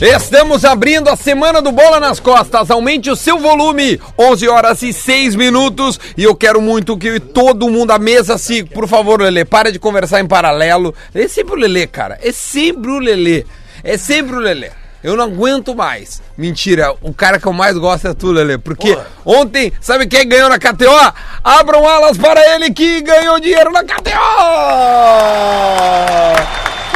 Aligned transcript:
Estamos 0.00 0.64
abrindo 0.64 1.08
a 1.08 1.16
semana 1.16 1.62
do 1.62 1.72
Bola 1.72 1.98
nas 1.98 2.20
Costas. 2.20 2.70
Aumente 2.70 3.10
o 3.10 3.16
seu 3.16 3.38
volume. 3.38 3.98
11 4.18 4.46
horas 4.48 4.82
e 4.82 4.92
6 4.92 5.34
minutos. 5.34 5.98
E 6.16 6.22
eu 6.22 6.34
quero 6.34 6.60
muito 6.60 6.98
que 6.98 7.18
todo 7.18 7.70
mundo 7.70 7.92
à 7.92 7.98
mesa 7.98 8.36
se. 8.36 8.62
Por 8.62 8.86
favor, 8.86 9.22
Lelê, 9.22 9.46
para 9.46 9.72
de 9.72 9.78
conversar 9.78 10.20
em 10.20 10.26
paralelo. 10.26 10.94
É 11.14 11.26
sempre 11.26 11.54
o 11.54 11.56
Lelê, 11.56 11.86
cara. 11.86 12.18
É 12.22 12.30
sempre 12.30 12.90
o 12.90 12.98
Lelê. 12.98 13.46
É 13.82 13.96
sempre 13.96 14.36
o 14.36 14.40
Lelê. 14.40 14.70
Eu 15.02 15.16
não 15.16 15.24
aguento 15.24 15.74
mais. 15.74 16.20
Mentira, 16.36 16.94
o 17.00 17.14
cara 17.14 17.40
que 17.40 17.46
eu 17.46 17.52
mais 17.54 17.78
gosto 17.78 18.08
é 18.08 18.12
tu, 18.12 18.32
Lelê. 18.32 18.58
Porque 18.58 18.92
Porra. 18.92 19.06
ontem, 19.24 19.72
sabe 19.80 20.06
quem 20.06 20.28
ganhou 20.28 20.50
na 20.50 20.58
KTO? 20.58 21.14
Abram 21.42 21.88
alas 21.88 22.18
para 22.18 22.54
ele 22.54 22.70
que 22.70 23.00
ganhou 23.00 23.40
dinheiro 23.40 23.70
na 23.72 23.82
KTO! 23.82 24.12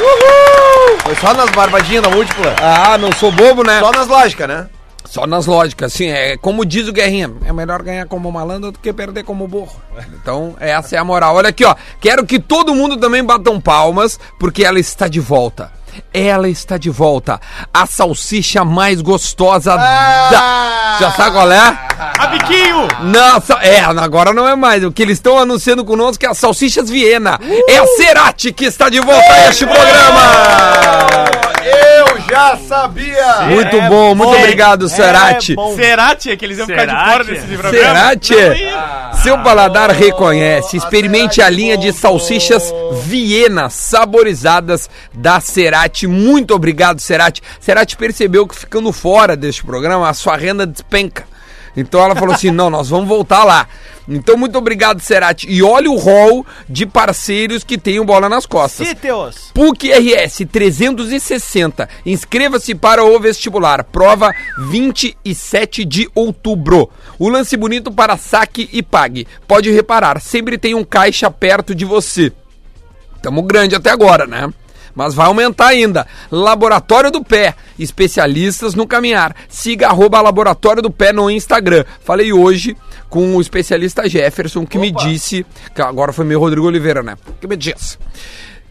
Uhul! 0.00 0.98
Foi 1.00 1.14
só 1.16 1.34
nas 1.34 1.50
barbadinhas 1.50 2.02
da 2.02 2.10
múltipla. 2.10 2.54
Ah, 2.60 2.98
não 2.98 3.12
sou 3.12 3.30
bobo, 3.30 3.62
né? 3.62 3.80
Só 3.80 3.92
nas 3.92 4.06
lógicas, 4.08 4.48
né? 4.48 4.68
Só 5.04 5.26
nas 5.26 5.46
lógicas, 5.46 5.92
assim, 5.92 6.06
é 6.06 6.36
como 6.36 6.64
diz 6.64 6.86
o 6.86 6.92
Guerrinha, 6.92 7.32
é 7.44 7.52
melhor 7.52 7.82
ganhar 7.82 8.06
como 8.06 8.30
malandro 8.30 8.70
do 8.70 8.78
que 8.78 8.92
perder 8.92 9.24
como 9.24 9.48
burro. 9.48 9.74
Então, 10.14 10.54
essa 10.60 10.94
é 10.94 10.98
a 11.00 11.04
moral. 11.04 11.34
Olha 11.34 11.48
aqui, 11.48 11.64
ó, 11.64 11.74
quero 12.00 12.24
que 12.24 12.38
todo 12.38 12.76
mundo 12.76 12.96
também 12.96 13.24
batam 13.24 13.60
palmas, 13.60 14.20
porque 14.38 14.64
ela 14.64 14.78
está 14.78 15.08
de 15.08 15.18
volta. 15.18 15.72
Ela 16.12 16.48
está 16.48 16.76
de 16.76 16.90
volta. 16.90 17.40
A 17.72 17.86
salsicha 17.86 18.64
mais 18.64 19.00
gostosa 19.00 19.76
da... 19.76 20.96
Já 21.00 21.12
sabe 21.12 21.32
qual 21.32 21.50
é? 21.50 21.78
Rabiquinho! 22.18 22.88
Nossa, 23.02 23.54
é, 23.62 23.80
agora 23.80 24.32
não 24.32 24.46
é 24.46 24.54
mais. 24.54 24.84
O 24.84 24.92
que 24.92 25.02
eles 25.02 25.18
estão 25.18 25.38
anunciando 25.38 25.84
conosco 25.84 26.24
é 26.24 26.28
a 26.28 26.34
Salsichas 26.34 26.90
Viena. 26.90 27.38
É 27.68 27.78
a 27.78 27.86
Cerati 27.86 28.52
que 28.52 28.64
está 28.64 28.88
de 28.88 29.00
volta 29.00 29.32
a 29.32 29.48
este 29.48 29.66
programa. 29.66 30.20
Eu 31.96 31.99
já 32.28 32.56
sabia! 32.56 33.40
Muito 33.48 33.76
É 33.76 33.88
bom, 33.88 34.14
muito 34.14 34.30
bom. 34.32 34.38
obrigado, 34.38 34.88
Cerati. 34.88 35.54
bom. 35.54 35.74
Cerati, 35.76 36.30
é 36.30 36.36
que 36.36 36.44
eles 36.44 36.58
iam 36.58 36.66
ficar 36.66 36.84
de 36.86 36.90
Cerati? 36.90 37.10
fora 37.12 37.24
desse 37.24 37.46
programa. 37.46 37.70
Cerati? 37.94 38.34
Ia. 38.34 39.10
Seu 39.22 39.38
paladar 39.38 39.90
reconhece. 39.90 40.76
Experimente 40.76 41.42
a 41.42 41.48
linha 41.50 41.76
de 41.76 41.92
salsichas 41.92 42.72
Viena 43.04 43.68
saborizadas 43.70 44.88
da 45.12 45.40
Cerati. 45.40 46.06
Muito 46.06 46.54
obrigado, 46.54 47.00
Cerati. 47.00 47.42
Cerati 47.60 47.96
percebeu 47.96 48.46
que 48.46 48.56
ficando 48.56 48.92
fora 48.92 49.36
deste 49.36 49.62
programa, 49.64 50.08
a 50.08 50.14
sua 50.14 50.36
renda 50.36 50.66
despenca. 50.66 51.24
Então 51.76 52.00
ela 52.02 52.16
falou 52.16 52.34
assim: 52.34 52.50
não, 52.52 52.68
nós 52.70 52.88
vamos 52.88 53.08
voltar 53.08 53.44
lá. 53.44 53.66
Então, 54.12 54.36
muito 54.36 54.58
obrigado, 54.58 55.00
Cerati. 55.00 55.46
E 55.48 55.62
olha 55.62 55.88
o 55.88 55.96
rol 55.96 56.44
de 56.68 56.84
parceiros 56.84 57.62
que 57.62 57.78
tem 57.78 58.00
o 58.00 58.04
bola 58.04 58.28
nas 58.28 58.44
costas. 58.44 58.88
Citeos. 58.88 59.52
PUC 59.54 59.92
RS 59.92 60.46
360. 60.50 61.88
Inscreva-se 62.04 62.74
para 62.74 63.04
o 63.04 63.20
vestibular. 63.20 63.84
Prova 63.84 64.34
27 64.58 65.84
de 65.84 66.10
outubro. 66.12 66.90
O 67.20 67.28
lance 67.28 67.56
bonito 67.56 67.92
para 67.92 68.16
saque 68.16 68.68
e 68.72 68.82
pague. 68.82 69.28
Pode 69.46 69.70
reparar, 69.70 70.20
sempre 70.20 70.58
tem 70.58 70.74
um 70.74 70.82
caixa 70.82 71.30
perto 71.30 71.72
de 71.72 71.84
você. 71.84 72.32
Tamo 73.22 73.42
grande 73.42 73.76
até 73.76 73.90
agora, 73.90 74.26
né? 74.26 74.52
Mas 74.92 75.14
vai 75.14 75.26
aumentar 75.26 75.68
ainda. 75.68 76.04
Laboratório 76.32 77.12
do 77.12 77.22
Pé, 77.22 77.54
especialistas 77.78 78.74
no 78.74 78.88
caminhar. 78.88 79.36
Siga 79.48 79.86
arroba 79.86 80.20
Laboratório 80.20 80.82
do 80.82 80.90
Pé 80.90 81.12
no 81.12 81.30
Instagram. 81.30 81.84
Falei 82.00 82.32
hoje 82.32 82.76
com 83.10 83.36
o 83.36 83.40
especialista 83.40 84.08
Jefferson 84.08 84.64
que 84.64 84.78
me 84.78 84.90
disse, 84.92 85.44
que 85.74 85.82
agora 85.82 86.12
foi 86.12 86.24
meu 86.24 86.38
Rodrigo 86.38 86.66
Oliveira, 86.66 87.02
né? 87.02 87.18
Que 87.40 87.46
me 87.46 87.56
disse. 87.56 87.98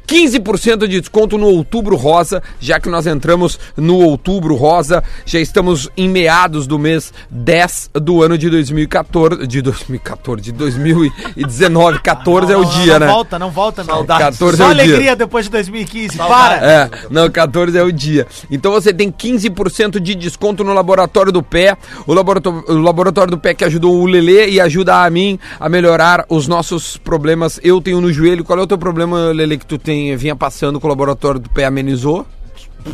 15% 0.09 0.87
de 0.87 0.99
desconto 0.99 1.37
no 1.37 1.45
Outubro 1.45 1.95
Rosa, 1.95 2.41
já 2.59 2.79
que 2.79 2.89
nós 2.89 3.05
entramos 3.05 3.59
no 3.77 3.97
Outubro 3.97 4.55
Rosa, 4.55 5.03
já 5.23 5.39
estamos 5.39 5.87
em 5.95 6.09
meados 6.09 6.65
do 6.65 6.79
mês 6.79 7.13
10 7.29 7.91
do 7.93 8.23
ano 8.23 8.35
de 8.35 8.49
2014, 8.49 9.45
de 9.45 9.61
2014, 9.61 10.41
de 10.41 10.51
2019, 10.51 11.99
14 12.01 12.51
é 12.51 12.57
o 12.57 12.65
dia, 12.65 12.93
não 12.93 13.05
né? 13.05 13.13
volta, 13.13 13.37
não 13.37 13.51
volta, 13.51 13.83
não. 13.83 14.03
14 14.03 14.57
Só 14.57 14.63
é 14.63 14.71
o 14.71 14.73
dia. 14.73 14.83
alegria 14.83 15.15
depois 15.15 15.45
de 15.45 15.51
2015. 15.51 16.17
Para! 16.17 16.55
É, 16.55 16.89
não, 17.11 17.29
14 17.29 17.77
é 17.77 17.83
o 17.83 17.91
dia. 17.91 18.25
Então 18.49 18.71
você 18.71 18.91
tem 18.91 19.11
15% 19.11 19.99
de 19.99 20.15
desconto 20.15 20.63
no 20.63 20.73
Laboratório 20.73 21.31
do 21.31 21.43
Pé. 21.43 21.77
O 22.07 22.13
laboratório, 22.15 22.63
o 22.67 22.81
laboratório 22.81 23.31
do 23.31 23.37
Pé 23.37 23.53
que 23.53 23.63
ajudou 23.63 23.95
o 23.95 24.07
Lelê 24.07 24.49
e 24.49 24.59
ajuda 24.59 25.03
a 25.03 25.09
mim 25.09 25.37
a 25.59 25.69
melhorar 25.69 26.25
os 26.29 26.47
nossos 26.47 26.97
problemas. 26.97 27.59
Eu 27.63 27.79
tenho 27.79 28.01
no 28.01 28.11
joelho. 28.11 28.43
Qual 28.43 28.57
é 28.57 28.61
o 28.61 28.67
teu 28.67 28.77
problema, 28.77 29.31
Lelê, 29.31 29.57
que 29.57 29.65
tu 29.65 29.77
tem, 29.77 29.98
vinha 30.15 30.35
passando 30.35 30.79
com 30.79 30.87
o 30.87 30.89
Laboratório 30.89 31.39
do 31.39 31.49
Pé 31.49 31.65
amenizou? 31.65 32.25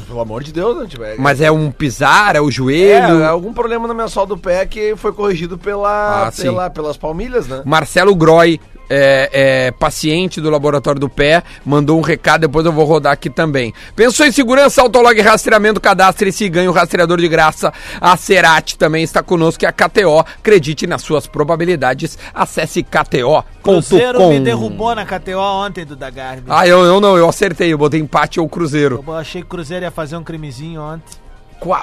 Pelo 0.08 0.20
amor 0.20 0.44
de 0.44 0.52
Deus, 0.52 0.78
né, 0.80 0.86
tiver. 0.90 1.16
Mas 1.20 1.40
é 1.42 1.52
um 1.52 1.70
pisar, 1.72 2.36
é 2.36 2.42
o 2.42 2.50
É, 2.50 2.52
joelho? 2.52 3.20
é 3.22 3.28
algum 3.28 3.54
problema 3.54 3.88
na 3.88 3.94
minha 3.94 4.08
sola 4.08 4.26
do 4.28 4.38
pé 4.38 4.66
que 4.66 4.96
foi 4.96 5.12
corrigido 5.14 5.58
pela, 5.60 6.28
Ah, 6.28 6.32
pela, 6.32 6.70
pelas 6.72 6.98
palmilhas, 6.98 7.48
né? 7.48 7.62
Marcelo 7.66 8.16
Groy, 8.16 8.60
é, 8.90 9.30
é, 9.68 9.72
paciente 9.72 10.40
do 10.42 10.50
Laboratório 10.50 11.00
do 11.00 11.10
Pé, 11.10 11.44
mandou 11.66 11.98
um 11.98 12.02
recado, 12.02 12.42
depois 12.42 12.66
eu 12.66 12.72
vou 12.72 12.86
rodar 12.86 13.14
aqui 13.14 13.30
também. 13.30 13.74
Pensou 13.96 14.26
em 14.26 14.32
segurança, 14.32 14.82
Autolog 14.82 15.20
Rastreamento, 15.22 15.80
cadastre-se 15.80 16.46
e 16.46 16.50
ganhe 16.50 16.68
o 16.68 16.72
rastreador 16.72 17.20
de 17.20 17.28
graça. 17.28 17.74
A 18.00 18.16
Cerati 18.18 18.78
também 18.78 19.04
está 19.04 19.22
conosco, 19.24 19.60
que 19.60 19.66
é 19.66 19.70
a 19.70 19.72
KTO. 19.72 20.20
Acredite 20.20 20.88
nas 20.88 21.02
suas 21.02 21.28
probabilidades. 21.28 22.18
Acesse 22.34 22.84
kto.com. 22.84 23.44
Cruzeiro 23.64 24.30
me 24.30 24.40
derrubou 24.40 24.94
na 24.94 25.06
KTO 25.06 25.40
ontem 25.40 25.86
do 25.86 25.96
Dagarbi. 25.96 26.44
Ah, 26.48 26.68
eu, 26.68 26.84
eu 26.84 27.02
não, 27.02 27.18
eu 27.18 27.28
acertei, 27.28 27.74
eu 27.74 27.78
botei 27.78 28.00
empate 28.00 28.40
ou 28.40 28.48
Cruzeiro. 28.48 29.04
Eu 29.06 29.14
achei 29.14 29.42
que 29.42 29.48
o 29.48 29.50
Cruzeiro 29.50 29.86
ia 29.86 29.92
fazer 29.92 30.16
um 30.18 30.24
crimezinho 30.24 30.82
ontem. 30.82 31.25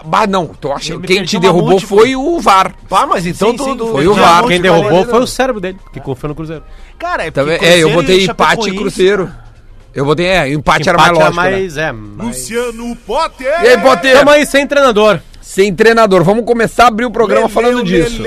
Bah, 0.04 0.26
não, 0.26 0.46
tu 0.46 0.70
acha, 0.72 0.98
quem 1.00 1.24
te 1.24 1.38
derrubou 1.38 1.70
múltipla. 1.70 1.98
foi 1.98 2.14
o 2.14 2.38
VAR. 2.38 2.72
Pá, 2.88 3.06
mas 3.06 3.26
então 3.26 3.50
Sim, 3.50 3.58
sim, 3.58 3.64
tudo. 3.64 3.88
foi 3.88 4.06
o 4.06 4.14
VAR. 4.14 4.46
Quem 4.46 4.60
derrubou 4.60 5.04
foi 5.04 5.18
né? 5.18 5.24
o 5.24 5.26
cérebro 5.26 5.60
dele, 5.60 5.78
que 5.92 6.00
confiou 6.00 6.28
no 6.28 6.34
Cruzeiro. 6.34 6.62
Cara, 6.98 7.26
é 7.26 7.30
Também- 7.30 7.58
porque 7.58 7.68
é, 7.70 7.78
eu 7.78 7.88
Cruzeiro 7.90 8.00
botei 8.02 8.20
e 8.20 8.24
empate 8.24 8.70
e 8.70 8.76
Cruzeiro. 8.76 9.32
Eu 9.94 10.04
botei, 10.04 10.26
é, 10.26 10.48
empate, 10.52 10.88
era 10.88 10.96
mais 10.96 11.10
Empate 11.10 11.24
lógico. 11.24 11.42
né? 11.42 11.50
mais, 11.50 11.76
é, 11.76 11.92
mais... 11.92 12.28
Luciano 12.28 12.96
Potter! 12.96 13.46
E 13.62 13.68
aí, 13.68 13.78
Potter? 13.78 14.18
Tamo 14.18 14.30
aí 14.30 14.46
sem 14.46 14.66
treinador. 14.66 15.20
Sem 15.40 15.74
treinador. 15.74 16.22
Vamos 16.24 16.44
começar 16.46 16.84
a 16.84 16.88
abrir 16.88 17.04
o 17.04 17.10
programa 17.10 17.48
falando 17.48 17.82
disso. 17.84 18.22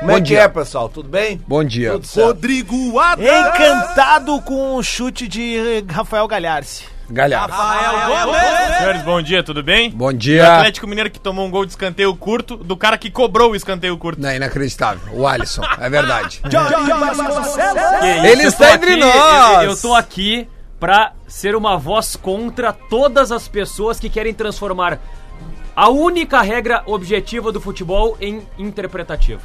Como 0.00 0.10
é 0.10 0.14
Bom 0.14 0.20
dia. 0.20 0.40
é, 0.40 0.48
pessoal? 0.48 0.88
Tudo 0.90 1.08
bem? 1.08 1.40
Bom 1.48 1.64
dia. 1.64 1.98
Rodrigo 2.14 2.98
Adams! 2.98 3.30
Encantado 3.30 4.38
com 4.42 4.76
o 4.76 4.82
chute 4.82 5.26
de 5.26 5.82
Rafael 5.88 6.28
Galharci. 6.28 6.84
Galhardo. 7.08 7.54
Senhores, 8.78 9.02
bom 9.02 9.22
dia, 9.22 9.42
tudo 9.42 9.62
bem? 9.62 9.90
Bom 9.90 10.08
O 10.08 10.12
dia. 10.12 10.56
Atlético 10.56 10.86
Mineiro 10.86 11.10
que 11.10 11.20
tomou 11.20 11.46
um 11.46 11.50
gol 11.50 11.64
de 11.64 11.72
escanteio 11.72 12.14
curto 12.16 12.56
do 12.56 12.76
cara 12.76 12.98
que 12.98 13.10
cobrou 13.10 13.52
o 13.52 13.56
escanteio 13.56 13.96
curto. 13.96 14.20
Não, 14.20 14.28
é 14.28 14.36
inacreditável. 14.36 15.00
O 15.12 15.26
Alisson, 15.26 15.62
é 15.80 15.88
verdade. 15.88 16.40
Ele 18.24 18.42
está 18.42 18.74
entre 18.74 18.96
nós. 18.96 19.62
Eu, 19.62 19.70
eu 19.70 19.76
tô 19.76 19.94
aqui 19.94 20.48
pra 20.80 21.12
ser 21.26 21.54
uma 21.56 21.76
voz 21.78 22.16
contra 22.16 22.72
todas 22.72 23.32
as 23.32 23.48
pessoas 23.48 23.98
que 24.00 24.10
querem 24.10 24.34
transformar 24.34 24.98
a 25.74 25.88
única 25.88 26.40
regra 26.42 26.82
objetiva 26.86 27.52
do 27.52 27.60
futebol 27.60 28.16
em 28.20 28.42
interpretativa. 28.58 29.40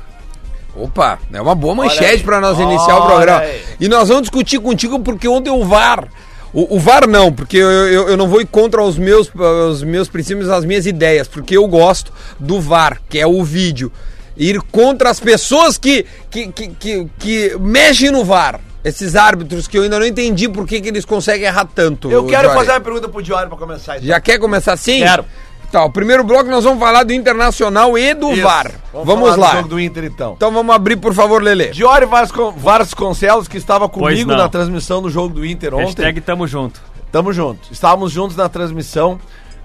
Opa, 0.75 1.19
é 1.31 1.41
uma 1.41 1.53
boa 1.53 1.75
manchete 1.75 2.23
para 2.23 2.39
nós 2.39 2.57
iniciar 2.57 2.97
o 2.97 3.05
programa. 3.05 3.41
aí. 3.41 3.61
E 3.79 3.87
nós 3.89 4.07
vamos 4.07 4.23
discutir 4.23 4.59
contigo 4.59 4.99
porque 4.99 5.27
ontem 5.27 5.49
o 5.49 5.65
VAR. 5.65 6.07
O, 6.53 6.75
o 6.75 6.79
VAR 6.79 7.07
não, 7.07 7.31
porque 7.31 7.57
eu, 7.57 7.69
eu, 7.69 8.09
eu 8.09 8.17
não 8.17 8.27
vou 8.27 8.41
ir 8.41 8.45
contra 8.45 8.83
os 8.83 8.97
meus, 8.97 9.31
os 9.69 9.83
meus 9.83 10.09
princípios, 10.09 10.49
as 10.49 10.65
minhas 10.65 10.85
ideias, 10.85 11.27
porque 11.27 11.55
eu 11.55 11.65
gosto 11.67 12.11
do 12.39 12.59
VAR, 12.59 13.01
que 13.09 13.19
é 13.19 13.25
o 13.25 13.43
vídeo. 13.43 13.91
Ir 14.35 14.61
contra 14.71 15.09
as 15.09 15.19
pessoas 15.19 15.77
que, 15.77 16.05
que, 16.29 16.51
que, 16.51 16.67
que, 16.69 17.07
que 17.19 17.57
mexem 17.59 18.11
no 18.11 18.23
VAR. 18.23 18.59
Esses 18.83 19.15
árbitros 19.15 19.67
que 19.67 19.77
eu 19.77 19.83
ainda 19.83 19.99
não 19.99 20.05
entendi 20.05 20.49
por 20.49 20.65
que, 20.65 20.81
que 20.81 20.87
eles 20.87 21.05
conseguem 21.05 21.45
errar 21.45 21.65
tanto. 21.65 22.09
Eu 22.11 22.25
quero 22.25 22.47
Jory. 22.47 22.59
fazer 22.59 22.71
uma 22.71 22.81
pergunta 22.81 23.07
pro 23.07 23.21
Diário 23.21 23.47
pra 23.47 23.57
começar. 23.57 23.97
então. 23.97 24.07
Já 24.07 24.19
quer 24.19 24.39
começar 24.39 24.73
assim? 24.73 24.99
Quero. 24.99 25.23
Tá, 25.71 25.85
o 25.85 25.89
primeiro 25.89 26.23
bloco 26.23 26.49
nós 26.49 26.63
vamos 26.65 26.79
falar 26.79 27.03
do 27.03 27.13
Internacional 27.13 27.97
e 27.97 28.13
do 28.13 28.33
Isso. 28.33 28.41
VAR. 28.43 28.71
Vamos, 28.93 29.29
falar 29.29 29.35
do 29.35 29.39
lá. 29.41 29.51
jogo 29.55 29.69
do 29.69 29.79
Inter, 29.79 30.03
então. 30.03 30.33
Então 30.35 30.51
vamos 30.51 30.75
abrir, 30.75 30.97
por 30.97 31.13
favor, 31.13 31.41
Lele. 31.41 31.69
Diório 31.69 32.09
Vasco- 32.09 32.51
Vasconcelos, 32.57 33.47
que 33.47 33.57
estava 33.57 33.87
comigo 33.87 34.31
na 34.33 34.49
transmissão 34.49 35.01
do 35.01 35.09
jogo 35.09 35.33
do 35.35 35.45
Inter 35.45 35.73
ontem. 35.73 35.85
Hashtag 35.85 36.19
tamo 36.21 36.45
junto. 36.45 36.81
Tamo 37.09 37.31
junto. 37.31 37.71
Estávamos 37.71 38.11
juntos 38.11 38.35
na 38.35 38.49
transmissão. 38.49 39.17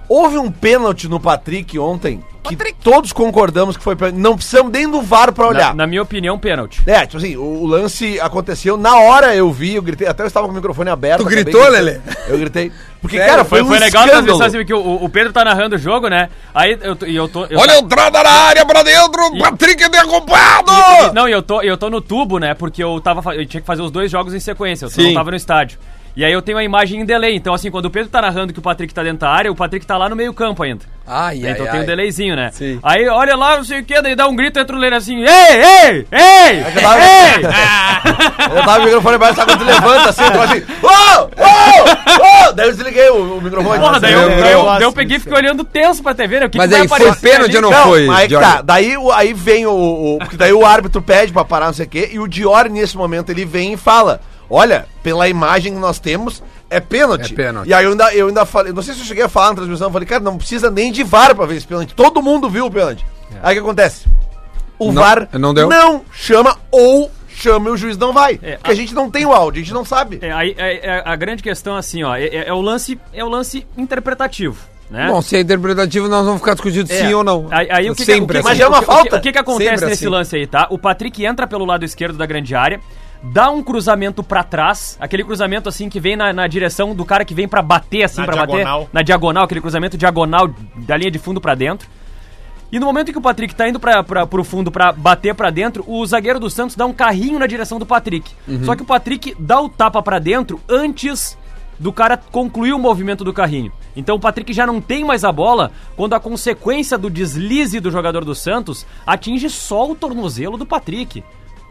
Houve 0.08 0.38
um 0.38 0.50
pênalti 0.50 1.08
no 1.08 1.18
Patrick 1.20 1.78
ontem 1.78 2.22
que 2.44 2.54
todos 2.74 3.12
concordamos 3.12 3.76
que 3.76 3.82
foi 3.82 3.96
pênalti. 3.96 4.16
Não 4.20 4.36
precisamos 4.36 4.70
nem 4.70 4.88
do 4.88 5.02
VAR 5.02 5.32
pra 5.32 5.46
Na, 5.46 5.50
olhar. 5.50 5.74
na 5.74 5.84
minha 5.84 6.00
opinião, 6.00 6.38
pênalti. 6.38 6.80
É, 6.86 7.04
tipo 7.04 7.16
assim, 7.16 7.36
o, 7.36 7.42
o 7.42 7.66
lance 7.66 8.20
aconteceu 8.20 8.76
na 8.76 8.94
hora 9.00 9.34
eu 9.34 9.50
vi, 9.50 9.74
eu 9.74 9.82
gritei, 9.82 10.06
até 10.06 10.22
eu 10.22 10.28
estava 10.28 10.46
com 10.46 10.52
o 10.52 10.54
microfone 10.54 10.88
aberto. 10.88 11.24
Tu 11.24 11.28
gritou, 11.28 11.60
gritando. 11.60 11.72
Lelê? 11.84 11.98
Eu 12.28 12.38
gritei. 12.38 12.70
Porque, 13.02 13.16
Sério? 13.16 13.32
cara, 13.32 13.44
foi, 13.44 13.58
Foi, 13.58 13.66
um 13.66 13.70
foi 13.70 13.78
legal 13.80 14.02
a 14.02 14.06
escândalo. 14.06 14.42
assim, 14.44 14.58
porque 14.58 14.74
o, 14.74 15.04
o 15.04 15.08
Pedro 15.08 15.32
tá 15.32 15.44
narrando 15.44 15.74
o 15.74 15.78
jogo, 15.78 16.08
né? 16.08 16.28
Aí 16.54 16.78
eu, 16.80 16.94
tô- 16.94 17.06
e 17.06 17.14
eu 17.16 17.28
tô. 17.28 17.44
eu 17.46 17.58
Olha 17.58 17.72
a 17.74 17.78
entrada 17.78 18.22
na 18.22 18.30
área 18.30 18.64
pra 18.64 18.82
dentro, 18.84 19.34
E- 19.34 19.38
Patrick 19.40 19.82
é 19.82 19.88
derrubado! 19.88 20.70
E- 21.10 21.12
Não, 21.14 21.28
e 21.28 21.32
eu 21.32 21.42
tô, 21.42 21.62
eu 21.62 21.76
tô 21.76 21.90
no 21.90 22.00
tubo, 22.00 22.38
né? 22.38 22.54
Porque 22.54 22.82
eu 22.82 23.00
tava. 23.00 23.34
Eu 23.34 23.44
tinha 23.46 23.60
que 23.60 23.66
fazer 23.66 23.82
os 23.82 23.90
dois 23.90 24.10
jogos 24.10 24.34
em 24.34 24.40
sequência, 24.40 24.86
eu 24.86 24.90
Sim. 24.90 25.08
não 25.08 25.14
tava 25.14 25.30
no 25.32 25.36
estádio. 25.36 25.78
E 26.16 26.24
aí 26.24 26.32
eu 26.32 26.40
tenho 26.40 26.56
a 26.56 26.64
imagem 26.64 27.02
em 27.02 27.04
delay. 27.04 27.36
Então, 27.36 27.52
assim, 27.52 27.70
quando 27.70 27.84
o 27.86 27.90
Pedro 27.90 28.08
tá 28.08 28.22
narrando 28.22 28.50
que 28.52 28.58
o 28.58 28.62
Patrick 28.62 28.94
tá 28.94 29.02
dentro 29.02 29.18
da 29.18 29.28
área, 29.30 29.52
o 29.52 29.54
Patrick 29.54 29.84
tá 29.86 29.98
lá 29.98 30.08
no 30.08 30.16
meio 30.16 30.32
campo 30.32 30.62
ainda. 30.62 30.82
Ai, 31.06 31.44
ai, 31.44 31.50
então 31.52 31.66
tem 31.66 31.76
um 31.76 31.80
ai. 31.80 31.86
delayzinho, 31.86 32.34
né? 32.34 32.50
Sim. 32.52 32.80
Aí 32.82 33.06
olha 33.06 33.36
lá, 33.36 33.58
não 33.58 33.64
sei 33.64 33.80
o 33.80 33.84
que, 33.84 34.00
daí 34.00 34.16
dá 34.16 34.26
um 34.26 34.34
grito, 34.34 34.58
entra 34.58 34.74
o 34.74 34.78
Leira 34.78 34.96
assim, 34.96 35.18
ei, 35.20 35.26
ei, 35.28 36.06
ei, 36.10 36.82
tava- 36.82 36.98
ei! 37.00 37.42
Eu 38.56 38.64
tava 38.64 38.80
o 38.80 38.84
microfone 38.84 39.16
embaixo, 39.16 39.34
sabe 39.36 39.52
quando 39.52 39.58
tu 39.60 39.64
levanta 39.66 40.08
assim, 40.10 40.22
tu 40.32 40.40
assim, 40.40 40.62
ô, 40.82 40.86
ô, 40.86 42.48
ô! 42.48 42.52
Daí 42.52 42.66
eu 42.68 42.74
desliguei 42.74 43.08
o, 43.10 43.36
o 43.38 43.40
microfone. 43.42 43.78
Porra, 43.78 44.00
daí 44.00 44.12
eu, 44.12 44.20
eu, 44.20 44.30
Eu 44.30 44.46
eu 44.46 44.62
gosto 44.62 44.92
peguei 44.94 45.16
e 45.16 45.20
fiquei 45.20 45.36
olhando 45.36 45.64
tenso 45.64 46.02
pra 46.02 46.14
TV, 46.14 46.40
né? 46.40 46.46
O 46.46 46.50
que 46.50 46.58
Mas 46.58 46.68
que 46.68 46.72
vai 46.72 46.82
aí 46.82 46.88
foi 46.88 46.96
aparecer 46.98 47.30
pênalti 47.30 47.56
ou 47.56 47.62
não, 47.62 47.72
foi? 47.84 48.06
mas 48.06 48.18
aí 48.18 48.28
tá. 48.28 48.62
Daí, 48.62 48.94
aí 49.14 49.32
vem 49.34 49.66
o, 49.66 49.72
o- 49.72 50.18
Porque 50.18 50.36
daí 50.36 50.52
o 50.52 50.64
árbitro 50.64 51.02
pede 51.02 51.32
pra 51.32 51.44
parar, 51.44 51.66
não 51.66 51.72
sei 51.74 51.86
o 51.86 51.88
quê, 51.88 52.10
e 52.12 52.18
o 52.18 52.26
Dior, 52.26 52.68
nesse 52.68 52.96
momento, 52.96 53.30
ele 53.30 53.44
vem 53.44 53.72
e 53.74 53.76
fala: 53.76 54.20
Olha, 54.48 54.86
pela 55.02 55.28
imagem 55.28 55.74
que 55.74 55.78
nós 55.80 55.98
temos, 55.98 56.42
é 56.70 56.78
pênalti. 56.80 57.32
É 57.32 57.36
pênalti. 57.36 57.68
E 57.68 57.74
aí 57.74 57.84
eu 57.84 57.90
ainda, 57.92 58.14
eu 58.14 58.26
ainda 58.28 58.44
falei, 58.46 58.72
não 58.72 58.82
sei 58.82 58.94
se 58.94 59.00
eu 59.00 59.06
cheguei 59.06 59.24
a 59.24 59.28
falar 59.28 59.48
na 59.50 59.54
transmissão, 59.56 59.88
eu 59.88 59.92
falei, 59.92 60.06
cara, 60.06 60.22
não 60.22 60.36
precisa 60.38 60.70
nem 60.70 60.92
de 60.92 61.02
VAR 61.02 61.34
pra 61.34 61.46
ver 61.46 61.56
esse 61.56 61.66
pênalti. 61.66 61.94
Todo 61.94 62.22
mundo 62.22 62.48
viu 62.48 62.66
o 62.66 62.70
pênalti. 62.70 63.04
Aí 63.42 63.52
o 63.56 63.60
que 63.60 63.66
acontece? 63.66 64.06
O 64.78 64.92
Não- 64.92 65.02
VAR 65.02 65.28
não 65.32 65.52
deu? 65.54 65.68
chama 66.12 66.56
ou 66.70 67.10
chama 67.28 67.68
e 67.70 67.72
o 67.72 67.76
juiz 67.76 67.96
não 67.98 68.12
vai. 68.12 68.38
É, 68.42 68.56
porque 68.56 68.70
a... 68.70 68.74
gente 68.74 68.94
não 68.94 69.10
tem 69.10 69.26
o 69.26 69.32
áudio, 69.32 69.60
a 69.60 69.64
gente 69.64 69.74
não 69.74 69.84
sabe. 69.84 70.18
É, 70.22 70.30
aí, 70.32 70.54
é, 70.56 70.86
é, 70.86 71.02
a 71.04 71.16
grande 71.16 71.42
questão, 71.42 71.76
assim, 71.76 72.02
ó, 72.02 72.14
é, 72.14 72.24
é- 72.26 72.48
é 72.48 72.52
o 72.52 72.60
lance, 72.60 72.98
é 73.12 73.22
o 73.24 73.28
lance 73.28 73.66
interpretativo, 73.76 74.56
né? 74.90 75.08
Bom, 75.08 75.20
se 75.20 75.36
é 75.36 75.40
interpretativo, 75.40 76.08
nós 76.08 76.24
vamos 76.24 76.40
ficar 76.40 76.54
discutindo 76.54 76.90
É. 76.90 76.94
sim 77.08 77.12
ou 77.14 77.24
não. 77.24 77.48
Aí, 77.50 77.68
aí 77.70 77.90
o 77.90 77.94
que, 77.94 78.04
Sempre 78.04 78.20
que, 78.20 78.24
o 78.24 78.28
que, 78.28 78.36
assim. 78.38 78.48
Mas 78.48 78.60
é 78.60 78.68
uma 78.68 78.76
o 78.78 78.80
que- 78.80 78.86
falta. 78.86 79.16
O 79.16 79.20
que, 79.20 79.32
que 79.32 79.38
acontece 79.38 79.70
Sempre 79.70 79.86
nesse 79.86 80.04
assim. 80.04 80.12
lance 80.12 80.36
aí, 80.36 80.46
tá? 80.46 80.66
O 80.70 80.78
Patrick 80.78 81.24
entra 81.24 81.46
pelo 81.46 81.64
lado 81.64 81.84
esquerdo 81.84 82.16
da 82.16 82.24
grande 82.26 82.54
área, 82.54 82.80
dá 83.22 83.50
um 83.50 83.62
cruzamento 83.62 84.22
pra 84.22 84.42
trás, 84.42 84.96
aquele 85.00 85.24
cruzamento 85.24 85.68
assim 85.68 85.88
que 85.88 86.00
vem 86.00 86.16
na, 86.16 86.32
na 86.32 86.46
direção 86.46 86.94
do 86.94 87.04
cara 87.04 87.24
que 87.24 87.34
vem 87.34 87.48
pra 87.48 87.62
bater 87.62 88.04
assim, 88.04 88.22
diagonal. 88.22 88.80
bater 88.80 88.88
na 88.92 89.02
diagonal, 89.02 89.44
aquele 89.44 89.60
cruzamento 89.60 89.96
diagonal 89.96 90.48
da 90.76 90.96
linha 90.96 91.10
de 91.10 91.18
fundo 91.18 91.40
pra 91.40 91.54
dentro. 91.54 91.88
E 92.70 92.80
no 92.80 92.86
momento 92.86 93.10
em 93.10 93.12
que 93.12 93.18
o 93.18 93.22
Patrick 93.22 93.54
tá 93.54 93.68
indo 93.68 93.78
pra, 93.78 94.02
pra, 94.02 94.26
pro 94.26 94.42
fundo 94.42 94.70
pra 94.70 94.92
bater 94.92 95.34
pra 95.34 95.50
dentro, 95.50 95.84
o 95.86 96.04
zagueiro 96.04 96.40
do 96.40 96.50
Santos 96.50 96.74
dá 96.74 96.84
um 96.84 96.92
carrinho 96.92 97.38
na 97.38 97.46
direção 97.46 97.78
do 97.78 97.86
Patrick. 97.86 98.32
Uhum. 98.46 98.64
Só 98.64 98.74
que 98.74 98.82
o 98.82 98.86
Patrick 98.86 99.36
dá 99.38 99.60
o 99.60 99.68
tapa 99.68 100.02
pra 100.02 100.18
dentro 100.18 100.60
antes 100.68 101.38
do 101.78 101.92
cara 101.92 102.16
concluir 102.16 102.72
o 102.72 102.78
movimento 102.78 103.22
do 103.22 103.32
carrinho. 103.32 103.72
Então 103.94 104.16
o 104.16 104.20
Patrick 104.20 104.52
já 104.52 104.66
não 104.66 104.80
tem 104.80 105.04
mais 105.04 105.24
a 105.24 105.32
bola 105.32 105.70
quando 105.94 106.14
a 106.14 106.20
consequência 106.20 106.98
do 106.98 107.10
deslize 107.10 107.80
do 107.80 107.90
jogador 107.90 108.24
do 108.24 108.34
Santos 108.34 108.86
atinge 109.06 109.48
só 109.48 109.90
o 109.90 109.94
tornozelo 109.94 110.56
do 110.56 110.66
Patrick. 110.66 111.22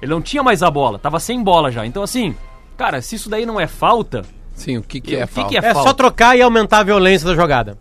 Ele 0.05 0.13
não 0.13 0.21
tinha 0.21 0.43
mais 0.43 0.61
a 0.63 0.69
bola, 0.71 0.97
tava 0.99 1.19
sem 1.19 1.43
bola 1.43 1.71
já. 1.71 1.85
Então 1.85 2.03
assim, 2.03 2.35
cara, 2.77 3.01
se 3.01 3.15
isso 3.15 3.29
daí 3.29 3.45
não 3.45 3.59
é 3.59 3.67
falta, 3.67 4.21
Sim, 4.53 4.77
o 4.77 4.83
que, 4.83 5.01
que 5.01 5.15
é 5.15 5.23
o 5.25 5.27
que, 5.27 5.33
falta? 5.33 5.49
que 5.49 5.55
é, 5.57 5.59
É 5.59 5.73
falta? 5.73 5.89
só 5.89 5.93
trocar 5.93 6.37
e 6.37 6.41
aumentar 6.41 6.79
a 6.79 6.83
violência 6.83 7.27
da 7.27 7.35
jogada. 7.35 7.77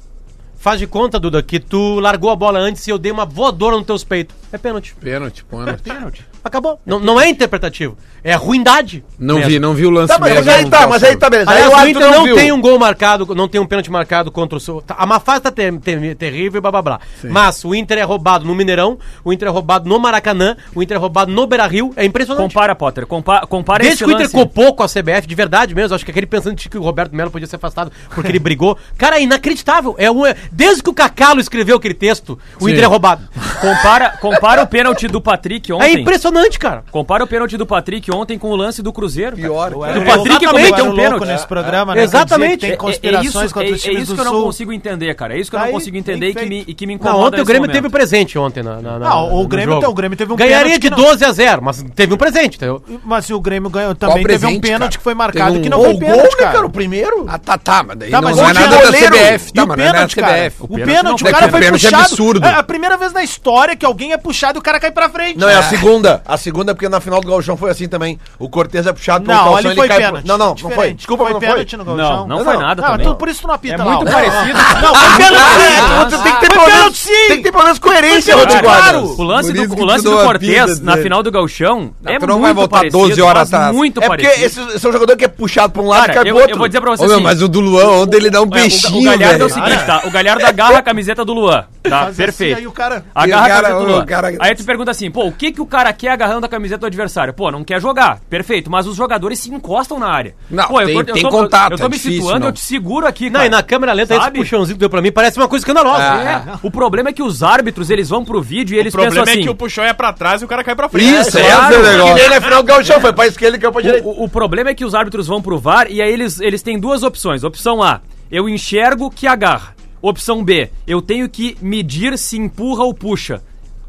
Faz 0.57 0.79
de 0.81 0.87
conta, 0.87 1.21
Duda, 1.21 1.43
que 1.43 1.61
tu 1.61 2.01
largou 2.01 2.31
a 2.31 2.37
bola 2.37 2.59
antes 2.59 2.87
e 2.87 2.91
eu 2.91 2.97
dei 2.99 3.13
uma 3.13 3.27
voadora 3.27 3.77
nos 3.77 3.85
teus 3.87 4.03
peitos. 4.03 4.35
É 4.51 4.57
pênalti. 4.57 4.95
Pênalti, 4.99 5.45
pênalti. 5.45 5.83
Pênalti. 5.83 6.27
Acabou. 6.45 6.79
Não, 6.85 7.01
não 7.01 7.19
é 7.21 7.29
interpretativo. 7.29 7.97
É 8.23 8.35
ruindade. 8.35 9.03
Não 9.19 9.37
mesmo. 9.37 9.51
vi, 9.51 9.59
não 9.59 9.75
vi 9.75 9.87
o 9.87 9.91
lance 9.91 10.09
Tá, 10.13 10.19
mas, 10.19 10.35
mesmo. 10.35 10.51
aí 10.51 10.69
tá, 10.71 10.87
mas 10.87 11.03
aí 11.03 11.17
tá 11.17 11.31
beleza. 11.31 11.51
Aí 11.51 11.63
Aliás, 11.63 11.83
o 11.83 11.85
o 11.87 11.89
Inter 11.89 12.11
não, 12.11 12.25
viu. 12.25 12.35
tem 12.37 12.53
um 12.53 12.61
gol 12.61 12.79
marcado, 12.79 13.35
não 13.35 13.49
tem 13.49 13.61
um 13.61 13.67
pênalti 13.67 13.91
marcado 13.91 14.31
contra 14.31 14.57
o 14.57 14.61
seu. 14.61 14.81
tá, 14.83 14.95
A 14.99 15.07
má 15.07 15.19
fase 15.21 15.41
tá 15.43 15.51
ter- 15.51 15.73
ter- 15.81 16.15
terrível 16.17 16.59
e 16.59 16.61
blá 16.61 16.71
blá 16.71 16.83
blá. 16.83 17.01
Mas 17.25 17.65
o 17.65 17.75
Inter 17.75 17.99
é 17.99 18.03
roubado 18.03 18.45
no 18.45 18.55
Mineirão, 18.55 18.99
o 19.25 19.33
Inter 19.33 19.49
é 19.49 19.51
roubado 19.51 19.89
no 19.89 19.99
Maracanã, 19.99 20.57
o 20.75 20.83
Inter 20.83 20.97
é 20.97 21.01
roubado 21.01 21.31
no 21.33 21.47
Beira 21.47 21.67
Rio. 21.67 21.93
É 21.97 22.05
impressionante. 22.05 22.47
Compara, 22.53 22.75
Potter, 22.75 23.07
compa 23.07 23.47
compara 23.47 23.83
Desde 23.83 23.95
esse 23.95 24.05
que 24.05 24.11
o 24.11 24.13
Inter 24.13 24.25
lance. 24.27 24.33
copou 24.35 24.75
com 24.75 24.83
a 24.83 24.89
CBF, 24.89 25.27
de 25.27 25.35
verdade 25.35 25.75
mesmo, 25.75 25.95
acho 25.95 26.05
que 26.05 26.11
aquele 26.11 26.27
pensando 26.27 26.57
que 26.57 26.79
o 26.79 26.83
Roberto 26.83 27.15
Melo 27.15 27.31
podia 27.31 27.47
ser 27.47 27.57
afastado 27.57 27.91
porque 28.15 28.31
ele 28.31 28.39
brigou. 28.39 28.77
Cara, 28.99 29.19
é 29.19 29.23
inacreditável. 29.23 29.95
É 29.99 30.11
um, 30.11 30.25
é- 30.27 30.35
desde 30.53 30.83
que 30.83 30.91
o 30.91 30.95
Cacalo 30.95 31.41
escreveu 31.41 31.77
aquele 31.77 31.95
texto, 31.95 32.39
o 32.61 32.69
Inter 32.69 32.85
é 32.85 32.87
roubado. 32.87 33.23
Compara, 33.61 34.11
compara 34.21 34.63
o 34.63 34.67
pênalti 34.67 35.07
do 35.09 35.21
Patrick 35.21 35.71
É 35.71 35.75
ontem. 35.75 36.05
Impressionante, 36.35 36.59
cara. 36.59 36.85
Compara 36.91 37.25
o 37.25 37.27
pênalti 37.27 37.57
do 37.57 37.67
Patrick 37.67 38.11
ontem 38.13 38.39
com 38.39 38.49
o 38.51 38.57
lance 38.57 38.83
do 38.83 38.93
Cruzeiro. 38.93 39.37
Pior. 39.37 39.71
cara. 39.79 40.01
Do 40.01 40.05
Patrick 40.05 40.47
cometeu 40.47 40.75
era 40.75 40.83
um 40.85 40.87
louco 40.89 41.03
pênalti. 41.03 41.27
nesse 41.29 41.47
programa, 41.47 41.95
né? 41.95 42.03
Exatamente. 42.03 42.55
É- 42.65 42.69
Tem 42.69 42.71
é- 42.73 42.77
conspirações 42.77 43.35
é 43.37 43.45
isso, 43.45 43.55
contra 43.55 43.69
é, 43.71 43.73
os 43.73 43.83
times 43.83 43.99
é 43.99 44.03
isso 44.03 44.13
do 44.13 44.15
que 44.17 44.21
eu 44.21 44.25
não 44.25 44.33
Sul. 44.33 44.45
consigo 44.45 44.73
entender, 44.73 45.15
cara. 45.15 45.35
É 45.37 45.41
isso 45.41 45.51
que 45.51 45.57
eu 45.57 45.61
Aí, 45.61 45.67
não 45.67 45.73
consigo 45.73 45.97
entender 45.97 46.29
e 46.31 46.35
que 46.35 46.47
me, 46.47 46.65
e 46.67 46.75
que 46.75 46.87
me 46.87 46.95
incomoda 46.95 47.19
Não, 47.19 47.27
ontem 47.29 47.41
o 47.41 47.45
Grêmio 47.45 47.63
momento. 47.63 47.75
teve 47.75 47.89
presente 47.89 48.39
ontem 48.39 48.63
na, 48.63 48.81
na, 48.81 48.99
na- 48.99 49.09
Não, 49.11 49.35
o 49.35 49.47
Grêmio- 49.47 49.79
o 49.79 49.95
Grêmio 49.95 50.17
teve 50.17 50.33
um 50.33 50.37
Ganharia 50.37 50.59
pênalti 50.79 50.81
de 50.83 50.91
que 50.91 50.91
não- 50.91 50.97
12 51.09 51.25
a 51.25 51.33
0, 51.33 51.63
mas 51.63 51.85
teve 51.95 52.15
um 52.15 52.17
presente, 52.17 52.57
entendeu? 52.57 52.83
Mas 53.05 53.29
o 53.31 53.41
Grêmio 53.41 53.71
ganhou 53.71 53.95
também, 53.95 54.17
Qual 54.23 54.27
teve 54.27 54.47
um 54.47 54.61
pênalti 54.61 54.99
que 54.99 55.05
foi 55.05 55.15
marcado 55.15 55.61
que 55.61 55.69
não 55.69 55.81
foi 55.81 55.91
o 55.91 55.99
gol, 55.99 56.01
pênalti, 56.01 56.37
né, 56.41 56.53
cara? 56.53 56.67
O 56.67 56.71
primeiro? 56.71 57.27
Ah, 57.29 57.39
tá, 57.39 57.59
tá, 57.59 57.83
mas 57.83 57.99
daí 57.99 58.11
Tá, 58.11 58.21
não, 58.21 58.29
mas 58.29 58.37
não 58.37 58.49
é 58.49 58.51
o 58.51 58.55
nada 58.55 58.77
da 58.77 58.93
CBF. 58.93 59.53
Tá, 59.53 59.65
o 59.65 59.69
mas 59.69 59.77
não 59.79 59.85
é 59.85 59.87
nada 59.87 59.93
da 59.93 59.93
pênalti, 59.93 60.17
cara? 60.17 60.33
CBF. 60.35 60.57
O 60.63 60.69
pênalti 60.69 61.23
o 61.23 61.31
cara 61.31 61.47
É 61.47 61.49
foi 61.49 61.61
o 61.61 61.63
pênalti 61.63 61.87
é 61.87 61.89
puxado. 61.91 62.03
absurdo. 62.05 62.47
É 62.47 62.55
a 62.55 62.63
primeira 62.63 62.97
vez 62.97 63.13
na 63.13 63.23
história 63.23 63.77
que 63.77 63.85
alguém 63.87 64.13
é 64.13 64.17
puxado 64.17 64.59
e 64.59 64.61
o 64.61 64.63
cara 64.63 64.81
cai 64.81 64.91
pra 64.91 65.09
frente. 65.09 65.39
Não, 65.39 65.49
é 65.49 65.55
a 65.57 65.63
segunda. 65.63 66.23
A 66.27 66.37
segunda 66.37 66.73
é 66.73 66.75
porque 66.75 66.89
na 66.89 67.01
final 67.01 67.21
do 67.21 67.29
Gauchão 67.29 67.57
foi 67.57 67.71
assim 67.71 67.87
também. 67.89 68.19
O 68.39 68.49
Cortez 68.49 68.87
é 68.87 68.93
puxado 68.93 69.27
Não, 69.27 69.35
calção, 69.35 69.57
ali 69.57 69.67
ele 69.69 69.75
foi 69.75 69.89
cai 69.89 69.97
pro- 69.99 70.07
pênalti. 70.07 70.27
Não, 70.27 70.39
não, 70.39 70.47
não 70.49 70.57
foi. 70.57 70.71
Diferente. 70.71 70.97
Desculpa, 70.97 71.25
foi 71.25 71.33
mas 71.33 71.43
não 71.43 71.49
pênalti 71.49 71.71
foi. 71.71 71.79
no 71.79 71.85
Não, 71.85 71.97
Gauchão. 71.97 72.27
não 72.27 72.37
Não, 72.39 72.45
foi 72.45 72.55
não. 72.55 72.61
nada 72.63 72.83
Ah, 72.87 72.91
também. 72.93 73.07
tu- 73.07 73.15
por 73.17 73.29
isso 73.29 73.41
tu 73.43 73.47
não 73.49 73.55
apita 73.55 73.75
É 73.75 73.79
lá. 73.79 73.85
muito 73.85 74.09
ó. 74.09 74.13
parecido. 74.13 74.59
Não, 74.83 74.95
foi 74.95 75.19
pênalti 75.19 76.23
tem 76.23 76.33
que 76.35 76.41
ter 76.41 76.49
pelo 76.51 76.65
pênalti 76.65 76.97
sim. 76.97 77.13
tem 77.29 77.37
que 77.39 77.43
ter 77.43 77.53
pelo 77.53 77.65
menos 77.65 77.79
coerência, 77.79 78.37
Rodrigo 78.37 78.63
Guardas. 78.63 78.91
claro. 78.91 79.15
O 79.19 79.23
lance 79.23 79.53
do, 79.53 79.75
o 79.75 79.85
lance 79.85 80.05
do 80.05 80.19
a 80.19 80.23
Cortez 80.25 80.81
na 80.81 80.97
final 80.97 81.23
do 81.23 81.31
Gauchão 81.31 81.93
é 82.05 82.19
tu 82.19 82.27
não 82.27 82.35
muito 82.35 82.43
vai 82.45 82.55
voltar 82.55 82.77
parecido, 82.79 82.99
12 83.09 83.21
horas 83.23 83.53
atrás. 83.53 83.75
muito 83.75 84.03
É 84.03 84.07
porque 84.07 84.23
parecido. 84.27 84.71
esse, 84.73 84.87
é 84.87 84.89
um 84.89 84.93
jogador 84.93 85.17
que 85.17 85.25
é 85.25 85.29
puxado 85.29 85.73
pra 85.73 85.83
um 85.83 85.89
lado 85.89 86.05
e 86.11 86.15
cai 86.15 86.17
pro 86.21 86.29
eu, 86.29 86.37
outro. 86.37 86.51
eu 86.53 86.59
vou 86.59 86.69
dizer 86.69 86.81
pra 86.81 86.91
você 86.91 87.05
Ô, 87.05 87.07
meu, 87.07 87.15
assim, 87.17 87.25
mas 87.25 87.43
o 87.43 87.49
do 87.49 87.61
Luan 87.61 88.03
ontem 88.03 88.17
ele 88.17 88.31
dá 88.31 88.41
um 88.41 88.45
é, 88.45 88.47
o- 88.47 88.51
peixinho, 88.51 89.01
o, 89.01 89.05
Galhardo 89.05 89.25
é 89.25 89.29
velho. 89.39 89.47
o 89.47 89.51
seguinte, 89.51 89.85
tá? 89.87 90.03
O 90.05 90.11
Galhardo 90.11 90.47
agarra 90.47 90.79
a 90.79 90.83
camiseta 90.83 91.25
do 91.25 91.33
Luan, 91.35 91.65
tá? 91.83 92.07
Perfeito. 92.17 92.53
assim, 92.55 92.61
aí 92.63 92.67
o 92.67 92.73
cara- 92.73 93.05
Agarra 93.15 93.45
a 93.45 93.49
camiseta 93.63 93.79
do 93.79 93.85
Luan. 93.85 94.07
Aí 94.41 94.55
tu 94.55 94.65
pergunta 94.65 94.91
assim, 94.91 95.11
pô, 95.11 95.27
o 95.27 95.33
que 95.33 95.53
que 95.53 95.61
o 95.61 95.67
cara 95.67 95.93
quer 95.93 96.11
agarrando 96.15 96.47
a 96.47 96.49
camiseta 96.49 96.81
do 96.81 96.87
adversário? 96.87 97.35
Pô, 97.35 97.51
não 97.51 97.63
quer 97.63 97.81
jogar. 97.81 98.21
Perfeito, 98.31 98.71
mas 98.71 98.87
os 98.87 98.97
jogadores 98.97 99.39
se 99.39 99.53
encostam 99.53 99.99
na 99.99 100.09
área. 100.09 100.35
Não, 100.51 100.67
pô, 100.69 100.83
tem- 100.83 100.97
eu 100.97 101.05
tem 101.05 101.23
contato, 101.25 101.73
Eu 101.73 101.79
tô 101.79 101.85
é 101.85 101.89
me 101.89 101.95
difícil, 101.97 102.21
situando, 102.23 102.41
não. 102.41 102.47
eu 102.49 102.53
te 102.53 102.61
seguro 102.61 103.07
aqui, 103.07 103.27
Não, 103.27 103.33
cara. 103.35 103.47
e 103.47 103.49
na 103.51 103.63
câmera 103.63 103.93
lenta, 103.93 104.15
esse 104.15 104.25
Sabe? 104.25 104.39
puxãozinho 104.39 104.77
que 104.77 104.81
deu 104.81 104.89
pra 104.91 105.03
mim 105.03 105.13
parece 105.13 105.39
uma 105.39 105.47
coisa 105.49 105.63
escandalosa. 105.63 106.03
Ah, 106.03 106.59
É. 106.63 106.67
O 106.67 106.71
problema 106.71 107.11
é 107.11 107.13
que 107.13 107.23
os 107.23 107.43
árbitros, 107.43 107.91
eles 107.91 108.09
vão 108.09 108.25
pro 108.25 108.41
vídeo 108.41 108.75
e 108.75 108.79
eles 108.79 108.95
o 108.95 108.97
problema 108.97 109.15
pensam 109.25 109.33
assim... 109.33 109.41
é 109.41 109.45
que 109.45 109.51
o 109.51 109.55
puxão 109.55 109.85
é 109.85 109.93
pra 109.93 110.13
trás 110.13 110.41
e 110.41 110.45
o 110.45 110.49
cara 110.49 110.65
cai 110.65 110.75
pra 110.75 110.89
frente. 110.89 111.07
Isso, 111.13 111.37
É, 111.37 111.41
esse 111.43 111.51
é 111.51 111.55
claro, 111.55 111.75
o 111.75 111.83
Que 111.83 111.91
negócio. 111.91 112.15
nem 112.15 112.29
na 112.31 112.41
final 112.41 112.63
do 112.63 112.67
Gauchão, 112.67 113.01
foi 113.01 113.13
pra 113.13 113.27
esquerda 113.27 113.57
e 113.57 113.61
caiu 113.61 113.73
pra 113.73 113.83
direita. 113.83 114.07
O, 114.09 114.25
o 114.25 114.29
problema 114.29 114.71
é 114.71 114.75
que 114.75 114.85
os 114.85 114.95
árbitros 114.95 115.27
vão 115.27 115.43
pro 115.43 115.59
VAR 115.59 115.87
e 115.91 116.01
aí 116.01 116.13
eles, 116.13 116.41
eles 116.41 116.63
têm 116.63 116.79
duas 116.79 117.03
opções. 117.03 117.43
Opção 117.45 117.83
A, 117.83 118.01
eu 118.31 118.49
enxergo 118.49 119.11
que 119.11 119.27
agarra. 119.27 119.75
Opção 120.01 120.45
B, 120.45 120.71
eu 120.87 121.01
tenho 121.01 121.29
que 121.29 121.57
medir 121.63 122.19
se 122.19 122.37
empurra 122.39 122.85
ou 122.85 122.93
puxa. 122.93 123.43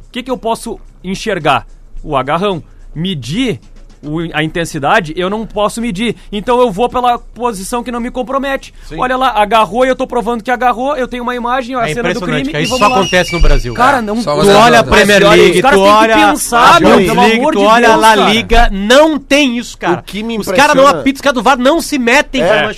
O 0.08 0.12
que, 0.12 0.24
que 0.24 0.32
eu 0.32 0.38
posso 0.38 0.80
enxergar? 1.04 1.68
O 2.06 2.16
agarrão. 2.16 2.64
Medir 2.94 3.60
o- 4.06 4.30
a 4.34 4.44
intensidade, 4.44 5.14
eu 5.16 5.30
não 5.30 5.46
posso 5.46 5.82
medir. 5.82 6.16
Então 6.32 6.60
eu 6.60 6.72
vou 6.72 6.88
pela 6.90 7.18
posição 7.20 7.84
que 7.84 7.92
não 7.92 8.00
me 8.00 8.12
compromete. 8.12 8.74
Olha 8.98 9.18
lá, 9.18 9.32
agarrou 9.42 9.86
e 9.86 9.90
eu 9.90 9.96
tô 9.96 10.06
provando 10.08 10.44
que 10.44 10.52
agarrou, 10.52 10.96
eu 10.96 11.08
tenho 11.08 11.24
uma 11.24 11.36
imagem, 11.36 11.76
a 11.76 11.90
É 11.90 11.94
cena 11.94 12.14
do 12.14 12.22
crime 12.22 12.46
cara. 12.52 12.62
e 12.62 12.64
Isso 12.66 12.78
só 12.78 12.88
lá. 12.88 12.98
acontece 12.98 13.34
no 13.34 13.40
Brasil. 13.42 13.74
Cara, 13.74 14.02
não... 14.02 14.22
Só 14.22 14.40
Tu 14.42 14.50
olha 14.50 14.80
a 14.80 14.84
Premier 14.84 15.24
League, 15.28 15.56
os 15.56 15.62
caras 15.62 15.80
tu 15.80 15.84
têm 15.84 15.92
que 15.92 15.98
olha 15.98 16.16
pensar, 16.30 16.76
a 16.76 16.80
meu, 16.80 16.90
Champions 16.90 17.08
pelo 17.10 17.22
League, 17.22 17.40
amor 17.40 17.54
tu 17.54 17.60
de 17.60 17.66
olha 17.66 17.88
a 17.88 17.92
Deus, 17.92 18.02
La. 18.02 18.16
Liga, 18.30 18.70
não 18.72 19.18
tem 19.20 19.58
isso, 19.58 19.78
cara. 19.78 20.00
O 20.00 20.04
que 20.04 20.24
me 20.24 20.38
Os 20.38 20.48
caras 20.52 20.76
não 20.76 20.88
apitam, 20.88 21.16
os 21.16 21.22
caras 21.22 21.36
do 21.36 21.44
VAR 21.44 21.58
não 21.58 21.82
se 21.82 21.98
metem 21.98 22.42
É. 22.42 22.70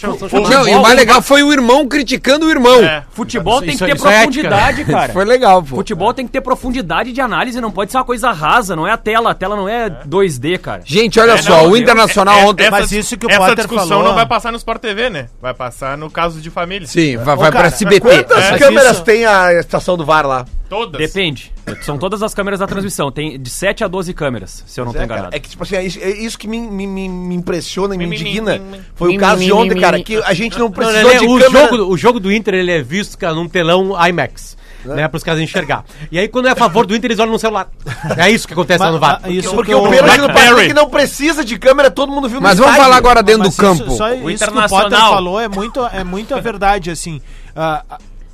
Não, 0.50 0.68
e 0.68 0.76
o 0.76 0.82
mais 0.82 0.96
legal 0.96 1.22
foi 1.22 1.44
o 1.44 1.52
irmão 1.52 1.88
criticando 1.88 2.46
o 2.46 2.50
irmão. 2.50 2.84
É. 2.84 3.04
Futebol 3.12 3.60
tem 3.60 3.70
Isso- 3.70 3.80
que 3.80 3.86
ter 3.92 3.96
isso 3.96 4.08
é 4.08 4.12
profundidade, 4.18 4.86
cara. 4.86 5.14
Foi 5.18 5.26
legal, 5.26 5.62
pô. 5.64 5.78
Futebol 5.78 6.14
tem 6.14 6.26
que 6.26 6.32
ter 6.32 6.42
profundidade 6.42 7.12
de 7.12 7.20
análise, 7.22 7.60
não 7.60 7.72
pode 7.72 7.92
ser 7.92 7.98
uma 7.98 8.04
coisa 8.04 8.32
rasa, 8.32 8.76
não 8.76 8.88
é 8.88 8.92
a 8.92 8.98
tela. 8.98 9.32
A 9.32 9.34
tela 9.34 9.56
não 9.56 9.68
é 9.68 9.90
2D, 9.90 10.58
cara. 10.60 10.82
Gente, 10.86 11.17
olha 11.20 11.32
É, 11.34 11.38
só, 11.38 11.64
não, 11.64 11.72
o 11.72 11.78
Internacional 11.78 12.40
é- 12.40 12.46
ontem... 12.46 12.64
essa, 12.64 12.72
Mas 12.72 12.92
isso 12.92 13.18
que 13.18 13.26
o 13.26 13.30
essa 13.30 13.40
Potter 13.40 13.56
discussão 13.56 13.88
falou- 13.88 14.04
não 14.06 14.16
vai 14.16 14.26
passar 14.26 14.52
no 14.52 14.58
Sport 14.58 14.82
TV, 14.82 15.10
né? 15.10 15.28
Vai 15.42 15.54
passar 15.54 15.98
no 15.98 16.10
caso 16.10 16.40
de 16.42 16.50
família. 16.50 16.88
Sim, 16.88 17.18
vai, 17.18 17.36
vai 17.36 17.52
cara, 17.52 17.52
pra 17.52 17.68
SBT. 17.68 18.00
Quantas 18.02 18.44
É. 18.46 18.58
câmeras 18.58 18.92
isso- 18.94 19.04
tem 19.04 19.26
a 19.26 19.54
estação 19.54 19.98
do 19.98 20.06
VAR 20.06 20.26
lá? 20.26 20.46
Todas. 20.70 21.00
Depende. 21.00 21.54
São 21.82 21.98
todas 21.98 22.22
as 22.22 22.34
câmeras 22.34 22.60
da 22.60 22.68
transmissão. 22.68 23.10
Tem 23.12 23.40
de 23.40 23.50
7 23.50 23.84
a 23.84 23.88
12 23.88 24.14
câmeras, 24.14 24.64
se 24.68 24.80
eu 24.80 24.86
não 24.86 24.92
tô 24.94 25.00
É, 25.00 25.04
enganado. 25.06 25.26
cara, 25.28 25.36
é 25.38 25.40
que, 25.40 25.50
tipo 25.50 25.64
assim, 25.64 25.76
é 25.76 25.84
isso, 25.86 26.00
é 26.02 26.10
isso 26.10 26.38
que 26.38 26.48
me, 26.48 26.60
me, 26.60 26.86
me, 26.86 27.36
impressiona 27.36 27.96
e 27.96 27.98
me 27.98 28.06
indigna. 28.06 28.60
Foi 28.96 29.16
o 29.16 29.20
caso 29.20 29.44
de 29.44 29.52
ontem, 29.54 29.80
cara, 29.80 30.02
que 30.04 30.18
a 30.24 30.34
gente 30.34 30.58
não 30.60 30.66
Não, 30.66 30.72
precisou 30.72 31.12
de 31.12 31.26
o, 31.26 31.40
câmera... 31.40 31.50
jogo, 31.66 31.78
do- 31.78 31.90
o 31.90 31.98
jogo 31.98 32.20
do 32.20 32.32
Inter 32.32 32.54
ele 32.56 32.72
é 32.72 32.82
visto 32.82 33.18
cara, 33.18 33.34
num 33.34 33.48
telão 33.48 33.94
IMAX. 34.10 34.58
Né, 34.86 35.08
para 35.08 35.18
os 35.18 35.24
caras 35.24 35.42
enxergar. 35.42 35.84
E 36.12 36.18
aí, 36.18 36.28
quando 36.28 36.48
é 36.48 36.52
a 36.52 36.56
favor 36.56 36.86
do 36.86 36.96
Inter, 36.96 37.10
eles 37.10 37.20
olham 37.20 37.34
no 37.34 37.40
celular. 37.40 37.70
É 38.18 38.30
isso 38.30 38.48
que 38.48 38.54
acontece 38.54 38.84
lá 38.84 38.92
no 38.92 39.00
VAR. 39.00 39.22
Porque 39.22 39.72
que 39.72 39.76
o 39.76 39.90
pênalti 39.90 40.22
do. 40.22 40.28
Patrick 40.28 40.74
não 40.74 40.90
precisa 40.90 41.44
de 41.44 41.58
câmera, 41.58 41.92
todo 41.92 42.12
mundo 42.12 42.30
viu 42.30 42.40
no 42.40 42.44
Mas 42.44 42.58
vamos 42.58 42.72
estádio. 42.72 42.84
falar 42.86 42.98
agora 42.98 43.24
dentro 43.24 43.44
Mas 43.46 43.56
do 43.56 43.62
campo. 43.62 43.84
Isso, 43.88 43.98
só 43.98 44.14
O 44.14 44.30
isso 44.30 44.46
que 44.52 44.58
o. 44.58 44.70
Potter 44.70 44.98
falou 44.98 45.40
é 45.40 45.48
muito, 45.48 45.86
é 45.88 46.04
muito 46.04 46.36
a 46.36 46.40
verdade, 46.40 46.90
assim. 46.92 47.22
A, 47.56 47.84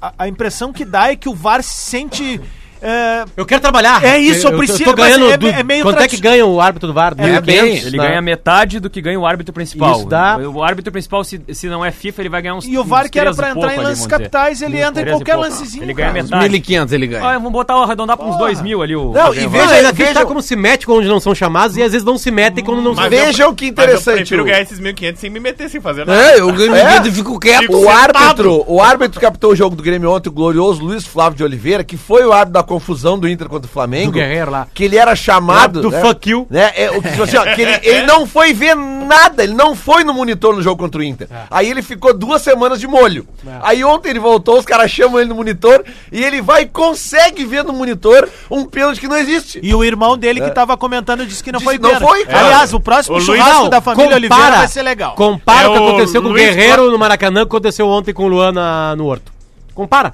a, 0.01 0.13
a 0.19 0.27
impressão 0.27 0.71
que 0.73 0.83
dá 0.85 1.11
é 1.11 1.15
que 1.15 1.29
o 1.29 1.33
VAR 1.33 1.63
se 1.63 1.73
sente. 1.73 2.39
É, 2.83 3.25
Eu 3.37 3.45
quero 3.45 3.61
trabalhar. 3.61 4.03
É 4.03 4.17
isso, 4.19 4.47
eu 4.47 4.51
eu, 4.51 4.57
preciso- 4.57 4.83
tô 4.83 4.93
ganhando. 4.93 5.25
mas 5.25 5.33
é- 5.33 5.37
do- 5.37 5.47
é 5.47 5.63
meio 5.63 5.83
quanto 5.83 6.01
é 6.01 6.07
que 6.07 6.17
ganha 6.19 6.45
o 6.45 6.59
árbitro 6.59 6.87
do 6.87 6.93
VAR? 6.93 7.13
É, 7.17 7.23
1.500? 7.39 7.41
bem, 7.45 7.77
Ele 7.87 7.97
Né? 7.97 8.07
ganha 8.07 8.21
metade 8.21 8.79
do 8.79 8.89
que 8.89 9.01
ganha 9.01 9.19
o 9.19 9.25
árbitro 9.25 9.53
principal. 9.53 9.97
Isso 9.99 10.05
dá- 10.07 10.37
O 10.37 10.61
árbitro 10.63 10.91
principal, 10.91 11.23
se, 11.23 11.41
se 11.53 11.67
não 11.67 11.83
é 11.83 11.91
FIFA, 11.91 12.21
ele 12.21 12.29
vai 12.29 12.41
ganhar 12.41 12.55
uns 12.55 12.65
e 12.67 12.77
o 12.77 12.83
VAR 12.83 13.09
que 13.09 13.19
era 13.19 13.33
pra 13.33 13.51
entrar 13.51 13.75
em 13.75 13.79
lances 13.79 14.05
capitais, 14.07 14.61
ele 14.61 14.79
entra 14.79 15.01
em 15.01 15.05
qualquer 15.05 15.35
lancezinho. 15.35 15.83
Ele 15.83 15.93
ganha 15.93 16.11
metade. 16.13 16.43
1.500 16.43 16.93
ele 16.93 17.07
ganha. 17.07 17.23
Ah, 17.25 17.33
vamos 17.33 17.51
botar, 17.51 17.75
arredondar 17.75 18.17
pra 18.17 18.25
uns 18.25 18.37
2 18.37 18.61
mil 18.61 18.81
ali. 18.81 18.95
O, 18.95 19.11
Não, 19.13 19.29
o 19.29 19.33
e 19.33 19.47
veja- 19.47 19.73
ainda 19.75 19.91
veja- 19.93 20.25
como 20.25 20.41
se 20.41 20.55
mete 20.55 20.85
quando 20.85 21.05
não 21.07 21.19
são 21.19 21.33
chamados 21.33 21.77
e 21.77 21.83
às 21.83 21.91
vezes 21.91 22.05
não 22.05 22.17
se 22.17 22.29
metem 22.31 22.63
quando 22.63 22.81
não 22.81 22.95
se 22.95 23.01
eu- 23.01 23.09
Veja 23.09 23.47
o 23.47 23.55
que 23.55 23.65
Mas 23.65 23.77
eu 23.77 23.83
interessante. 23.83 24.15
prefiro 24.17 24.41
o- 24.43 24.45
ganhar 24.45 24.61
esses 24.61 24.79
1.500 24.79 25.19
sem 25.21 25.29
me 25.29 25.39
meter, 25.39 25.69
sem 25.69 25.79
fazer 25.79 26.05
nada. 26.05 26.21
É, 26.21 26.39
eu 26.39 26.51
ganho 26.51 26.75
É? 26.75 27.01
e 27.07 27.11
fico 27.11 27.39
quieto. 27.39 27.71
O 27.73 27.89
árbitro, 27.89 28.63
o 28.67 28.81
árbitro 28.81 29.19
que 29.19 29.25
captou 29.25 29.51
o 29.51 29.55
jogo 29.55 29.75
do 29.75 29.83
Grêmio 29.83 30.11
ontem, 30.11 30.29
o 30.29 30.31
glorioso 30.31 30.83
Luiz 30.83 31.05
Flávio 31.05 31.37
de 31.37 31.43
Oliveira, 31.43 31.83
que 31.83 31.97
foi 31.97 32.25
o 32.25 32.31
árbitro 32.31 32.53
da 32.53 32.63
confusão 32.73 33.17
do 33.19 33.27
Inter 33.27 33.47
contra 33.47 33.67
o 33.69 33.71
Flamengo. 33.71 34.11
Do 34.11 34.17
Guerreiro 34.17 34.51
lá. 34.51 34.67
Que 34.73 34.83
ele 34.85 34.97
era 34.97 35.15
chamado. 35.15 35.81
Do 35.81 35.91
né, 35.91 36.01
fuck 36.01 36.29
you. 36.29 36.47
Né, 36.49 36.71
é, 36.75 36.91
o 36.91 37.01
que, 37.01 37.21
assim, 37.21 37.37
ó, 37.37 37.43
que 37.53 37.61
ele, 37.61 37.79
ele 37.83 38.05
não 38.05 38.25
foi 38.25 38.53
ver 38.53 38.75
nada, 38.75 39.43
ele 39.43 39.53
não 39.53 39.75
foi 39.75 40.03
no 40.03 40.13
monitor 40.13 40.55
no 40.55 40.61
jogo 40.61 40.81
contra 40.81 40.99
o 40.99 41.03
Inter. 41.03 41.27
Aí 41.49 41.69
ele 41.69 41.81
ficou 41.81 42.13
duas 42.13 42.41
semanas 42.41 42.79
de 42.79 42.87
molho. 42.87 43.27
Aí 43.61 43.83
ontem 43.83 44.09
ele 44.09 44.19
voltou, 44.19 44.57
os 44.57 44.65
caras 44.65 44.89
chamam 44.89 45.19
ele 45.19 45.29
no 45.29 45.35
monitor 45.35 45.83
e 46.11 46.23
ele 46.23 46.41
vai 46.41 46.63
e 46.63 46.65
consegue 46.67 47.45
ver 47.45 47.63
no 47.63 47.73
monitor 47.73 48.27
um 48.49 48.65
pênalti 48.65 48.99
que 48.99 49.07
não 49.07 49.17
existe. 49.17 49.59
E 49.61 49.73
o 49.75 49.83
irmão 49.83 50.17
dele 50.17 50.41
que 50.41 50.51
tava 50.51 50.75
comentando 50.77 51.25
disse 51.25 51.43
que 51.43 51.51
não 51.51 51.59
Disse 51.59 51.77
foi 51.77 51.79
não 51.79 51.99
foi, 51.99 52.25
cara. 52.25 52.45
Aliás, 52.45 52.73
o 52.73 52.79
próximo 52.79 53.15
O 53.15 53.19
Luiz- 53.19 53.25
churrasco 53.25 53.63
Não, 53.63 53.69
da 53.69 53.81
família 53.81 54.15
Oliveira 54.15 54.51
vai 54.57 54.67
ser 54.67 54.81
legal. 54.81 55.15
Compara 55.15 55.67
É 55.67 55.69
o 55.69 55.73
que 55.73 55.79
o 55.79 55.87
aconteceu 55.87 56.21
com 56.21 56.27
o 56.29 56.31
Luiz 56.31 56.55
Guerreiro 56.55 56.91
no 56.91 56.97
Maracanã 56.97 57.41
que 57.41 57.47
aconteceu 57.47 57.87
ontem 57.87 58.13
com 58.13 58.25
o 58.25 58.27
Luan 58.27 58.51
na- 58.51 58.95
no 58.95 59.05
Horto. 59.05 59.31
Compara. 59.73 60.13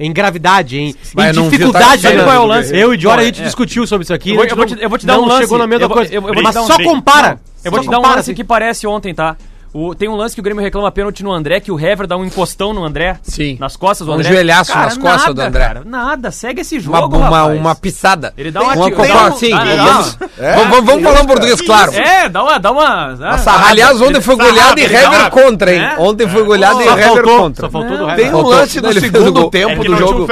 Em 0.00 0.12
gravidade, 0.12 0.78
em, 0.78 0.88
em 0.90 1.32
não 1.34 1.48
dificuldade. 1.48 2.02
né? 2.08 2.22
qual 2.22 2.36
é 2.36 2.38
o 2.38 2.46
lance? 2.46 2.76
Eu 2.76 2.94
e 2.94 2.96
Diora 2.96 3.20
a 3.22 3.24
gente 3.24 3.40
É. 3.42 3.44
discutiu 3.44 3.86
sobre 3.86 4.04
isso 4.04 4.14
aqui. 4.14 4.30
Eu 4.30 4.36
vou- 4.36 4.44
eu 4.44 4.66
te- 4.66 4.74
não- 4.76 4.82
eu 4.82 4.88
vou 4.88 4.98
te 4.98 5.06
dar 5.06 5.14
não 5.16 5.24
um 5.24 5.26
lance. 5.26 5.40
chegou 5.42 5.58
na 5.58 5.66
mesma 5.66 5.84
Eu 5.86 5.90
coisa. 5.90 6.20
vou 6.20 6.42
Mas 6.42 6.56
um 6.56 6.66
só 6.66 6.76
compara. 6.82 7.40
Eu 7.64 7.70
vou 7.72 7.80
te 7.80 7.88
dar 7.90 7.98
um 7.98 8.02
lance 8.02 8.18
assim. 8.20 8.34
que 8.34 8.44
parece 8.44 8.86
ontem, 8.86 9.12
tá? 9.12 9.36
O, 9.72 9.94
tem 9.94 10.08
um 10.08 10.14
lance 10.16 10.34
que 10.34 10.40
o 10.40 10.44
Grêmio 10.44 10.62
reclama 10.62 10.90
pênalti 10.90 11.22
no 11.22 11.32
André, 11.32 11.60
que 11.60 11.70
o 11.70 11.78
Hever 11.78 12.06
dá 12.06 12.16
um 12.16 12.24
encostão 12.24 12.72
no 12.72 12.84
André. 12.84 13.18
Sim. 13.22 13.56
Nas 13.60 13.76
costas 13.76 14.06
do 14.06 14.12
Um 14.12 14.16
André. 14.16 14.28
joelhaço 14.32 14.74
nas 14.74 14.96
costas 14.96 15.34
do 15.34 15.40
André. 15.40 15.66
Cara, 15.66 15.82
nada, 15.84 16.30
segue 16.30 16.62
esse 16.62 16.80
jogo, 16.80 16.96
Uma, 16.96 17.06
uma, 17.06 17.38
rapaz. 17.38 17.60
uma 17.60 17.74
pisada. 17.74 18.32
Ele 18.36 18.50
dá 18.50 18.62
uma 18.62 18.74
uma 18.74 18.86
um- 18.86 19.36
sim, 19.36 19.52
Ah, 19.52 19.58
vamos, 19.64 20.18
não. 20.18 20.28
vamos, 20.38 20.70
vamos, 20.70 20.84
vamos 20.86 21.02
falar 21.04 21.20
um 21.22 21.26
português 21.26 21.60
claro. 21.60 21.92
É, 21.94 22.28
dá 22.28 22.42
uma... 22.42 22.58
Dá 22.58 22.70
uma 22.72 23.16
ah, 23.22 23.68
Aliás, 23.68 24.00
ontem 24.00 24.20
foi 24.20 24.36
goleado 24.36 24.80
e 24.80 24.84
Hever 24.84 25.30
contra, 25.30 25.74
hein? 25.74 25.80
É? 25.82 25.96
Ontem 25.98 26.28
foi 26.28 26.44
goleado 26.44 26.80
e 26.80 26.86
Hever 26.88 27.22
contra. 27.22 27.66
só 27.66 27.70
faltou 27.70 27.96
do 27.98 28.04
Hever. 28.04 28.16
Tem 28.16 28.34
um 28.34 28.42
lance 28.42 28.80
no 28.80 28.92
segundo 28.92 29.50
tempo 29.50 29.72
É 29.82 29.84
do 29.88 29.96
jogo. 29.96 30.26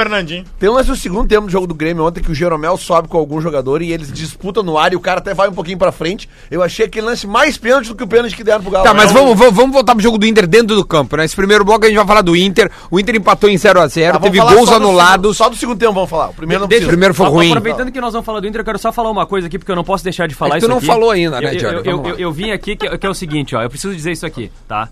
Tem 0.59 0.69
um 0.69 0.73
lance 0.73 0.89
no 0.89 0.95
segundo 0.95 1.27
tempo 1.27 1.45
do 1.47 1.51
jogo 1.51 1.67
do 1.67 1.75
Grêmio 1.75 2.05
ontem 2.05 2.21
que 2.21 2.31
o 2.31 2.35
Jeromel 2.35 2.77
sobe 2.77 3.07
com 3.07 3.17
algum 3.17 3.39
jogador 3.39 3.81
e 3.81 3.91
eles 3.91 4.11
disputam 4.11 4.63
no 4.63 4.77
ar 4.77 4.93
e 4.93 4.95
o 4.95 4.99
cara 4.99 5.19
até 5.19 5.33
vai 5.33 5.47
um 5.47 5.53
pouquinho 5.53 5.77
pra 5.77 5.91
frente. 5.91 6.27
Eu 6.49 6.63
achei 6.63 6.85
aquele 6.85 7.05
lance 7.05 7.27
mais 7.27 7.57
pênalti 7.57 7.87
do 7.87 7.95
que 7.95 8.03
o 8.03 8.07
pênalti 8.07 8.35
que 8.35 8.43
deram 8.43 8.61
pro 8.61 8.71
Galo. 8.71 8.83
Tá, 8.85 8.93
mas 8.93 9.13
É 9.15 9.19
um- 9.19 9.26
vamos, 9.35 9.39
vamos, 9.39 9.55
vamos 9.55 9.73
voltar 9.73 9.93
pro 9.93 10.03
jogo 10.03 10.17
do 10.17 10.25
Inter 10.25 10.47
dentro 10.47 10.75
do 10.75 10.85
campo, 10.85 11.15
né? 11.17 11.25
Esse 11.25 11.35
primeiro 11.35 11.63
bloco 11.65 11.85
a 11.85 11.87
gente 11.87 11.97
vai 11.97 12.05
falar 12.07 12.21
do 12.21 12.35
Inter. 12.35 12.71
O 12.91 12.99
Inter 12.99 13.15
empatou 13.15 13.49
em 13.49 13.55
0x0, 13.55 14.11
Tá, 14.13 14.19
teve 14.19 14.39
gols 14.39 14.71
anulados. 14.71 15.13
segundo- 15.13 15.33
Só 15.33 15.49
do 15.49 15.55
segundo 15.55 15.77
tempo 15.79 15.93
vamos 15.93 16.09
falar. 16.09 16.29
O 16.29 16.33
primeiro 16.33 16.61
não 16.61 16.67
Deixa- 16.67 16.79
precisa. 16.85 16.87
o 16.89 16.93
primeiro 16.93 17.13
foi 17.13 17.27
ruim. 17.27 17.49
Aproveitando 17.49 17.91
que 17.91 18.01
nós 18.01 18.13
vamos 18.13 18.25
falar 18.25 18.39
do 18.39 18.47
Inter, 18.47 18.61
eu 18.61 18.65
quero 18.65 18.79
só 18.79 18.91
falar 18.91 19.09
uma 19.11 19.25
coisa 19.25 19.47
aqui, 19.47 19.57
porque 19.59 19.71
eu 19.71 19.75
não 19.75 19.83
posso 19.83 20.03
deixar 20.03 20.27
de 20.27 20.35
falar 20.35 20.55
É 20.55 20.59
que 20.59 20.59
tu 20.61 20.63
isso 20.65 20.69
não 20.69 20.77
aqui. 20.77 20.85
falou 20.87 21.11
ainda, 21.11 21.39
né, 21.41 21.55
Eu- 21.55 21.59
Jorge? 21.59 21.75
Eu, 21.77 21.83
eu, 21.83 22.05
eu- 22.05 22.15
eu 22.19 22.31
vim 22.31 22.51
aqui, 22.51 22.75
que, 22.75 22.97
que 22.97 23.05
é 23.05 23.09
o 23.09 23.13
seguinte, 23.13 23.55
ó, 23.55 23.61
eu 23.61 23.69
preciso 23.69 23.95
dizer 23.95 24.11
isso 24.11 24.25
aqui, 24.25 24.51
tá? 24.67 24.89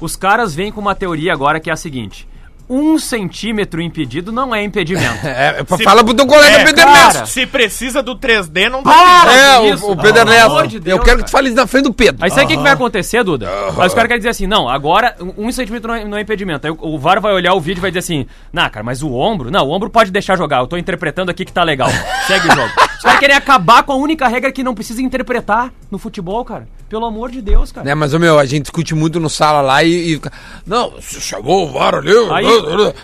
Os 0.00 0.14
caras 0.16 0.54
vêm 0.54 0.70
com 0.70 0.80
uma 0.80 0.94
teoria 0.94 1.32
agora 1.32 1.58
que 1.60 1.70
é 1.70 1.72
a 1.72 1.76
seguinte... 1.76 2.28
Um 2.68 2.98
centímetro 2.98 3.80
impedido 3.80 4.32
não 4.32 4.54
é 4.54 4.62
impedimento. 4.62 5.06
É, 5.26 5.64
Se- 5.76 5.84
fala 5.84 6.02
pro 6.04 6.14
teu 6.14 6.26
colega 6.26 6.56
É, 6.60 6.64
Pedro 6.64 6.84
cara. 6.84 6.90
Ernesto. 6.98 7.26
Se 7.28 7.46
precisa 7.46 8.02
do 8.02 8.16
3D, 8.16 8.68
não 8.70 8.82
Para! 8.82 9.32
É, 9.32 9.68
isso, 9.70 9.86
o, 9.86 9.92
o 9.92 9.96
Pedro 9.96 10.20
Ernesto. 10.22 10.46
amor 10.50 10.66
de 10.66 10.80
Deus, 10.80 10.98
eu 10.98 11.04
quero 11.04 11.16
que 11.18 11.22
cara. 11.22 11.28
tu 11.28 11.30
fale 11.30 11.48
isso 11.48 11.56
na 11.56 11.66
frente 11.66 11.84
do 11.84 11.92
Pedro. 11.94 12.24
Aí 12.24 12.30
sabe 12.30 12.44
o 12.44 12.48
que, 12.48 12.56
que 12.56 12.62
vai 12.62 12.72
acontecer, 12.72 13.22
Duda? 13.22 13.48
Aí 13.48 13.86
os 13.86 13.94
caras 13.94 14.08
querem 14.08 14.18
dizer 14.18 14.30
assim, 14.30 14.46
não, 14.46 14.68
agora 14.68 15.14
um 15.20 15.46
um 15.46 15.52
centímetro 15.52 15.88
não 15.88 15.94
é, 15.94 16.04
não 16.04 16.18
é 16.18 16.20
impedimento. 16.22 16.66
Aí 16.66 16.72
o, 16.72 16.94
o 16.94 16.98
VAR 16.98 17.20
vai 17.20 17.32
olhar 17.32 17.54
o 17.54 17.60
vídeo 17.60 17.80
e 17.80 17.82
vai 17.82 17.90
dizer 17.90 18.00
assim, 18.00 18.26
nah, 18.52 18.68
cara, 18.70 18.82
mas 18.84 19.02
o 19.02 19.12
ombro, 19.12 19.50
não, 19.50 19.66
o 19.66 19.70
ombro 19.70 19.88
pode 19.90 20.10
deixar 20.10 20.36
jogar, 20.36 20.58
eu 20.60 20.66
tô 20.66 20.76
interpretando 20.76 21.30
aqui 21.30 21.44
que 21.44 21.52
tá 21.52 21.62
legal. 21.62 21.88
Segue 22.26 22.48
o 22.48 22.54
jogo. 22.54 22.70
Os 22.96 23.02
caras 23.02 23.20
querem 23.20 23.36
acabar 23.36 23.82
com 23.84 23.92
a 23.92 23.96
única 23.96 24.26
regra 24.26 24.50
que 24.50 24.64
não 24.64 24.74
precisa 24.74 25.00
interpretar 25.02 25.70
no 25.90 25.98
futebol, 25.98 26.44
cara. 26.44 26.66
Pelo 26.88 27.04
amor 27.04 27.32
de 27.32 27.42
Deus, 27.42 27.72
cara. 27.72 27.84
Né, 27.84 27.94
mas, 27.96 28.14
ô, 28.14 28.18
meu, 28.18 28.38
a 28.38 28.44
gente 28.46 28.62
discute 28.62 28.94
muito 28.94 29.18
no 29.18 29.28
sala 29.28 29.60
lá 29.60 29.82
e. 29.82 30.14
e- 30.14 30.20
não, 30.64 30.94
se 31.00 31.20
chamou 31.20 31.68
o 31.68 31.72
VAR 31.72 31.96
ali. 31.96 32.10
Aí, 32.30 32.44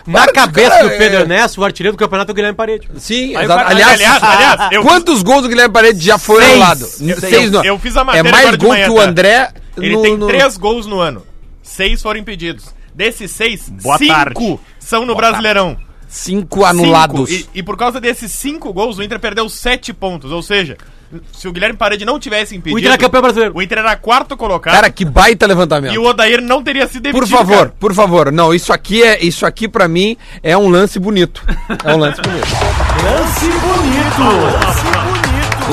Na 0.07 0.25
cabeça 0.27 0.69
cara, 0.69 0.83
do 0.83 0.89
Pedro 0.97 1.17
é- 1.17 1.21
Ernesto, 1.21 1.59
o 1.59 1.65
artilheiro 1.65 1.97
do 1.97 1.99
campeonato 1.99 2.31
é 2.31 2.33
o 2.33 2.35
Guilherme 2.35 2.55
Parede. 2.55 2.87
Sim, 2.95 3.35
Aí 3.35 3.45
cara- 3.45 3.67
aliás, 3.67 3.93
aliás, 3.99 4.23
aliás, 4.23 4.71
eu- 4.71 4.83
quantos 4.83 5.21
gols 5.21 5.41
do 5.41 5.49
Guilherme 5.49 5.73
Paredes 5.73 6.01
já 6.01 6.17
foi 6.17 6.41
Seis. 6.41 6.51
anulado? 6.53 6.81
Eu- 7.01 7.19
Seis, 7.19 7.51
não. 7.51 7.65
eu 7.65 7.77
fiz 7.77 7.97
a 7.97 8.01
É 8.01 8.03
matéria 8.05 8.31
mais 8.31 8.43
agora 8.45 8.57
de 8.57 8.65
gol 8.65 8.73
manhã, 8.73 8.85
que 8.85 8.91
o 8.91 8.95
tá? 8.95 9.03
André. 9.03 9.49
Ele 9.75 9.95
no- 9.95 10.01
tem 10.01 10.17
no- 10.17 10.27
três 10.27 10.55
gols 10.57 10.85
no 10.85 10.99
ano. 10.99 11.23
Seis 11.61 12.01
foram 12.01 12.19
impedidos. 12.19 12.73
Desses 12.95 13.31
seis, 13.31 13.67
Boa 13.69 13.97
cinco 13.97 14.13
tarde. 14.13 14.59
são 14.79 15.05
no 15.05 15.13
Brasileirão. 15.15 15.75
Cinco 16.13 16.63
anulados. 16.63 17.27
Cinco. 17.27 17.49
E, 17.55 17.59
e 17.59 17.63
por 17.63 17.75
causa 17.75 17.99
desses 17.99 18.31
cinco 18.31 18.71
gols, 18.71 18.99
o 18.99 19.03
Inter 19.03 19.19
perdeu 19.19 19.49
sete 19.49 19.91
pontos. 19.91 20.31
Ou 20.31 20.43
seja, 20.43 20.77
se 21.31 21.47
o 21.47 21.51
Guilherme 21.51 21.75
Parede 21.75 22.05
não 22.05 22.19
tivesse 22.19 22.55
impedido... 22.55 22.75
O 22.75 22.79
Inter 22.79 22.91
é 22.93 22.97
campeão 22.97 23.21
brasileiro. 23.23 23.57
O 23.57 23.61
Inter 23.63 23.79
era 23.79 23.95
quarto 23.95 24.37
colocado 24.37 24.75
Cara, 24.75 24.91
que 24.91 25.03
baita 25.03 25.47
levantamento. 25.47 25.91
e 25.91 25.97
o 25.97 26.03
Odair 26.03 26.39
não 26.39 26.63
teria 26.63 26.87
sido 26.87 27.01
Por 27.09 27.25
demitido, 27.25 27.35
favor, 27.35 27.57
cara. 27.57 27.73
por 27.79 27.93
favor. 27.95 28.31
Não, 28.31 28.53
isso 28.53 28.71
aqui 28.71 29.01
é, 29.01 29.25
isso 29.25 29.43
aqui 29.43 29.67
para 29.67 29.87
mim 29.87 30.15
é 30.43 30.55
um 30.55 30.69
lance 30.69 30.99
bonito. 30.99 31.43
É 31.83 31.95
um 31.95 31.97
lance 31.97 32.21
bonito. 32.21 32.47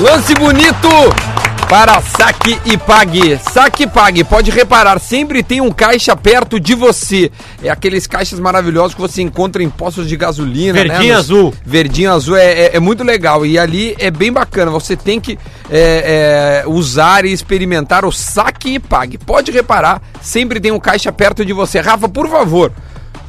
Lance 0.01 0.33
bonito 0.33 1.40
para 1.71 2.01
saque 2.01 2.59
e 2.65 2.77
pague. 2.77 3.39
Saque 3.49 3.83
e 3.83 3.87
pague. 3.87 4.25
Pode 4.25 4.51
reparar, 4.51 4.99
sempre 4.99 5.41
tem 5.41 5.61
um 5.61 5.71
caixa 5.71 6.13
perto 6.17 6.59
de 6.59 6.75
você. 6.75 7.31
É 7.63 7.69
aqueles 7.69 8.05
caixas 8.05 8.41
maravilhosos 8.41 8.93
que 8.93 8.99
você 8.99 9.21
encontra 9.21 9.63
em 9.63 9.69
postos 9.69 10.09
de 10.09 10.17
gasolina. 10.17 10.73
Verdinho 10.73 11.13
né? 11.13 11.17
azul. 11.17 11.53
Verdinho 11.65 12.11
azul 12.11 12.35
é, 12.35 12.51
é- 12.51 12.75
é 12.75 12.79
muito 12.81 13.05
legal. 13.05 13.45
E 13.45 13.57
ali 13.57 13.95
é 13.99 14.11
bem 14.11 14.33
bacana. 14.33 14.69
Você 14.69 14.97
tem 14.97 15.17
que 15.21 15.39
é, 15.69 16.63
é, 16.65 16.67
usar 16.67 17.23
e 17.23 17.31
experimentar 17.31 18.03
o 18.03 18.11
saque 18.11 18.73
e 18.73 18.77
pague. 18.79 19.17
Pode 19.17 19.49
reparar, 19.49 20.01
sempre 20.21 20.59
tem 20.59 20.73
um 20.73 20.79
caixa 20.79 21.09
perto 21.09 21.45
de 21.45 21.53
você. 21.53 21.79
Rafa, 21.79 22.09
por 22.09 22.27
favor, 22.27 22.73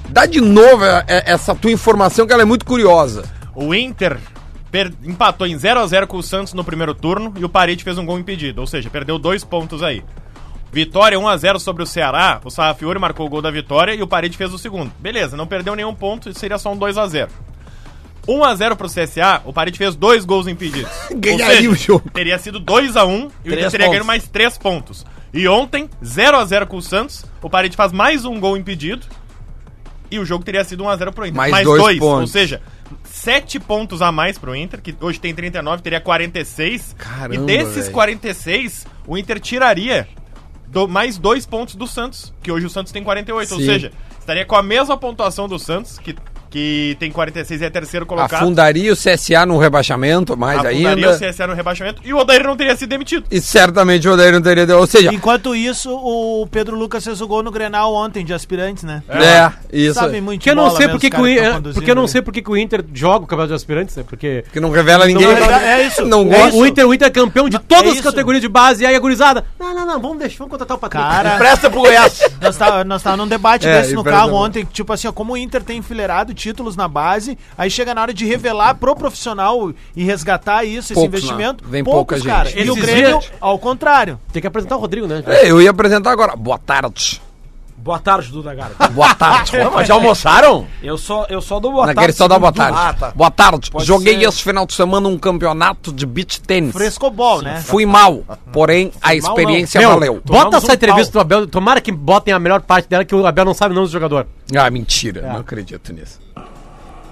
dá 0.09 0.27
de 0.27 0.41
novo 0.41 0.85
é, 0.85 1.05
é, 1.07 1.33
essa 1.33 1.55
tua 1.55 1.71
informação 1.71 2.27
que 2.27 2.33
ela 2.33 2.43
é 2.43 2.47
muito 2.47 2.65
curiosa. 2.65 3.23
O 3.55 3.73
Inter 3.73 4.19
per- 4.73 4.93
empatou 5.05 5.47
em 5.47 5.57
0 5.57 5.79
a 5.79 5.87
0 5.87 6.07
com 6.09 6.17
o 6.17 6.23
Santos 6.23 6.53
no 6.55 6.65
primeiro 6.65 6.95
turno 6.95 7.33
e 7.39 7.45
o 7.45 7.49
Parede 7.49 7.85
fez 7.85 7.97
um 7.99 8.05
gol 8.07 8.19
impedido, 8.19 8.61
ou 8.63 8.67
seja, 8.67 8.91
perdeu 8.91 9.19
dois 9.19 9.45
pontos 9.45 9.83
aí. 9.83 10.03
Vitória 10.73 11.21
1 11.21 11.29
a 11.29 11.37
0 11.37 11.61
sobre 11.61 11.83
o 11.83 11.87
Ceará, 11.87 12.41
o 12.43 12.51
Sarrafiori 12.51 12.99
marcou 12.99 13.27
o 13.27 13.29
gol 13.29 13.43
da 13.43 13.51
vitória 13.51 13.95
e 13.95 14.03
o 14.03 14.07
Parede 14.07 14.37
fez 14.39 14.53
o 14.55 14.59
segundo. 14.59 14.91
Beleza, 14.99 15.37
não 15.37 15.47
perdeu 15.47 15.77
nenhum 15.77 15.95
ponto, 15.95 16.31
isso 16.31 16.41
seria 16.41 16.57
só 16.59 16.73
um 16.73 16.77
2 16.77 16.97
a 16.97 17.07
0. 17.07 17.31
1 18.27 18.45
a 18.45 18.55
0 18.55 18.77
pro 18.77 18.89
CSA, 18.89 19.43
o 19.45 19.53
Parede 19.53 19.77
fez 19.77 19.95
dois 19.95 20.25
gols 20.25 20.47
impedidos. 20.47 20.91
Ganharia 21.15 21.71
o 21.71 21.75
jogo. 21.75 22.09
Teria 22.11 22.39
sido 22.39 22.59
2 22.59 22.97
a 22.97 23.05
1 23.05 23.11
e 23.11 23.15
o 23.15 23.27
Inter 23.27 23.31
Três 23.59 23.73
teria 23.73 23.89
ganho 23.89 24.05
mais 24.05 24.27
3 24.29 24.57
pontos. 24.59 25.05
E 25.35 25.47
ontem, 25.49 25.91
0 26.05 26.37
a 26.39 26.45
0 26.45 26.67
com 26.67 26.77
o 26.79 26.83
Santos, 26.83 27.25
o 27.43 27.51
Parede 27.51 27.77
faz 27.77 27.93
mais 27.93 28.25
um 28.25 28.39
gol 28.41 28.57
impedido 28.57 29.05
e 30.11 30.19
o 30.19 30.25
jogo 30.25 30.45
teria 30.45 30.63
sido 30.63 30.85
1 30.85 30.89
a 30.89 30.97
0 30.97 31.13
pro 31.13 31.27
Inter. 31.27 31.37
Mais 31.37 31.65
dois 31.65 31.83
dois, 31.83 31.99
pontos. 31.99 32.21
ou 32.21 32.27
seja, 32.29 32.63
7 33.23 33.61
pontos 33.61 34.03
a 34.03 34.11
mais 34.11 34.37
pro 34.37 34.55
Inter, 34.57 34.81
que 34.83 34.95
hoje 35.01 35.21
tem 35.21 35.33
39, 35.35 35.81
teria 35.83 36.01
46. 36.01 36.95
Caramba, 36.99 37.35
e 37.35 37.39
desses 37.47 37.85
velho. 37.85 37.93
46, 37.93 38.87
o 39.07 39.17
Inter 39.17 39.39
tiraria 39.39 40.09
do- 40.67 40.89
mais 40.89 41.19
dois 41.19 41.47
pontos 41.47 41.77
do 41.77 41.87
Santos, 41.87 42.35
que 42.43 42.51
hoje 42.51 42.67
o 42.67 42.71
Santos 42.71 42.91
tem 42.93 43.05
48, 43.05 43.55
ou 43.55 43.61
Sim. 43.61 43.67
seja, 43.67 43.93
estaria 44.19 44.45
com 44.45 44.57
a 44.57 44.63
mesma 44.63 44.97
pontuação 44.97 45.47
do 45.49 45.57
Santos, 45.59 45.99
que, 45.99 46.17
que 46.53 46.97
tem 47.01 47.11
46 47.11 47.63
e 47.63 47.65
é 47.65 47.71
terceiro 47.71 48.05
colocado. 48.05 48.35
Afundaria 48.43 48.93
o 48.93 48.97
CSA 48.97 49.47
no 49.47 49.57
rebaixamento 49.59 50.37
mais 50.37 50.59
Afundaria 50.59 50.89
ainda. 50.91 51.11
o 51.11 51.19
CSA 51.19 51.47
no 51.47 51.55
rebaixamento 51.55 52.03
e 52.05 52.13
o 52.13 52.19
Odair 52.19 52.45
não 52.45 52.55
teria 52.55 52.77
sido 52.77 52.91
demitido. 52.91 53.25
E 53.31 53.41
certamente 53.41 54.07
o 54.07 54.13
Odair 54.13 54.35
não 54.35 54.43
teria. 54.43 54.77
Ou 54.77 54.87
seja, 54.87 55.13
Enquanto 55.13 55.57
isso, 55.57 55.91
o 55.91 56.47
Pedro 56.51 56.77
Lucas 56.77 57.03
fez 57.05 57.21
o 57.23 57.27
gol 57.27 57.43
no 57.43 57.51
Grenal 57.51 57.95
ontem, 57.95 58.23
de 58.25 58.35
aspirantes, 58.35 58.85
né? 58.85 59.03
é, 59.09 59.51
isso. 59.73 59.95
Sabe 59.95 60.21
muito 60.21 60.43
Que 60.43 60.51
eu 60.51 60.55
não 60.55 60.71
sei 60.77 60.89
porque, 60.89 61.09
que 61.09 61.17
o, 61.17 61.21
conduzindo 61.21 61.73
porque 61.75 61.91
eu 61.91 61.95
não 61.95 62.07
sei 62.07 62.21
porque 62.23 62.43
que 62.43 62.51
o 62.51 62.57
Inter 62.57 62.85
joga 62.93 63.25
o 63.25 63.27
campeonato 63.27 63.49
de 63.49 63.55
aspirantes, 63.55 63.97
né? 63.97 64.05
Porque 64.07 64.45
Que 64.53 64.61
não 64.61 64.71
revela 64.71 65.07
ninguém. 65.07 65.27
Não, 65.27 65.33
é- 65.51 65.81
é 65.81 65.87
isso. 65.87 66.05
Não 66.05 66.21
É 66.23 66.25
gosta. 66.37 66.49
isso. 66.49 66.59
o 66.59 66.67
Inter, 66.67 66.87
o 66.87 66.95
Inter 66.95 67.09
é 67.09 67.11
campeão 67.11 67.49
de 67.49 67.59
todas 67.59 67.95
é 67.95 67.99
as 67.99 68.01
categorias 68.03 68.43
de 68.43 68.49
base 68.49 68.83
e 68.83 68.87
aí 68.87 68.95
a 68.95 68.99
gurizada. 69.01 69.45
Não, 69.59 69.75
não, 69.75 69.87
não, 69.87 70.01
vamos 70.01 70.19
deixar, 70.19 70.39
vamos 70.39 70.51
contratar 70.51 70.77
o 70.77 70.81
Patrick. 70.81 71.03
Cara, 71.03 71.37
Presta 71.39 71.71
pro 71.71 71.81
Goiás. 71.81 72.21
nós 72.43 72.57
tava, 72.59 72.85
nós 72.85 73.03
tava 73.03 73.17
num 73.17 73.27
debate 73.27 73.67
É, 73.67 73.81
desse 73.81 73.95
no 73.95 74.05
carro 74.05 74.35
ontem, 74.35 74.67
tipo 74.71 74.93
assim, 74.93 75.09
ó, 75.09 75.13
como 75.13 75.33
o 75.33 75.37
Inter 75.37 75.63
tem 75.63 75.79
enfileirado 75.79 76.35
títulos 76.43 76.75
na 76.77 76.89
base, 76.89 77.39
aí 77.57 77.71
chega 77.71 77.95
na 77.95 78.03
hora 78.03 78.13
de 78.13 78.27
revelar 78.27 78.75
pro 78.75 78.95
profissional 78.97 79.73
e 79.95 80.05
resgatar 80.05 80.65
isso, 80.65 80.93
esse 80.93 80.95
Poucos, 80.95 81.09
investimento, 81.23 81.65
né? 81.65 81.71
Vem 81.71 81.85
pouca 81.85 82.17
gente. 82.17 82.27
cara. 82.27 82.51
E 82.51 82.69
o 82.71 82.75
Grêmio, 82.75 83.19
dias- 83.21 83.33
ao 83.41 83.59
contrário. 83.59 84.19
Tem 84.33 84.41
que 84.43 84.49
apresentar 84.49 84.77
o 84.77 84.81
Rodrigo, 84.81 85.07
né? 85.07 85.23
É, 85.27 85.51
eu 85.51 85.63
ia 85.63 85.71
apresentar 85.71 86.11
agora. 86.11 86.35
Boa 86.35 86.59
tarde. 86.59 87.23
Boa 87.83 87.99
tarde, 87.99 88.31
Duda 88.31 88.55
Garbi. 88.55 88.75
Boa 88.95 89.13
tarde. 89.13 89.59
Não, 89.59 89.73
mas 89.75 89.89
já 89.89 89.95
almoçaram? 89.95 90.67
Eu 90.81 90.97
só, 90.97 91.27
eu 91.29 91.41
só 91.43 91.59
dou 91.59 91.73
boa 91.73 91.87
Naquele 91.87 92.07
tarde. 92.07 92.17
só 92.17 92.29
dá 92.29 92.39
boa 92.39 92.53
tarde. 92.53 92.79
Ah, 92.81 92.93
tá. 92.95 93.11
Boa 93.11 93.31
tarde. 93.31 93.71
Pode 93.73 93.85
Joguei 93.85 94.21
ser. 94.21 94.29
esse 94.29 94.43
final 94.45 94.65
de 94.67 94.73
semana 94.73 95.09
um 95.09 95.19
campeonato 95.19 95.93
de 95.93 96.07
beach 96.07 96.41
tênis. 96.43 96.73
Frescobol, 96.73 97.43
né? 97.43 97.61
Fui 97.61 97.85
mal, 97.85 98.23
porém 98.53 98.93
a 99.03 99.09
mal, 99.09 99.17
experiência 99.17 99.81
Meu, 99.81 99.91
valeu. 99.91 100.15
bota 100.15 100.27
Tomamos 100.27 100.55
essa 100.63 100.71
um 100.71 100.75
entrevista 100.77 101.13
pau. 101.13 101.25
do 101.25 101.35
Abel. 101.35 101.47
Tomara 101.49 101.81
que 101.81 101.91
botem 101.91 102.33
a 102.33 102.39
melhor 102.39 102.61
parte 102.63 102.89
dela, 102.89 103.05
que 103.05 103.15
o 103.17 103.27
Abel 103.27 103.45
não 103.45 103.55
sabe 103.55 103.73
o 103.73 103.75
nome 103.75 103.89
do 103.89 103.93
jogador. 103.93 104.29
Ah, 104.57 104.71
mentira. 104.71 105.23
Não 105.23 105.41
acredito 105.41 105.93
nisso. 105.93 106.21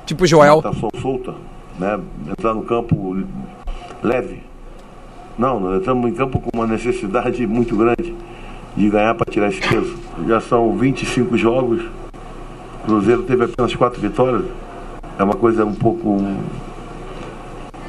Tipo 0.07 0.25
Joel. 0.25 0.63
tá 0.63 0.73
sol- 0.75 0.93
solta, 1.03 1.35
né? 1.81 1.99
Entrar 2.29 2.55
no 2.55 2.63
campo 2.63 3.17
leve. 4.05 4.43
Não, 5.37 5.59
nós 5.59 5.81
estamos 5.81 6.09
em 6.11 6.15
campo 6.15 6.39
com 6.39 6.51
uma 6.55 6.67
necessidade 6.67 7.45
muito 7.47 7.75
grande 7.77 8.15
de 8.77 8.89
ganhar 8.89 9.15
para 9.15 9.31
tirar 9.31 9.49
esse 9.49 9.61
peso. 9.61 9.97
Já 10.27 10.41
são 10.41 10.77
25 10.77 11.37
jogos, 11.37 11.83
o 12.83 12.87
Cruzeiro 12.87 13.23
teve 13.23 13.45
apenas 13.45 13.75
quatro 13.75 14.01
vitórias. 14.01 14.45
É 15.19 15.23
uma 15.23 15.35
coisa 15.35 15.65
um 15.65 15.75
pouco. 15.75 16.19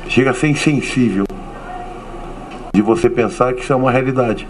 chega 0.07 0.31
a 0.31 0.33
ser 0.33 0.49
insensível 0.49 1.25
de 2.73 2.81
você 2.81 3.09
pensar 3.09 3.53
que 3.53 3.61
isso 3.61 3.71
é 3.71 3.75
uma 3.75 3.91
realidade. 3.91 4.47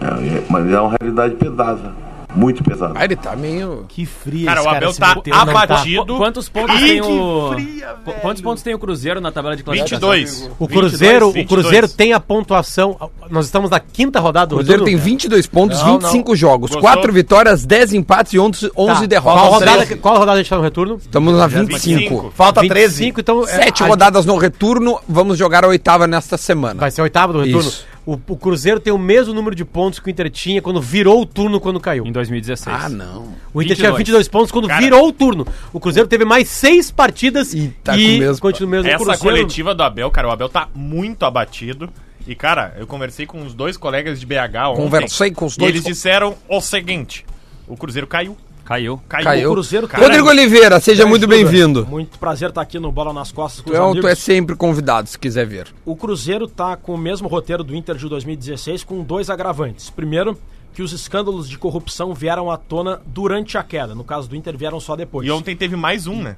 É, 0.00 0.36
é- 0.36 0.44
mas 0.48 0.70
é 0.70 0.80
uma 0.80 0.94
realidade 1.00 1.34
pesada, 1.36 1.92
muito 2.34 2.62
pesada. 2.64 2.94
Ah, 2.96 3.04
ele 3.04 3.16
tá 3.16 3.34
meio. 3.36 3.84
Que 3.88 4.06
frio 4.06 4.46
Cara, 4.46 4.60
esse 4.60 4.68
o 4.68 4.70
Abel 4.72 4.94
tá 4.94 5.14
né? 5.14 5.32
abatido. 5.34 6.06
Qu- 6.14 6.16
Quantos 6.16 6.48
pontos 6.48 6.80
Ih, 6.80 6.86
tem 6.86 7.00
o. 7.02 7.50
fria. 7.52 7.96
Quantos 8.20 8.42
pontos 8.42 8.62
tem 8.62 8.74
o 8.74 8.78
Cruzeiro 8.78 9.20
na 9.20 9.30
tabela 9.32 9.56
de 9.56 9.62
classificação? 9.62 10.10
22. 10.10 10.50
O 10.58 10.68
Cruzeiro, 10.68 11.26
22. 11.32 11.44
o 11.44 11.48
Cruzeiro 11.48 11.88
tem 11.88 12.12
a 12.12 12.20
pontuação. 12.20 12.96
Nós 13.30 13.46
estamos 13.46 13.70
na 13.70 13.80
quinta 13.80 14.20
rodada 14.20 14.46
O 14.54 14.58
do 14.58 14.60
Cruzeiro 14.60 14.84
tem 14.84 14.94
retorno. 14.94 15.10
22 15.10 15.46
pontos, 15.46 15.78
Não, 15.82 15.98
25 15.98 16.36
jogos, 16.36 16.70
Gostou? 16.70 16.80
4 16.80 17.12
vitórias, 17.12 17.64
10 17.64 17.92
empates 17.94 18.32
e 18.34 18.38
11, 18.38 18.70
11 18.76 19.00
Tá, 19.02 19.06
derrotas. 19.06 19.40
Qual 19.42 19.52
rodada, 19.52 19.96
qual 19.96 20.14
rodada 20.18 20.32
a 20.32 20.42
gente 20.42 20.50
tá 20.50 20.56
no 20.56 20.62
retorno? 20.62 20.96
Estamos 20.96 21.36
na 21.36 21.46
25. 21.46 21.98
25. 21.98 22.32
Falta 22.34 22.60
13. 22.60 22.96
25, 23.04 23.20
então. 23.20 23.44
é, 23.48 23.84
rodadas 23.86 24.24
no 24.26 24.36
retorno, 24.36 24.98
vamos 25.08 25.38
jogar 25.38 25.64
a 25.64 25.68
oitava 25.68 26.06
nesta 26.06 26.36
semana. 26.36 26.80
Vai 26.80 26.90
ser 26.90 27.00
a 27.00 27.04
oitava 27.04 27.32
do 27.32 27.40
retorno. 27.42 27.68
Isso. 27.68 27.91
O, 28.04 28.14
o 28.14 28.36
Cruzeiro 28.36 28.80
tem 28.80 28.92
o 28.92 28.98
mesmo 28.98 29.32
número 29.32 29.54
de 29.54 29.64
pontos 29.64 30.00
que 30.00 30.08
o 30.08 30.10
Inter 30.10 30.28
tinha 30.28 30.60
quando 30.60 30.80
virou 30.80 31.20
o 31.22 31.26
turno 31.26 31.60
quando 31.60 31.78
caiu. 31.78 32.04
Em 32.04 32.10
2016. 32.10 32.84
Ah, 32.84 32.88
não. 32.88 33.22
O 33.54 33.62
Inter 33.62 33.76
22. 33.76 33.78
tinha 33.78 33.92
22 33.92 34.28
pontos 34.28 34.50
quando 34.50 34.66
Cara. 34.66 34.80
virou 34.80 35.06
o 35.06 35.12
turno. 35.12 35.46
O 35.72 35.78
Cruzeiro 35.78 36.08
teve 36.08 36.24
mais 36.24 36.48
seis 36.48 36.90
partidas 36.90 37.54
E 37.54 37.68
tá 37.84 37.92
com 37.92 37.98
o 37.98 38.02
mesmo- 38.02 38.40
continua 38.40 38.66
o 38.66 38.70
mesmo. 38.70 38.88
Essa 38.88 38.96
Cruzeiro- 38.98 39.20
coletiva 39.22 39.74
do 39.74 39.82
Abel, 39.84 40.10
cara, 40.10 40.28
o 40.28 40.30
Abel 40.32 40.48
tá 40.48 40.68
muito 40.74 41.24
abatido. 41.24 41.88
E, 42.26 42.34
cara, 42.34 42.74
eu 42.78 42.86
conversei 42.86 43.24
com 43.26 43.42
os 43.44 43.54
dois 43.54 43.76
colegas 43.76 44.18
de 44.20 44.26
BH 44.26 44.70
ontem. 44.70 44.82
Conversei 44.82 45.30
com 45.32 45.44
os 45.46 45.54
E 45.54 45.58
dois 45.58 45.70
eles 45.70 45.82
co- 45.82 45.88
disseram 45.90 46.34
o 46.48 46.60
seguinte: 46.60 47.24
o 47.68 47.76
Cruzeiro 47.76 48.06
caiu. 48.06 48.36
Caiu. 48.64 49.00
Caiu. 49.08 49.24
Caiu. 49.24 49.50
O 49.50 49.52
Cruzeiro 49.54 49.88
Cara, 49.88 50.02
Rodrigo 50.04 50.28
Oliveira, 50.28 50.78
seja 50.80 51.04
muito 51.04 51.26
bem-vindo. 51.26 51.84
Muito 51.86 52.18
prazer 52.18 52.48
estar 52.50 52.60
aqui 52.62 52.78
no 52.78 52.92
Bola 52.92 53.12
nas 53.12 53.32
Costas 53.32 53.60
com 53.60 53.70
Tu 53.70 53.72
os 53.72 53.76
é, 53.76 53.80
tu 53.82 53.90
amigos. 53.90 54.10
é 54.10 54.14
sempre 54.14 54.54
convidado, 54.56 55.08
se 55.08 55.18
quiser 55.18 55.44
ver. 55.46 55.66
O 55.84 55.96
Cruzeiro 55.96 56.46
tá 56.46 56.76
com 56.76 56.94
o 56.94 56.98
mesmo 56.98 57.26
roteiro 57.28 57.64
do 57.64 57.74
Inter 57.74 57.96
de 57.96 58.08
2016 58.08 58.84
com 58.84 59.02
dois 59.02 59.28
agravantes. 59.28 59.90
Primeiro, 59.90 60.38
que 60.74 60.82
os 60.82 60.92
escândalos 60.92 61.48
de 61.48 61.58
corrupção 61.58 62.14
vieram 62.14 62.50
à 62.50 62.56
tona 62.56 63.00
durante 63.04 63.58
a 63.58 63.62
queda. 63.62 63.94
No 63.94 64.04
caso 64.04 64.28
do 64.28 64.36
Inter, 64.36 64.56
vieram 64.56 64.78
só 64.80 64.94
depois. 64.96 65.26
E 65.26 65.30
ontem 65.30 65.56
teve 65.56 65.76
mais 65.76 66.06
um, 66.06 66.22
né? 66.22 66.36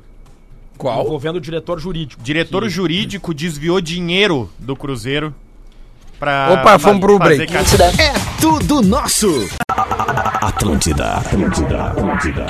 Qual? 0.77 1.05
Envolvendo 1.05 1.37
o 1.37 1.41
diretor 1.41 1.79
jurídico. 1.79 2.21
Diretor 2.23 2.63
Que- 2.65 2.69
jurídico 2.71 3.33
desviou 3.33 3.81
dinheiro 3.81 4.51
do 4.59 4.75
Cruzeiro 4.75 5.33
pra. 6.19 6.53
Opa, 6.53 6.79
fomos 6.79 7.01
pro 7.01 7.19
break. 7.19 7.53
É 7.99 8.13
tudo 8.41 8.83
nosso. 8.83 9.49
Atlântida, 10.41 11.15
Atlântida, 11.15 11.85
Atlântida. 11.85 12.47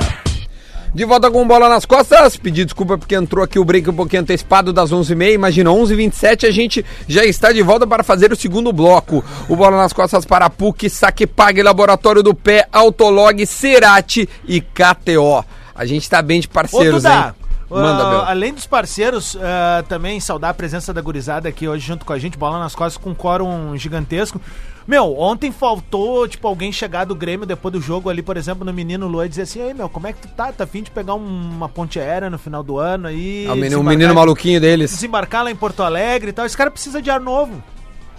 De 0.95 1.05
volta 1.05 1.29
com 1.29 1.45
bola 1.45 1.69
nas 1.69 1.85
costas. 1.85 2.37
Pedir 2.37 2.65
desculpa 2.65 2.97
porque 2.97 3.17
entrou 3.17 3.45
aqui 3.45 3.59
o 3.59 3.65
break 3.65 3.91
um 3.91 3.95
pouquinho 3.95 4.23
antecipado 4.23 4.73
das 4.73 4.93
11h30. 4.93 5.33
Imagina, 5.33 5.71
11h27 5.71 6.47
a 6.47 6.53
gente 6.53 6.87
já 7.09 7.25
está 7.25 7.51
de 7.51 7.63
volta 7.63 7.85
para 7.85 8.05
fazer 8.05 8.33
o 8.33 8.37
segundo 8.37 8.73
bloco. 8.73 9.25
O 9.49 9.57
bola 9.57 9.77
nas 9.77 9.93
costas 9.93 10.25
para 10.25 10.49
PUC, 10.49 10.89
Saque 10.89 11.27
Pague, 11.27 11.65
Laboratório 11.65 12.23
do 12.23 12.33
Pé, 12.33 12.69
Autolog, 12.73 13.45
Cerati 13.45 14.29
e 14.47 14.61
KTO. 14.61 15.45
A 15.75 15.85
gente 15.85 16.09
tá 16.09 16.23
bem 16.23 16.41
de 16.41 16.47
Ô, 16.47 16.51
parceiros, 16.51 17.03
Duda, 17.03 17.35
hein? 17.37 17.44
Manda, 17.71 18.03
ah, 18.07 18.11
Bel. 18.11 18.21
além 18.27 18.53
dos 18.53 18.67
parceiros, 18.67 19.37
ah, 19.41 19.83
também 19.89 20.21
saudar 20.21 20.51
a 20.51 20.55
presença 20.55 20.93
da 20.93 21.01
gurizada 21.01 21.49
aqui 21.49 21.67
hoje 21.67 21.87
junto 21.87 22.05
com 22.05 22.13
a 22.13 22.19
gente, 22.19 22.37
bola 22.39 22.59
nas 22.59 22.75
costas 22.75 23.03
com 23.03 23.11
um 23.11 23.15
quórum 23.15 23.77
gigantesco. 23.77 24.41
Meu, 24.87 25.19
ontem 25.19 25.51
faltou, 25.51 26.29
tipo, 26.29 26.47
alguém 26.47 26.71
chegar 26.71 27.07
do 27.07 27.15
Grêmio 27.15 27.47
depois 27.47 27.73
do 27.73 27.81
jogo 27.81 28.11
ali, 28.11 28.21
por 28.21 28.37
exemplo, 28.37 28.67
no 28.67 28.73
Menino 28.73 29.07
Luan 29.09 29.25
e 29.25 29.29
dizer 29.31 29.43
assim, 29.43 29.63
aí, 29.63 29.73
meu, 29.73 29.89
como 29.89 30.07
é 30.07 30.13
que 30.13 30.21
tu 30.21 30.29
tá? 30.29 30.53
Tá 30.53 30.65
afim 30.65 30.83
de 30.83 30.91
pegar 30.91 31.15
um- 31.15 31.51
uma 31.57 31.71
ponte 31.71 31.99
aérea 31.99 32.29
no 32.29 32.39
final 32.39 32.63
do 32.63 32.79
ano 32.79 33.09
aí? 33.09 33.47
É 33.47 33.51
o 33.53 33.57
menino, 33.57 33.81
o 33.81 33.83
menino 33.83 34.15
maluquinho 34.15 34.61
deles. 34.61 34.91
Desembarcar 34.91 35.43
lá 35.45 35.51
em 35.51 35.57
Porto 35.57 35.83
Alegre 35.83 36.29
e 36.29 36.33
tal. 36.35 36.45
Esse 36.45 36.57
cara 36.57 36.71
precisa 36.71 37.01
de 37.01 37.11
ar 37.11 37.19
novo. 37.19 37.63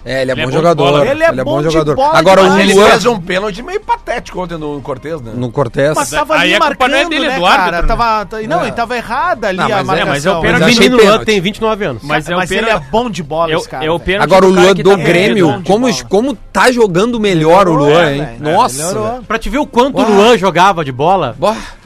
É, 0.05 0.21
ele 0.21 0.31
é 0.31 0.33
Ele 0.33 0.33
é 0.33 0.35
bom 0.35 0.41
bom 0.43 0.49
de 0.49 0.55
jogador. 0.55 0.83
bola, 0.91 1.03
né? 1.03 1.11
Ele 1.11 1.23
é 1.23 1.43
bom 1.43 1.57
de 1.63 1.69
jogador. 1.71 1.95
bola 1.95 2.19
Agora 2.19 2.41
o 2.41 2.43
demais. 2.43 2.63
Ele 2.63 2.73
Luan, 2.75 2.89
fez 2.91 3.05
um 3.07 3.19
pênalti 3.19 3.63
meio 3.63 3.79
patético 3.79 4.39
ontem 4.39 4.55
no 4.55 4.79
Cortez, 4.81 5.19
né? 5.19 5.31
no 5.35 5.51
Cortez. 5.51 5.95
Mas 5.95 6.11
tava 6.11 6.35
aí 6.35 6.41
ali 6.41 6.53
a 6.53 6.59
não 6.59 6.65
é 6.65 6.69
marcando, 6.69 7.09
dele, 7.09 7.27
né, 7.27 7.35
do 7.35 7.41
cara? 7.43 7.71
né? 7.81 7.87
Tava, 7.87 8.27
não, 8.47 8.59
É. 8.59 8.63
ele 8.63 8.71
tava 8.73 8.95
errada 8.97 9.47
ali 9.47 9.57
Não, 9.57 9.65
a 9.65 9.69
mas 9.69 9.79
é- 9.79 9.83
marcação. 9.83 10.07
mas 10.13 10.25
é 10.25 10.29
o 10.29 10.33
Mas 10.35 10.41
pênalti 10.43 10.61
O 10.61 10.65
achei 10.65 10.89
menino 10.89 11.09
Luan 11.09 11.25
tem 11.25 11.41
29 11.41 11.85
anos. 11.85 12.03
Mas 12.03 12.29
é 12.29 12.33
o 12.35 12.37
Mas 12.37 12.51
ele 12.51 12.69
é 12.69 12.79
bom 12.79 13.09
de 13.09 13.23
bola, 13.23 13.51
É, 13.51 13.55
esse 13.55 13.67
cara. 13.67 13.83
é 13.83 13.89
o 13.91 13.99
pênalti 13.99 14.23
Agora 14.23 14.45
o 14.45 14.49
Luan 14.49 14.75
do 14.75 14.89
tá 14.91 14.95
Grêmio, 14.95 15.47
bom 15.51 15.63
como, 15.63 16.05
como 16.05 16.35
tá 16.53 16.71
jogando 16.71 17.19
melhor 17.19 17.67
o 17.67 17.71
Melhorou, 17.73 17.89
Luan, 17.89 18.05
é, 18.09 18.15
hein? 18.17 18.27
Nossa. 18.39 19.21
Pra 19.27 19.39
te 19.39 19.49
ver 19.49 19.57
o 19.57 19.65
quanto 19.65 19.97
o 19.99 20.05
Luan 20.07 20.37
jogava 20.37 20.85
de 20.85 20.91
bola, 20.91 21.35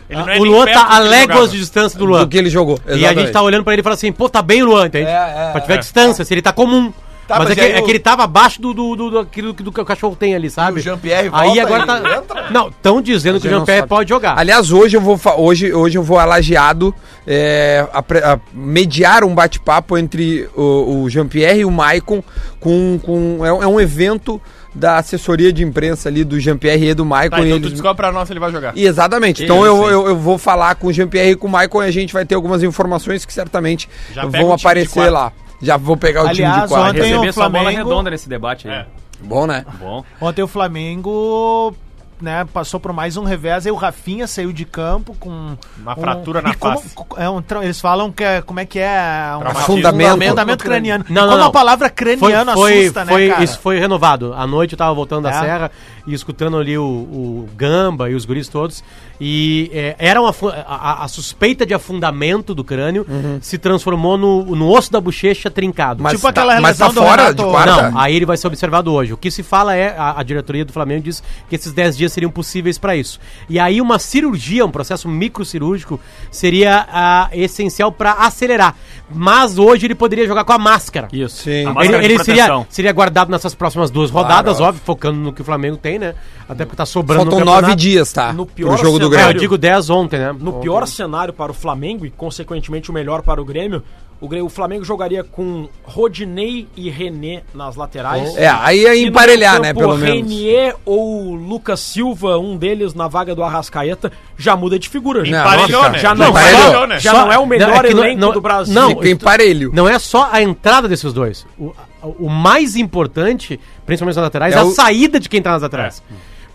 Ele 0.10 0.20
é 0.32 0.40
o 0.40 0.44
Luan 0.44 0.66
tá 0.66 0.88
a 0.90 1.00
ele 1.00 1.10
léguas 1.10 1.52
de 1.52 1.58
distância 1.60 1.98
do 1.98 2.04
Luan. 2.04 2.20
do 2.20 2.28
que 2.28 2.38
ele 2.38 2.50
jogou. 2.50 2.78
E 2.88 3.06
a 3.06 3.14
gente 3.14 3.32
tá 3.32 3.42
olhando 3.42 3.64
pra 3.64 3.72
ele 3.74 3.80
e 3.82 3.84
fala 3.84 3.96
assim, 3.96 4.12
pô, 4.12 4.28
tá 4.28 4.42
bem 4.42 4.62
o 4.62 4.66
Luan, 4.66 4.88
entende? 4.88 5.08
É, 5.10 5.14
é, 5.48 5.50
pra 5.54 5.62
te 5.62 5.68
ver 5.68 5.74
a 5.74 5.76
é. 5.78 5.80
distância, 5.80 6.26
se 6.26 6.34
ele 6.34 6.42
tá 6.42 6.52
comum. 6.52 6.92
Tá, 7.30 7.38
mas, 7.40 7.50
mas 7.50 7.52
é, 7.52 7.56
que, 7.56 7.62
aí 7.62 7.72
é 7.74 7.82
o- 7.82 7.86
que 7.86 7.92
ele 7.92 8.00
tava 8.00 8.24
abaixo 8.24 8.60
do, 8.62 8.74
do, 8.74 8.96
do, 8.96 9.12
daquilo 9.12 9.54
que, 9.54 9.62
do 9.64 9.72
que 9.72 9.80
o 9.80 9.86
cachorro 9.86 10.16
tem 10.16 10.34
ali, 10.36 10.50
sabe? 10.50 10.80
o 10.80 10.82
Jean-Pierre 10.84 11.30
Aí 11.32 11.48
volta 11.56 11.62
agora 11.62 11.84
e 11.84 11.86
tá. 11.86 12.18
entra. 12.18 12.50
Não, 12.50 12.70
estão 12.70 13.02
dizendo 13.02 13.40
que 13.40 13.48
o 13.48 13.50
Jean-Pierre 13.52 13.86
pode 13.88 14.10
jogar. 14.10 14.38
Aliás, 14.38 14.72
hoje 14.72 14.98
eu 14.98 15.02
vou, 15.02 15.18
hoje, 15.38 15.72
hoje 15.74 15.98
eu 15.98 16.04
vou 16.04 16.18
alagiado 16.20 16.94
é, 17.28 17.88
apre- 17.94 18.20
a- 18.24 18.40
mediar 18.52 19.24
um 19.24 19.34
bate-papo 19.36 19.96
entre 19.98 20.50
o, 20.56 21.04
o 21.04 21.10
Jean-Pierre 21.10 21.60
e 21.60 21.66
o 21.66 21.72
Maicon 21.72 22.24
com, 22.60 23.00
com 23.02 23.46
é, 23.46 23.54
um- 23.54 23.64
é 23.64 23.68
um 23.68 23.80
evento 23.80 24.42
da 24.74 24.98
assessoria 24.98 25.52
de 25.52 25.64
imprensa 25.64 26.10
ali 26.10 26.24
do 26.24 26.40
Jean-Pierre 26.40 26.90
e 26.90 26.94
do 26.94 27.06
Maicon. 27.06 27.36
Tá, 27.38 27.42
e 27.44 27.46
então 27.48 27.60
tu 27.60 27.64
eles- 27.64 27.72
descobre 27.74 27.98
pra 27.98 28.12
nós 28.12 28.28
se 28.28 28.34
ele 28.34 28.40
vai 28.40 28.52
jogar. 28.52 28.74
E 28.76 28.86
Exatamente. 28.86 29.44
Então 29.44 29.66
eu, 29.66 29.84
eu, 29.90 30.08
eu 30.10 30.18
vou 30.18 30.38
falar 30.38 30.74
com 30.76 30.88
o 30.88 30.94
Jean-Pierre 30.94 31.32
e 31.32 31.36
com 31.36 31.48
o 31.48 31.50
Maicon 31.50 31.84
e 31.84 31.88
a 31.88 31.92
gente 31.92 32.12
vai 32.14 32.26
ter 32.26 32.34
algumas 32.36 32.64
informações 32.64 33.24
que 33.26 33.34
certamente 33.34 33.88
Já 34.14 34.26
vão 34.26 34.52
aparecer 34.54 35.10
lá. 35.12 35.32
Já 35.62 35.78
vou 35.78 35.98
pegar 35.98 36.22
o 36.26 36.30
time 36.30 36.46
Aliás, 36.46 36.64
de 36.64 36.68
quarto. 36.70 36.90
ontem 36.90 37.02
Receber 37.10 37.30
o 37.30 37.34
sua 37.34 37.50
bola 37.50 37.64
Flamengo- 37.64 37.90
redonda 37.90 38.10
nesse 38.12 38.30
debate 38.30 38.68
aí. 38.68 38.74
É. 38.76 38.86
Bom, 39.22 39.46
né? 39.46 39.66
Bom. 39.80 40.04
Ontem 40.22 40.42
o 40.42 40.48
Flamengo 40.48 41.74
né, 42.22 42.46
passou 42.54 42.80
por 42.80 42.92
mais 42.94 43.16
um 43.18 43.24
revés, 43.24 43.66
aí 43.66 43.72
o 43.72 43.76
Rafinha 43.76 44.28
saiu 44.28 44.52
de 44.52 44.66
campo 44.66 45.16
com... 45.20 45.56
Uma 45.78 45.94
um- 45.98 46.02
fratura 46.02 46.42
na 46.42 46.54
como- 46.56 46.80
face. 46.80 46.96
é 47.18 47.30
um 47.30 47.42
eles 47.62 47.80
falam 47.80 48.12
que 48.12 48.24
é, 48.24 48.42
como 48.42 48.60
é 48.60 48.66
que 48.66 48.80
é? 48.80 49.32
Um. 49.38 49.56
Fundamento. 49.62 50.26
fundamento 50.28 50.64
craniano. 50.64 51.06
Não, 51.10 51.22
não, 51.24 51.30
como 51.30 51.40
não. 51.42 51.48
a 51.48 51.52
palavra 51.52 51.90
craniano 51.90 52.54
foi, 52.54 52.82
assusta, 52.82 53.06
foi, 53.06 53.28
né, 53.28 53.34
cara? 53.34 53.44
Isso 53.44 53.60
foi 53.60 53.80
renovado. 53.80 54.34
À 54.34 54.46
noite 54.46 54.74
eu 54.74 54.78
tava 54.78 54.94
voltando 54.94 55.24
da 55.24 55.30
É? 55.32 55.40
serra 55.40 55.72
e 56.06 56.14
escutando 56.14 56.58
ali 56.58 56.78
o, 56.78 56.84
o 56.84 57.50
Gamba 57.56 58.10
e 58.10 58.16
os 58.16 58.26
guris 58.26 58.48
todos. 58.48 58.84
E 59.22 59.70
é, 59.74 59.96
era 60.00 60.22
uma, 60.22 60.34
a, 60.66 61.04
a- 61.04 61.08
suspeita 61.10 61.66
de 61.66 61.74
afundamento 61.74 62.56
do 62.56 62.64
crânio 62.64 63.06
se 63.42 63.58
transformou 63.58 64.18
no, 64.18 64.44
no 64.56 64.70
osso 64.70 64.92
da 64.92 65.02
bochecha 65.02 65.50
trincado. 65.52 66.02
Mas 66.02 66.14
Tipo 66.14 66.28
aquela 66.28 66.56
tá, 66.56 66.62
mas 66.62 66.78
tá 66.78 66.90
fora 66.90 67.24
Renato- 67.24 67.44
de 67.44 67.50
quarta? 67.50 67.92
Não, 67.92 68.00
aí 68.00 68.16
ele 68.16 68.26
vai 68.26 68.38
ser 68.38 68.48
observado 68.48 68.94
hoje. 68.94 69.12
O 69.14 69.18
que 69.18 69.30
se 69.30 69.44
fala 69.44 69.76
é, 69.76 69.96
a, 69.98 70.20
a 70.20 70.24
diretoria 70.24 70.64
do 70.64 70.72
Flamengo 70.72 71.04
diz 71.04 71.22
que 71.50 71.56
esses 71.56 71.74
10 71.74 71.98
dias 71.98 72.09
seriam 72.10 72.32
possíveis 72.32 72.78
para 72.78 72.96
isso. 72.96 73.20
E 73.50 73.60
aí 73.60 73.80
uma 73.82 74.00
cirurgia, 74.00 74.66
um 74.66 74.72
processo 74.72 75.08
microcirúrgico, 75.08 76.00
seria 76.32 76.86
ah, 76.92 77.30
essencial 77.32 77.92
para 77.92 78.14
acelerar. 78.14 78.76
Mas 79.12 79.58
hoje 79.58 79.88
ele 79.88 79.96
poderia 79.96 80.28
jogar 80.28 80.44
com 80.44 80.54
a 80.54 80.58
máscara. 80.58 81.08
Isso. 81.12 81.44
Sim. 81.44 81.52
A 81.52 81.56
Ele, 81.56 81.74
máscara 81.74 82.00
de 82.00 82.06
ele 82.06 82.24
seria, 82.24 82.66
seria 82.70 82.92
guardado 82.92 83.32
nessas 83.32 83.56
próximas 83.56 83.90
duas 83.90 84.12
rodadas, 84.12 84.58
Claro. 84.58 84.70
óbvio, 84.70 84.82
focando 84.86 85.20
no 85.20 85.34
que 85.34 85.42
o 85.42 85.46
Flamengo 85.46 85.78
tem, 85.78 85.98
né? 85.98 86.14
Até 86.48 86.66
porque 86.66 86.78
tá 86.78 86.86
sobrando 86.86 87.24
Faltam 87.32 87.40
no 87.40 87.46
nove 87.46 87.76
dias, 87.76 88.12
tá? 88.14 88.32
No 88.34 88.46
pior 88.46 88.78
jogo 88.78 89.00
do 89.00 89.06
É, 89.06 89.08
eu 89.08 89.24
Grêmio. 89.24 89.40
digo 89.40 89.58
10 89.58 89.90
ontem, 89.90 90.20
né? 90.20 90.36
No 90.40 90.54
pior 90.54 90.86
cenário 90.88 91.34
para 91.34 91.52
o 91.52 91.56
Flamengo 91.56 92.06
e, 92.06 92.12
consequentemente, 92.12 92.92
o 92.92 92.94
melhor 92.94 93.22
para 93.24 93.42
o 93.42 93.46
Grêmio, 93.46 93.84
o, 94.22 94.50
Flamengo 94.50 94.84
jogaria 94.84 95.24
com 95.24 95.70
Rodinei 95.84 96.68
e 96.76 96.90
René 96.90 97.44
nas 97.54 97.76
laterais. 97.76 98.36
É, 98.36 98.48
aí 98.48 98.86
é 98.86 98.98
emparelhar, 98.98 99.62
né, 99.62 99.74
pelo 99.74 99.98
menos. 99.98 100.16
Renier 100.30 100.76
ou 100.86 101.34
Lucas 101.36 101.80
Silva, 101.80 102.38
um 102.38 102.58
deles 102.58 102.94
na 102.94 103.08
vaga 103.08 103.34
do 103.34 103.44
Arrascaeta, 103.44 104.12
já 104.38 104.56
muda 104.56 104.78
de 104.78 104.90
figura. 104.90 105.24
Não, 105.24 105.40
Emparelhou, 105.40 105.82
nossa, 105.82 105.90
né? 105.94 106.00
Já 106.00 106.16
Não, 106.16 106.30
emparelhou, 106.30 106.72
já, 106.72 106.88
né? 106.88 107.00
já 107.00 107.12
Só- 107.12 107.26
não 107.26 107.32
é 107.32 107.38
o 107.40 107.46
melhor 107.46 107.70
não, 107.70 107.84
é 107.84 107.90
elenco 107.92 108.20
não- 108.20 108.32
do 108.34 108.42
Brasil. 108.42 108.74
não, 108.74 108.90
Fica 108.90 109.10
emparelho. 109.10 109.72
Não 109.74 109.88
é 109.88 109.98
só 109.98 110.30
a 110.32 110.42
entrada 110.42 110.88
desses 110.88 111.14
dois. 111.14 111.46
O, 111.58 111.74
o 112.20 112.30
mais 112.30 112.76
importante, 112.76 113.60
principalmente 113.86 114.16
nas 114.16 114.24
laterais, 114.24 114.54
é, 114.54 114.58
É 114.58 114.62
a 114.62 114.66
o- 114.66 114.72
saída 114.72 115.20
de 115.20 115.30
quem 115.30 115.42
tá 115.42 115.52
nas 115.52 115.62
laterais. 115.62 116.04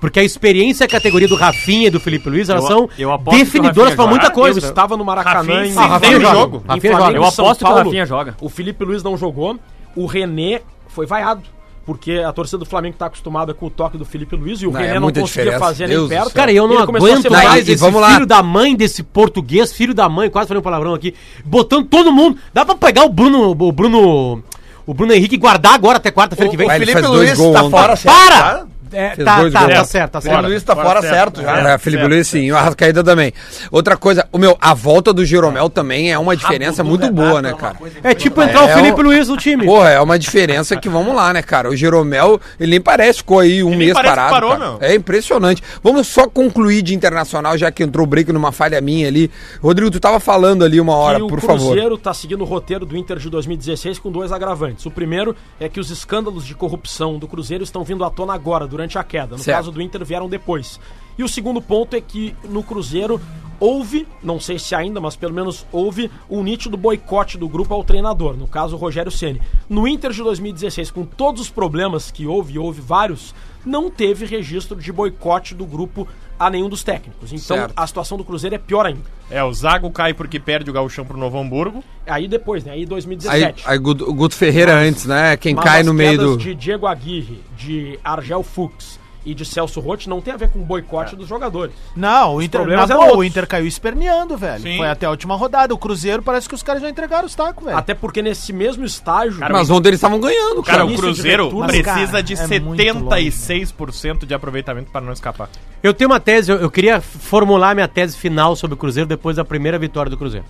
Porque 0.05 0.21
a 0.21 0.23
experiência 0.23 0.85
e 0.85 0.87
a 0.87 0.89
categoria 0.89 1.27
do 1.27 1.35
Rafinha 1.35 1.87
e 1.87 1.91
do 1.91 1.99
Felipe 1.99 2.29
Luiz, 2.29 2.51
elas 2.51 2.65
Eu- 2.65 2.69
são 2.69 2.89
eu 2.99 3.19
definidoras 3.31 3.95
pra 3.95 4.07
muita 4.07 4.31
coisa. 4.31 4.61
Eu 4.61 4.69
estava 4.69 4.99
no 4.99 5.05
Maracanã 5.05 5.39
Rafinha, 5.61 5.65
em, 5.67 5.79
Ah, 5.79 5.87
Rafinha 5.87 6.21
joga. 6.21 6.35
jogo. 6.35 6.65
Rafinha 6.69 6.93
joga. 6.93 7.17
Eu 7.17 7.25
aposto 7.25 7.59
que 7.61 7.65
o 7.65 7.67
Paulo. 7.69 7.85
Rafinha 7.85 8.05
joga. 8.05 8.37
O 8.39 8.49
Felipe 8.51 8.85
Luiz 8.85 9.03
não 9.03 9.17
jogou. 9.17 9.59
O 9.97 10.05
René 10.05 10.61
foi 10.89 11.07
vaiado. 11.07 11.41
Porque 11.87 12.19
a 12.19 12.31
torcida 12.35 12.59
do 12.59 12.67
Flamengo 12.67 12.97
tá 12.99 13.07
acostumada 13.07 13.55
com 13.55 13.65
o 13.65 13.71
toque 13.71 13.97
do 13.97 14.05
Felipe 14.05 14.37
Luiz 14.37 14.61
e 14.61 14.67
o 14.67 14.73
Não, 14.73 14.79
René 14.79 14.97
é 14.97 15.01
não 15.01 15.09
conseguia 15.09 15.25
diferença. 15.25 15.59
fazer 15.59 15.89
Deus 15.89 16.11
nem 16.11 16.19
perto. 16.19 16.35
Cara, 16.35 16.53
eu 16.53 16.69
não 16.69 16.79
aguento 16.81 17.31
mais 17.31 17.67
esse 17.67 17.77
vamos 17.77 18.01
lá. 18.03 18.11
filho 18.13 18.27
da 18.27 18.43
mãe 18.43 18.77
desse 18.77 19.03
português, 19.03 19.73
filho 19.73 19.95
da 19.95 20.07
mãe, 20.07 20.29
quase 20.29 20.49
falei 20.49 20.61
um 20.61 20.63
palavrão 20.63 20.93
aqui, 20.93 21.15
botando 21.47 21.87
todo 21.87 22.13
mundo. 22.13 22.37
Dá 22.53 22.63
pra 22.67 22.75
pegar 22.75 23.05
o 23.05 23.09
Bruno, 23.09 23.51
o 23.59 23.73
Bruno, 23.73 24.43
o 24.87 24.93
Bruno 24.93 25.15
Henrique 25.15 25.37
e 25.37 25.39
guardar 25.39 25.73
agora 25.75 25.97
até 25.97 26.11
quarta-feira 26.11 26.51
que 26.51 26.59
vem? 26.59 26.67
O 26.67 26.71
Felipe 26.71 27.01
Luiz 27.01 27.39
tá 27.39 27.45
ontem. 27.63 27.71
fora, 27.71 27.97
certo? 27.97 28.15
Para! 28.15 28.67
Tá? 28.95 29.01
É, 29.01 29.15
Fez 29.15 29.25
tá, 29.27 29.41
dois 29.41 29.53
tá, 29.53 29.61
gols. 29.61 29.75
tá 29.75 29.85
certo, 29.85 30.11
tá 30.13 30.19
O 30.19 30.23
certo. 30.23 30.35
Felipe 30.37 30.51
Luiz 30.51 30.63
tá 30.63 30.75
Fora 30.75 30.87
fora 30.89 31.01
certo. 31.03 31.41
certo 31.41 31.43
já. 31.43 31.71
É, 31.73 31.79
Felipe 31.79 32.07
Luiz 32.07 32.27
sim, 32.29 32.51
o 32.51 32.57
Arrascaída 32.57 33.03
também. 33.05 33.33
Outra 33.71 33.97
coisa, 33.97 34.27
o 34.33 34.39
meu, 34.39 34.57
a 34.61 34.75
volta 34.75 35.13
do 35.13 35.25
Jeromel 35.25 35.69
também 35.69 36.13
é 36.13 36.19
uma 36.19 36.37
diferença 36.37 36.83
muito 36.85 37.11
boa, 37.13 37.41
né, 37.43 37.53
cara? 37.55 37.77
É 38.03 38.15
tipo 38.15 38.41
entrar 38.43 38.63
É, 38.69 38.73
o 38.73 38.77
Felipe 38.77 39.01
é 39.01 39.03
um- 39.03 39.07
Luiz 39.07 39.29
no 39.29 39.37
time. 39.37 39.65
Porra, 39.65 39.91
é 39.91 40.01
uma 40.01 40.19
diferença 40.19 40.77
que 40.77 40.89
vamos 40.89 41.15
lá, 41.15 41.33
né, 41.33 41.43
cara? 41.43 41.69
O 41.69 41.77
Jeromel, 41.77 42.41
ele 42.59 42.71
nem 42.73 42.81
parece, 42.81 43.19
ficou 43.19 43.39
aí 43.41 43.63
um 43.63 43.75
mês 43.77 43.93
parado. 43.93 44.31
parou. 44.31 44.79
É 44.81 44.95
impressionante. 44.95 45.63
Vamos 45.83 46.07
só 46.07 46.29
concluir 46.29 46.83
de 46.83 46.95
internacional, 46.95 47.57
já 47.59 47.71
que 47.71 47.83
entrou 47.83 48.05
o 48.05 48.07
break 48.07 48.33
numa 48.33 48.53
falha 48.53 48.81
minha 48.81 49.09
ali. 49.09 49.31
Rodrigo, 49.63 49.91
tu 49.91 50.01
tava 50.01 50.21
falando 50.21 50.65
ali 50.65 50.81
uma 50.81 50.95
hora, 50.95 51.21
que 51.21 51.27
por 51.29 51.39
o 51.39 51.41
favor. 51.43 51.67
Cruzeiro 51.73 51.99
tá 51.99 52.13
seguindo 52.15 52.43
o 52.43 52.45
roteiro 52.45 52.85
do 52.87 52.97
Inter 52.97 53.19
de 53.19 53.29
2016 53.31 53.99
com 53.99 54.11
dois 54.11 54.33
agravantes. 54.33 54.85
O 54.87 54.91
primeiro 54.91 55.35
é 55.59 55.69
que 55.69 55.81
os 55.81 55.91
escândalos 55.91 56.45
de 56.45 56.55
corrupção 56.55 57.19
do 57.19 57.27
Cruzeiro 57.27 57.65
estão 57.65 57.83
vindo 57.85 58.05
à 58.05 58.11
tona 58.11 58.35
agora, 58.35 58.67
durante 58.67 58.84
a 58.99 59.05
queda. 59.05 59.37
No 59.37 59.43
Certo. 59.43 59.57
caso 59.57 59.73
do 59.73 59.81
Inter, 59.83 60.05
vieram 60.05 60.29
depois. 60.29 60.79
E 61.17 61.23
o 61.23 61.29
segundo 61.29 61.61
ponto 61.63 61.95
é 61.95 62.01
que 62.01 62.35
no 62.49 62.63
Cruzeiro 62.63 63.21
houve, 63.61 64.07
não 64.23 64.41
sei 64.41 64.59
se 64.59 64.75
ainda, 64.75 65.01
mas 65.01 65.17
pelo 65.17 65.33
menos 65.33 65.65
houve 65.71 66.11
um 66.29 66.43
nítido 66.43 66.77
boicote 66.77 67.39
do 67.39 67.49
grupo 67.49 67.73
ao 67.73 67.85
treinador, 67.85 68.37
no 68.37 68.49
caso 68.49 68.77
Rogério 68.77 69.13
Ceni. 69.13 69.41
No 69.69 69.87
Inter 69.87 70.11
de 70.11 70.23
2016, 70.23 70.91
com 70.91 71.05
todos 71.05 71.41
os 71.43 71.51
problemas 71.51 72.11
que 72.11 72.27
houve, 72.27 72.55
e 72.55 72.59
houve 72.59 72.81
vários, 72.81 73.35
não 73.65 73.91
teve 73.91 74.27
registro 74.27 74.77
de 74.77 74.93
boicote 74.93 75.55
do 75.55 75.65
grupo 75.65 76.07
a 76.39 76.51
nenhum 76.51 76.69
dos 76.69 76.83
técnicos. 76.83 77.33
Então 77.33 77.57
Certo. 77.57 77.73
a 77.77 77.87
situação 77.87 78.19
do 78.19 78.25
Cruzeiro 78.25 78.55
é 78.57 78.59
pior 78.59 78.87
ainda. 78.87 79.03
É, 79.31 79.43
o 79.43 79.53
Zago 79.53 79.91
cai 79.91 80.13
porque 80.13 80.39
perde 80.39 80.71
o 80.71 80.73
gauchão 80.73 81.05
pro 81.05 81.17
Novo 81.17 81.39
Hamburgo. 81.39 81.83
Aí 82.07 82.29
depois, 82.29 82.65
né? 82.65 82.73
Aí 82.73 82.81
Aí, 82.81 82.87
2017. 82.87 83.63
aí 83.67 83.79
Guto, 83.79 84.09
o 84.09 84.13
Guto 84.15 84.35
Ferreira 84.35 84.75
antes, 84.75 85.07
né? 85.07 85.37
Quem 85.37 85.55
Mas 85.55 85.65
cai 85.65 85.81
as 85.81 85.87
no 85.87 85.95
meio 85.95 86.19
do. 86.19 86.37
de 86.37 86.55
Diego 86.55 86.87
Aguirre, 86.87 87.43
de 87.57 87.99
Argel 88.05 88.43
Fux 88.43 88.99
e 89.25 89.35
de 89.35 89.45
Celso 89.45 89.81
Rotti 89.81 90.09
não 90.09 90.21
tem 90.21 90.35
a 90.35 90.37
ver 90.37 90.49
com 90.51 90.59
o 90.59 90.63
boicote 90.63 91.17
dos 91.17 91.29
jogadores. 91.29 91.75
Não, 91.97 92.37
o 92.37 92.43
Inter, 92.43 92.61
problemas 92.61 92.89
na 92.89 92.97
boa, 92.97 93.17
o. 93.17 93.25
Inter 93.25 93.47
caiu 93.47 93.67
esperneando, 93.67 94.37
velho. 94.37 94.63
Sim. 94.63 94.77
Foi 94.77 94.89
até 94.89 95.07
a 95.07 95.11
última 95.11 95.37
rodada. 95.37 95.73
O 95.75 95.79
Cruzeiro 95.79 96.23
parece 96.23 96.49
que 96.49 96.55
os 96.55 96.63
caras 96.63 96.83
já 96.83 96.91
entregaram 96.91 97.27
os 97.27 97.35
tacos, 97.35 97.65
velho. 97.65 97.77
Até 97.77 97.95
porque 97.95 98.23
nesse 98.23 98.53
mesmo 98.53 98.85
estágio. 98.85 99.41
Mas 99.51 99.71
ontem 99.71 99.89
eles 99.89 99.99
estavam 99.99 100.21
ganhando, 100.21 100.63
Cara, 100.63 100.79
cara. 100.79 100.87
o 100.87 100.91
de 100.91 100.97
Cruzeiro 100.97 101.45
retorno, 101.45 101.67
precisa 101.67 102.07
cara, 102.07 102.23
de 102.23 102.35
é 102.35 102.61
muito 102.61 102.83
76% 102.83 104.27
de 104.27 104.35
aproveitamento 104.35 104.91
para 104.91 105.01
não 105.01 105.13
escapar. 105.13 105.49
Eu 105.83 105.93
tenho 105.93 106.11
uma 106.11 106.21
tese, 106.21 106.51
eu, 106.51 106.59
eu 106.59 106.71
queria 106.71 107.01
formular 107.01 107.75
minha 107.75 107.89
tese 107.89 108.17
final 108.17 108.57
sobre 108.57 108.75
o 108.75 108.77
Cruzeiro 108.77 109.09
depois 109.09 109.37
da 109.37 109.45
primeira 109.45 109.79
vitória 109.79 110.11
do 110.11 110.17
Cruzeiro. 110.17 110.47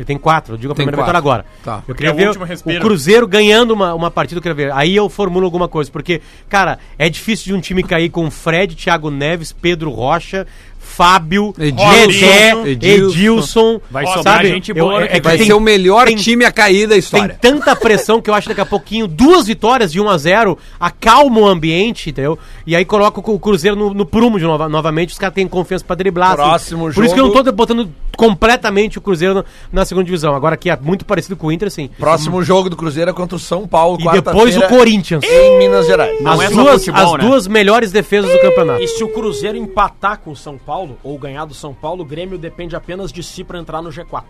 Ele 0.00 0.06
tem 0.06 0.16
quatro, 0.16 0.54
eu 0.54 0.56
digo 0.56 0.72
a 0.72 0.74
Tem 0.74 0.86
primeira 0.86 0.96
quatro. 1.06 1.20
vitória 1.20 1.42
agora. 1.42 1.46
Tá. 1.62 1.84
Eu 1.86 1.94
queria 1.94 2.10
é 2.10 2.12
o 2.14 2.16
ver 2.16 2.78
o 2.78 2.80
Cruzeiro 2.80 3.28
ganhando 3.28 3.72
uma, 3.72 3.92
uma 3.92 4.10
partida, 4.10 4.38
eu 4.38 4.42
queria 4.42 4.54
ver. 4.54 4.72
Aí 4.72 4.96
eu 4.96 5.10
formulo 5.10 5.44
alguma 5.44 5.68
coisa, 5.68 5.90
porque, 5.92 6.22
cara, 6.48 6.78
é 6.98 7.10
difícil 7.10 7.52
de 7.52 7.54
um 7.54 7.60
time 7.60 7.82
cair 7.82 8.08
com 8.08 8.30
Fred, 8.30 8.74
Thiago 8.74 9.10
Neves, 9.10 9.52
Pedro 9.52 9.90
Rocha, 9.90 10.46
Fábio, 10.90 11.54
Edilson, 11.58 12.66
Edilson. 12.66 13.10
Edilson. 13.10 13.80
Vai 13.90 14.06
sobrar 14.06 14.22
sabe? 14.36 14.48
gente 14.48 14.70
Eu- 14.70 14.84
boa. 14.86 15.04
é 15.04 15.08
que 15.08 15.20
Vai 15.20 15.36
tem- 15.38 15.46
ser 15.46 15.52
o 15.54 15.60
melhor 15.60 16.06
tem- 16.06 16.16
time 16.16 16.44
a 16.44 16.52
cair 16.52 16.86
da 16.86 16.90
Tem 16.94 16.98
história. 16.98 17.38
tanta 17.40 17.74
pressão 17.76 18.20
que 18.20 18.28
eu 18.28 18.34
acho 18.34 18.44
que 18.48 18.54
daqui 18.54 18.60
a 18.60 18.66
pouquinho 18.66 19.06
duas 19.06 19.46
vitórias 19.46 19.92
de 19.92 20.00
1 20.00 20.08
a 20.08 20.18
0 20.18 20.58
acalma 20.78 21.40
o 21.40 21.46
ambiente, 21.46 22.10
entendeu? 22.10 22.38
E 22.66 22.74
aí 22.74 22.84
coloca 22.84 23.20
o 23.20 23.38
Cruzeiro 23.38 23.76
no, 23.76 23.94
no 23.94 24.04
prumo 24.04 24.38
de 24.38 24.44
nova- 24.44 24.68
novamente, 24.68 25.10
os 25.12 25.18
caras 25.18 25.34
têm 25.34 25.46
confiança 25.46 25.84
pra 25.84 25.96
driblar. 25.96 26.32
assim. 26.32 26.42
Próximo 26.42 26.92
Por 26.92 27.04
isso 27.04 27.14
que 27.14 27.20
eu 27.20 27.24
não 27.26 27.32
jogo- 27.32 27.44
tô 27.44 27.52
botando 27.52 27.88
completamente 28.16 28.98
o 28.98 29.00
Cruzeiro 29.00 29.34
na, 29.34 29.44
na 29.72 29.84
segunda 29.84 30.04
divisão. 30.04 30.34
Agora 30.34 30.54
aqui 30.54 30.68
é 30.70 30.76
muito 30.80 31.04
parecido 31.04 31.36
com 31.36 31.46
o 31.46 31.52
Inter, 31.52 31.68
assim. 31.68 31.88
Próximo 31.98 32.42
jogo 32.42 32.68
do 32.68 32.76
Cruzeiro 32.76 33.10
é 33.10 33.14
contra 33.14 33.36
o 33.36 33.38
São 33.38 33.66
Paulo, 33.66 33.98
E 34.00 34.10
depois 34.12 34.56
o 34.56 34.62
Corinthians. 34.68 35.24
Em 35.24 35.58
Minas 35.58 35.86
Gerais. 35.86 36.20
Não 36.20 36.32
as 36.32 36.40
é 36.40 36.48
duas, 36.50 36.84
futebol, 36.84 37.14
as 37.16 37.22
né? 37.22 37.28
duas 37.28 37.46
melhores 37.46 37.90
defesas 37.92 38.30
do 38.30 38.38
campeonato. 38.40 38.82
E 38.82 38.88
se 38.88 39.02
o 39.02 39.08
Cruzeiro 39.08 39.56
empatar 39.56 40.18
com 40.18 40.32
o 40.32 40.36
São 40.36 40.58
Paulo, 40.58 40.79
ou 41.02 41.18
ganhar 41.18 41.44
do 41.44 41.54
São 41.54 41.74
Paulo, 41.74 42.02
o 42.02 42.06
Grêmio 42.06 42.38
depende 42.38 42.76
apenas 42.76 43.12
de 43.12 43.22
si 43.22 43.42
pra 43.42 43.58
entrar 43.58 43.82
no 43.82 43.90
G4. 43.90 44.24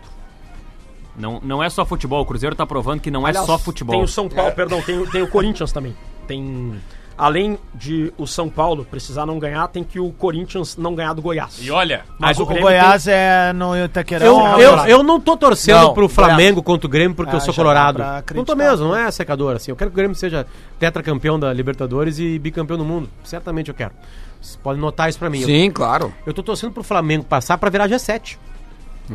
Não, 1.15 1.39
não 1.43 1.61
é 1.61 1.69
só 1.69 1.85
futebol. 1.85 2.21
O 2.21 2.25
Cruzeiro 2.25 2.55
tá 2.55 2.65
provando 2.65 3.01
que 3.01 3.11
não 3.11 3.25
Aliás, 3.25 3.43
é 3.43 3.47
só 3.47 3.57
futebol. 3.57 3.95
Tem 3.95 4.03
o 4.03 4.07
São 4.07 4.29
Paulo, 4.29 4.51
perdão, 4.53 4.81
tem, 4.81 5.05
tem 5.07 5.21
o 5.21 5.27
Corinthians 5.27 5.71
também. 5.71 5.95
Tem. 6.27 6.79
Além 7.17 7.57
de 7.73 8.11
o 8.17 8.25
São 8.25 8.49
Paulo 8.49 8.85
precisar 8.85 9.25
não 9.25 9.37
ganhar, 9.37 9.67
tem 9.67 9.83
que 9.83 9.99
o 9.99 10.11
Corinthians 10.11 10.75
não 10.77 10.95
ganhar 10.95 11.13
do 11.13 11.21
Goiás. 11.21 11.59
E 11.61 11.69
olha, 11.69 12.03
Mas 12.17 12.39
o, 12.39 12.45
Grêmio 12.45 12.63
Goiás 12.63 13.07
é 13.07 13.53
no 13.53 13.75
Itaquerão. 13.77 14.59
Eu, 14.59 14.79
é 14.79 14.85
eu, 14.91 14.97
eu 14.97 15.03
não 15.03 15.19
tô 15.19 15.37
torcendo 15.37 15.81
Não, 15.81 15.93
pro 15.93 16.09
Flamengo 16.09 16.63
contra 16.63 16.87
o 16.87 16.89
Grêmio 16.89 17.15
porque 17.15 17.35
Ah, 17.35 17.37
eu 17.37 17.41
sou 17.41 17.53
colorado. 17.53 18.03
Não 18.33 18.43
tô 18.43 18.55
mesmo, 18.55 18.87
não 18.87 18.95
é 18.95 19.09
secador 19.11 19.55
assim. 19.55 19.71
Eu 19.71 19.75
quero 19.75 19.91
que 19.91 19.95
o 19.95 19.97
Grêmio 19.97 20.15
seja 20.15 20.47
tetracampeão 20.79 21.39
da 21.39 21.53
Libertadores 21.53 22.17
e 22.17 22.39
bicampeão 22.39 22.77
do 22.77 22.85
mundo. 22.85 23.09
Certamente 23.23 23.69
eu 23.69 23.75
quero. 23.75 23.91
Vocês 24.41 24.55
podem 24.55 24.81
notar 24.81 25.07
isso 25.07 25.19
pra 25.19 25.29
mim. 25.29 25.41
Eu, 25.41 25.45
Sim, 25.45 25.69
claro. 25.69 26.11
eu 26.25 26.33
tô 26.33 26.41
torcendo 26.41 26.71
pro 26.71 26.81
Flamengo 26.83 27.23
passar 27.23 27.57
pra 27.57 27.69
virar 27.69 27.87
G7. 27.87 28.37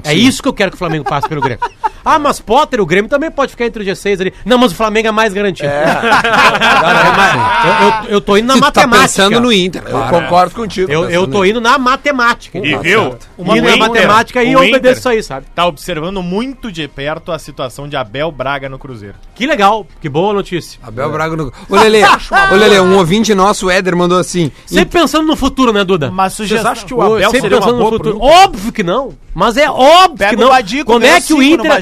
É 0.04 0.14
isso 0.14 0.42
que 0.42 0.48
eu 0.48 0.52
quero 0.52 0.70
que 0.70 0.76
o 0.76 0.78
Flamengo 0.78 1.04
passe 1.04 1.28
pelo 1.28 1.40
Grêmio. 1.40 1.60
Ah, 2.04 2.18
mas 2.20 2.38
Potter, 2.40 2.80
o 2.80 2.86
Grêmio 2.86 3.10
também 3.10 3.30
pode 3.32 3.50
ficar 3.50 3.66
entre 3.66 3.82
o 3.82 3.86
G6 3.86 4.20
ali. 4.20 4.32
Não, 4.44 4.56
mas 4.58 4.70
o 4.70 4.74
Flamengo 4.76 5.08
é 5.08 5.10
mais 5.10 5.32
garantido. 5.32 5.68
É 5.68 5.84
mais- 7.16 7.64
eu, 7.64 7.88
eu- 8.10 8.10
eu 8.16 8.20
tô 8.20 8.36
indo 8.36 8.46
na 8.46 8.54
tá 8.54 8.60
matemática. 8.60 9.02
pensando 9.02 9.40
no 9.40 9.52
Inter, 9.52 9.82
Eu 9.86 9.90
claro. 9.90 10.10
concordo 10.22 10.54
contigo. 10.54 10.90
Eu, 10.90 11.10
eu 11.10 11.26
tô 11.26 11.44
indo 11.44 11.60
na 11.60 11.78
matemática. 11.78 12.58
e 12.58 12.72
Tá 12.72 12.78
viu? 12.78 13.16
Uma 13.36 13.56
na 13.56 13.76
matemática 13.76 14.42
e 14.44 14.52
eu 14.52 14.60
obedeço 14.60 15.00
isso 15.00 15.08
aí, 15.08 15.22
sabe? 15.22 15.46
Tá 15.54 15.66
observando 15.66 16.22
muito 16.22 16.70
de 16.70 16.86
perto 16.86 17.32
a 17.32 17.38
situação 17.38 17.88
de 17.88 17.96
Abel 17.96 18.30
Braga 18.30 18.68
no 18.68 18.78
Cruzeiro. 18.78 19.14
Que 19.34 19.46
legal, 19.46 19.86
que 20.00 20.08
boa 20.08 20.32
notícia. 20.32 20.78
Abel 20.82 21.10
Braga 21.10 21.36
no. 21.36 21.52
Ô, 21.68 21.74
Lele, 21.76 22.02
ô, 22.52 22.54
Lele, 22.54 22.80
um 22.80 22.96
ouvinte 22.98 23.34
nosso, 23.34 23.66
o 23.66 23.70
Éder, 23.70 23.96
mandou 23.96 24.18
assim. 24.18 24.50
Sempre 24.64 25.00
pensando 25.00 25.26
no 25.26 25.36
futuro, 25.36 25.72
né, 25.72 25.84
Duda? 25.84 26.10
Mas 26.10 26.34
Vocês 26.34 26.48
sugestão. 26.48 26.70
acham 26.72 26.86
que 26.86 26.94
o 26.94 27.02
Abel 27.02 27.30
Sempre 27.30 27.40
seria 27.40 27.56
uma 27.56 27.60
pensando 27.64 27.78
no 27.82 27.90
boa 27.90 27.98
pro 28.00 28.10
futuro. 28.12 28.24
Óbvio 28.24 28.72
que 28.72 28.82
não. 28.82 29.12
Mas 29.34 29.56
é 29.58 29.68
óbvio 29.68 29.85
Pega 30.16 30.30
que 30.30 30.36
o 30.36 30.40
não. 30.40 30.48
Badico, 30.48 30.84
Quando 30.92 31.04
é 31.04 31.20
que 31.20 31.34
o 31.34 31.42
Inter. 31.42 31.72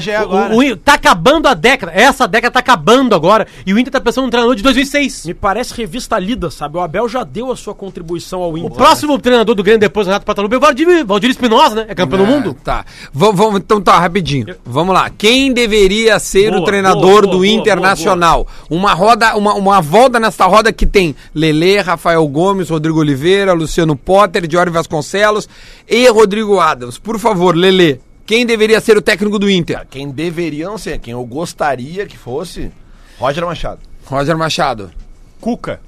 O, 0.51 0.57
o, 0.71 0.77
tá 0.77 0.93
acabando 0.93 1.47
a 1.47 1.53
década. 1.53 1.91
Essa 1.93 2.27
década 2.27 2.53
tá 2.53 2.59
acabando 2.59 3.15
agora. 3.15 3.47
E 3.65 3.73
o 3.73 3.79
Inter 3.79 3.91
tá 3.91 4.01
pensando 4.01 4.25
no 4.25 4.31
treinador 4.31 4.55
de 4.55 4.63
2006. 4.63 5.25
Me 5.25 5.33
parece 5.33 5.73
revista 5.73 6.17
lida, 6.19 6.49
sabe? 6.49 6.77
O 6.77 6.81
Abel 6.81 7.07
já 7.09 7.23
deu 7.23 7.51
a 7.51 7.55
sua 7.55 7.73
contribuição 7.73 8.41
ao 8.41 8.53
O 8.53 8.57
Inter. 8.57 8.71
próximo 8.71 9.17
treinador 9.19 9.55
do 9.55 9.63
Grêmio 9.63 9.79
depois 9.79 10.05
do 10.05 10.09
Renato 10.09 10.25
Pataluba 10.25 10.55
é 10.55 10.57
o 10.57 10.61
Valdir, 10.61 11.05
Valdir 11.05 11.29
Espinosa, 11.29 11.75
né? 11.75 11.85
É 11.89 11.95
campeão 11.95 12.19
do 12.19 12.25
É, 12.25 12.27
mundo. 12.27 12.55
Tá. 12.63 12.85
Vamos, 13.13 13.35
vamos, 13.35 13.59
então 13.59 13.81
tá, 13.81 13.99
rapidinho. 13.99 14.55
Vamos 14.65 14.93
lá. 14.93 15.09
Quem 15.09 15.53
deveria 15.53 16.17
ser 16.19 16.49
Boa, 16.51 16.61
o 16.61 16.65
treinador 16.65 17.01
boa, 17.01 17.21
boa, 17.21 17.31
do 17.31 17.37
boa, 17.37 17.47
Internacional? 17.47 18.47
Uma 18.69 18.93
roda, 18.93 19.35
uma, 19.35 19.53
uma 19.53 19.81
volta 19.81 20.19
nesta 20.19 20.45
roda 20.45 20.71
que 20.73 20.85
tem 20.85 21.15
Lele, 21.33 21.79
Rafael 21.81 22.25
Gomes, 22.27 22.69
Rodrigo 22.69 22.99
Oliveira, 22.99 23.53
Luciano 23.53 23.95
Potter, 23.95 24.47
Diori 24.47 24.69
Vasconcelos 24.69 25.47
e 25.87 26.07
Rodrigo 26.09 26.59
Adams. 26.59 26.97
Por 26.97 27.19
favor, 27.19 27.55
Lele, 27.55 27.94
quem 28.25 28.45
deveria 28.45 28.81
ser 28.81 28.97
o 28.97 29.01
técnico 29.01 29.37
do 29.37 29.49
Inter? 29.49 29.85
Quem 29.89 30.09
deveria 30.09 30.65
não 30.65 30.77
ser, 30.77 30.99
quem 30.99 31.11
eu 31.13 31.23
gostaria 31.25 32.07
que 32.07 32.17
fosse, 32.17 32.71
Roger 33.19 33.45
Machado. 33.45 33.79
Roger 34.05 34.37
Machado. 34.37 34.91
Cuca. 35.39 35.79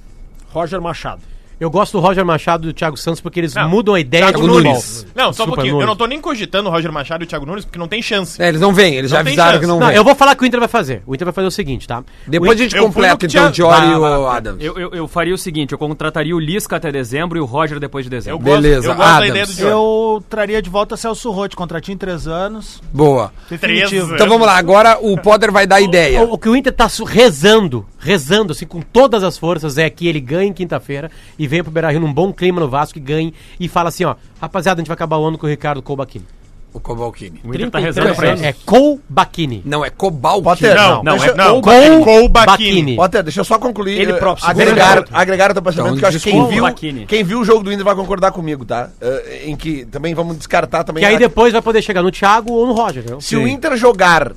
Roger 0.49 0.79
Machado. 0.79 1.21
Eu 1.59 1.69
gosto 1.71 1.93
do 1.93 1.99
Roger 1.99 2.23
Machado 2.25 2.65
e 2.65 2.67
do 2.71 2.73
Thiago 2.73 2.95
Santos 2.97 3.19
porque 3.19 3.39
eles 3.39 3.53
Não, 3.55 3.67
mudam 3.67 3.95
a 3.95 3.99
ideia 3.99 4.25
Thiago 4.25 4.41
do 4.41 4.47
futebol. 4.53 4.71
Nunes. 4.73 5.07
Não, 5.15 5.23
só 5.23 5.27
um 5.27 5.31
Desculpa, 5.31 5.55
pouquinho. 5.55 5.73
Nunes. 5.73 5.81
Eu 5.83 5.87
não 5.87 5.95
tô 5.95 6.05
nem 6.05 6.21
cogitando 6.21 6.69
o 6.69 6.71
Roger 6.71 6.91
Machado 6.91 7.23
e 7.23 7.25
o 7.25 7.27
Thiago 7.27 7.45
Nunes 7.45 7.65
porque 7.65 7.79
não 7.79 7.87
tem 7.87 8.01
chance. 8.01 8.41
É, 8.41 8.47
eles 8.47 8.61
não 8.61 8.73
vêm, 8.73 8.95
eles 8.95 9.09
Não 9.11 9.15
já 9.17 9.21
avisaram 9.21 9.59
que 9.59 9.65
não, 9.65 9.79
Não, 9.79 9.87
vêm. 9.87 9.95
eu 9.95 10.03
vou 10.03 10.13
falar 10.13 10.33
o 10.33 10.35
que 10.35 10.43
o 10.43 10.45
Inter 10.45 10.59
vai 10.59 10.69
fazer. 10.69 11.01
O 11.07 11.15
Inter 11.15 11.25
vai 11.25 11.33
fazer 11.33 11.47
o 11.47 11.51
seguinte, 11.51 11.87
tá? 11.87 12.03
Depois 12.27 12.51
O 12.51 12.53
a 12.53 12.57
gente 12.57 12.75
eu 12.75 12.83
completa 12.83 13.25
então 13.25 13.47
o 13.47 13.51
Diori 13.51 13.87
e 13.87 13.99
Vai, 13.99 14.17
o 14.17 14.27
Adams. 14.27 14.63
Eu, 14.63 14.77
eu, 14.77 14.91
eu 14.93 15.07
faria 15.07 15.33
o 15.33 15.37
seguinte, 15.37 15.71
eu 15.71 15.77
contrataria 15.79 16.35
o 16.35 16.39
Lisca 16.39 16.75
até 16.75 16.91
dezembro 16.91 17.37
e 17.39 17.41
o 17.41 17.45
Roger 17.45 17.79
depois 17.79 18.05
de 18.05 18.09
Eu 18.13 18.17
dezembro. 18.19 18.39
gosto, 18.39 18.61
Beleza, 18.61 18.87
eu 18.89 18.95
gosto 18.95 19.07
da 19.07 19.15
Adams. 19.15 19.29
ideia 19.29 19.45
do 19.47 19.53
Diori. 19.53 19.71
Eu 19.71 20.23
traria 20.29 20.61
de 20.61 20.69
volta 20.69 20.95
Celso 20.95 21.31
Rotti, 21.31 21.55
contratinho 21.55 21.95
em 21.95 21.97
três 21.97 22.27
anos. 22.27 22.81
Boa. 22.93 23.31
Definitivo. 23.49 24.13
Então 24.13 24.27
vamos 24.29 24.45
lá, 24.45 24.57
agora 24.57 24.99
o 25.01 25.17
Potter 25.17 25.51
vai 25.51 25.65
dar 25.65 25.77
a 25.77 25.81
ideia. 25.81 26.21
O, 26.23 26.33
o 26.33 26.37
que 26.37 26.47
o 26.49 26.55
Inter 26.55 26.71
tá 26.73 26.87
rezando, 27.05 27.85
rezando, 27.97 28.51
assim, 28.51 28.65
com 28.67 28.81
todas 28.81 29.23
as 29.23 29.37
forças, 29.37 29.77
é 29.77 29.89
que 29.89 30.07
ele 30.07 30.19
ganhe 30.19 30.53
quinta-feira 30.53 31.09
e 31.39 31.46
venha 31.47 31.63
pro 31.63 31.71
Beira-Rio 31.71 31.99
num 31.99 32.13
bom 32.13 32.31
clima 32.33 32.59
no 32.59 32.67
Vasco 32.69 32.97
e 32.97 33.01
ganhe 33.01 33.33
e 33.59 33.67
fala 33.67 33.89
assim, 33.89 34.03
ó, 34.05 34.15
rapaziada, 34.41 34.79
a 34.79 34.81
gente 34.81 34.87
vai 34.87 34.95
acabar 34.95 35.17
o 35.17 35.25
ano 35.25 35.37
com 35.37 35.45
o 35.47 35.49
Ricardo 35.49 35.81
Colbachini. 35.81 36.25
O 36.73 36.79
Cobalcini. 36.79 37.39
O 37.43 37.47
Inter 37.55 37.71
tá 37.71 37.79
33 37.79 37.85
rezando 37.95 38.15
pra 38.15 38.33
isso. 38.33 38.45
É 38.45 38.53
Coubachini. 38.63 39.61
Não, 39.65 39.83
é 39.83 39.89
Cobalcini. 39.89 40.43
Potter, 40.43 40.75
Não, 40.75 41.03
não, 41.03 41.17
deixa, 41.17 41.31
é, 41.31 41.35
não. 41.35 41.61
Coubachini. 41.61 42.03
Coubachini. 42.03 42.95
Potter, 42.95 43.23
deixa 43.23 43.39
eu 43.39 43.45
só 43.45 43.57
concluir. 43.57 43.99
Ele 43.99 44.11
eh, 44.11 44.15
próprio, 44.15 44.45
agregar, 44.47 44.93
segundo 44.97 45.07
agregar 45.15 45.51
o 45.51 45.53
teu 45.53 45.63
pensamento, 45.63 45.87
Então, 45.87 45.97
que 45.97 46.05
eu 46.05 46.09
acho 46.09 46.19
que 46.19 46.29
quem 46.31 46.47
viu, 46.47 46.63
Bacchini. 46.63 47.05
quem 47.07 47.23
viu 47.23 47.39
o 47.39 47.45
jogo 47.45 47.63
do 47.63 47.71
Inter 47.71 47.85
vai 47.85 47.95
concordar 47.95 48.31
comigo, 48.31 48.63
tá? 48.65 48.89
Eh, 49.01 49.43
em 49.45 49.55
que 49.55 49.85
também 49.85 50.13
vamos 50.13 50.37
descartar 50.37 50.83
também. 50.83 51.01
Que 51.01 51.07
aí 51.07 51.15
a- 51.15 51.19
depois 51.19 51.51
vai 51.53 51.61
poder 51.61 51.81
chegar 51.81 52.03
no 52.03 52.11
Thiago 52.11 52.51
ou 52.53 52.67
no 52.67 52.73
Roger, 52.73 52.99
entendeu? 53.01 53.21
Se 53.21 53.35
o 53.35 53.47
Inter 53.47 53.75
jogar 53.75 54.33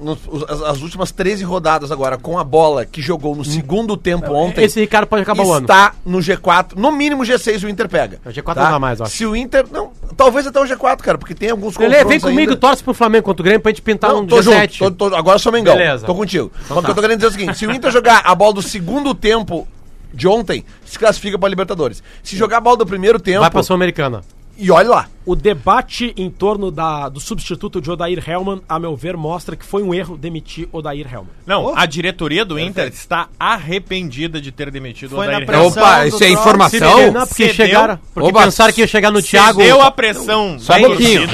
nos- 0.00 0.18
as, 0.48 0.62
as 0.62 0.80
últimas 0.82 1.10
13 1.12 1.44
rodadas 1.44 1.90
agora 1.92 2.16
com 2.16 2.38
a 2.38 2.44
bola 2.44 2.84
que 2.86 3.02
jogou 3.02 3.34
no 3.36 3.44
segundo 3.44 3.96
tempo 3.96 4.32
ontem, 4.32 4.64
Esse 4.64 4.80
Ricardo 4.80 5.06
pode 5.06 5.22
acabar 5.22 5.44
o 5.44 5.52
ano. 5.52 5.64
está 5.66 5.94
no 6.04 6.18
G4, 6.18 6.72
no 6.76 6.90
mínimo 6.90 7.22
G6 7.22 7.64
o 7.64 7.68
Inter 7.68 7.88
pega. 7.88 8.18
O 8.24 8.30
G4 8.30 8.56
não 8.56 8.70
dá 8.70 8.78
mais, 8.78 9.00
acho. 9.00 9.16
Se 9.16 9.26
o 9.26 9.36
Inter, 9.36 9.66
não, 9.70 9.90
talvez 10.16 10.46
até 10.46 10.60
o 10.60 10.64
G4, 10.64 10.96
cara, 10.98 11.18
porque 11.18 11.34
tem 11.34 11.50
alguns 11.50 11.76
Lele, 11.76 12.04
vem 12.04 12.18
comigo, 12.20 12.40
ainda. 12.40 12.56
torce 12.56 12.82
pro 12.82 12.94
Flamengo 12.94 13.24
contra 13.24 13.42
o 13.42 13.44
Grêmio 13.44 13.60
pra 13.60 13.70
gente 13.70 13.82
pintar 13.82 14.10
Não, 14.10 14.20
um 14.22 14.26
tô 14.26 14.36
G7. 14.38 14.72
junto, 14.78 14.90
tô- 14.96 15.10
tô- 15.10 15.14
agora 15.16 15.36
eu 15.36 15.40
sou 15.40 15.52
Mengão. 15.52 15.76
Beleza. 15.76 16.06
Tô 16.06 16.14
contigo. 16.14 16.50
Então 16.64 16.76
Mas 16.76 16.84
que 16.86 16.90
eu 16.90 16.94
tô 16.94 17.00
querendo 17.02 17.18
dizer 17.18 17.26
é 17.26 17.30
o 17.30 17.32
seguinte: 17.32 17.58
se 17.58 17.66
o 17.66 17.72
Inter 17.72 17.90
jogar 17.90 18.22
a 18.24 18.34
bola 18.34 18.54
do 18.54 18.62
segundo 18.62 19.14
tempo 19.14 19.68
de 20.12 20.26
ontem, 20.26 20.64
se 20.84 20.98
classifica 20.98 21.38
pra 21.38 21.48
Libertadores. 21.48 22.02
Se 22.22 22.36
jogar 22.36 22.56
a 22.56 22.60
bola 22.60 22.76
do 22.78 22.86
primeiro 22.86 23.18
tempo, 23.20 23.40
Vai 23.40 23.50
pra 23.50 23.62
Sul-Americana. 23.62 24.22
E 24.60 24.70
olha 24.70 24.88
lá. 24.88 25.08
O 25.24 25.36
debate 25.36 26.12
em 26.16 26.28
torno 26.30 26.70
da, 26.70 27.08
do 27.08 27.20
substituto 27.20 27.80
de 27.80 27.90
Odair 27.90 28.22
Hellman, 28.28 28.60
a 28.68 28.78
meu 28.78 28.96
ver, 28.96 29.16
mostra 29.16 29.54
que 29.54 29.64
foi 29.64 29.82
um 29.82 29.94
erro 29.94 30.16
demitir 30.16 30.68
Odair 30.72 31.06
Hellman. 31.06 31.30
Não, 31.46 31.76
a 31.76 31.86
diretoria 31.86 32.44
do 32.44 32.58
Inter 32.58 32.88
está 32.88 33.28
arrependida 33.38 34.40
de 34.40 34.50
ter 34.50 34.70
demitido 34.70 35.16
Foi 35.16 35.26
Odair 35.26 35.48
Helman. 35.48 35.66
Opa, 35.66 36.06
isso 36.06 36.24
é 36.24 36.30
informação? 36.30 37.12
Não, 37.12 37.26
porque 37.26 37.48
Cedeu. 37.48 37.54
chegaram. 37.54 37.98
Porque 38.12 38.28
Oba, 38.28 38.42
pensaram 38.42 38.72
que 38.72 38.80
ia 38.80 38.86
chegar 38.86 39.10
no 39.10 39.22
Thiago. 39.22 39.60
Cedeu 39.60 39.80
a 39.82 39.90
pressão 39.90 40.58
Só 40.58 40.76
um 40.76 40.80
pouquinho. 40.80 41.28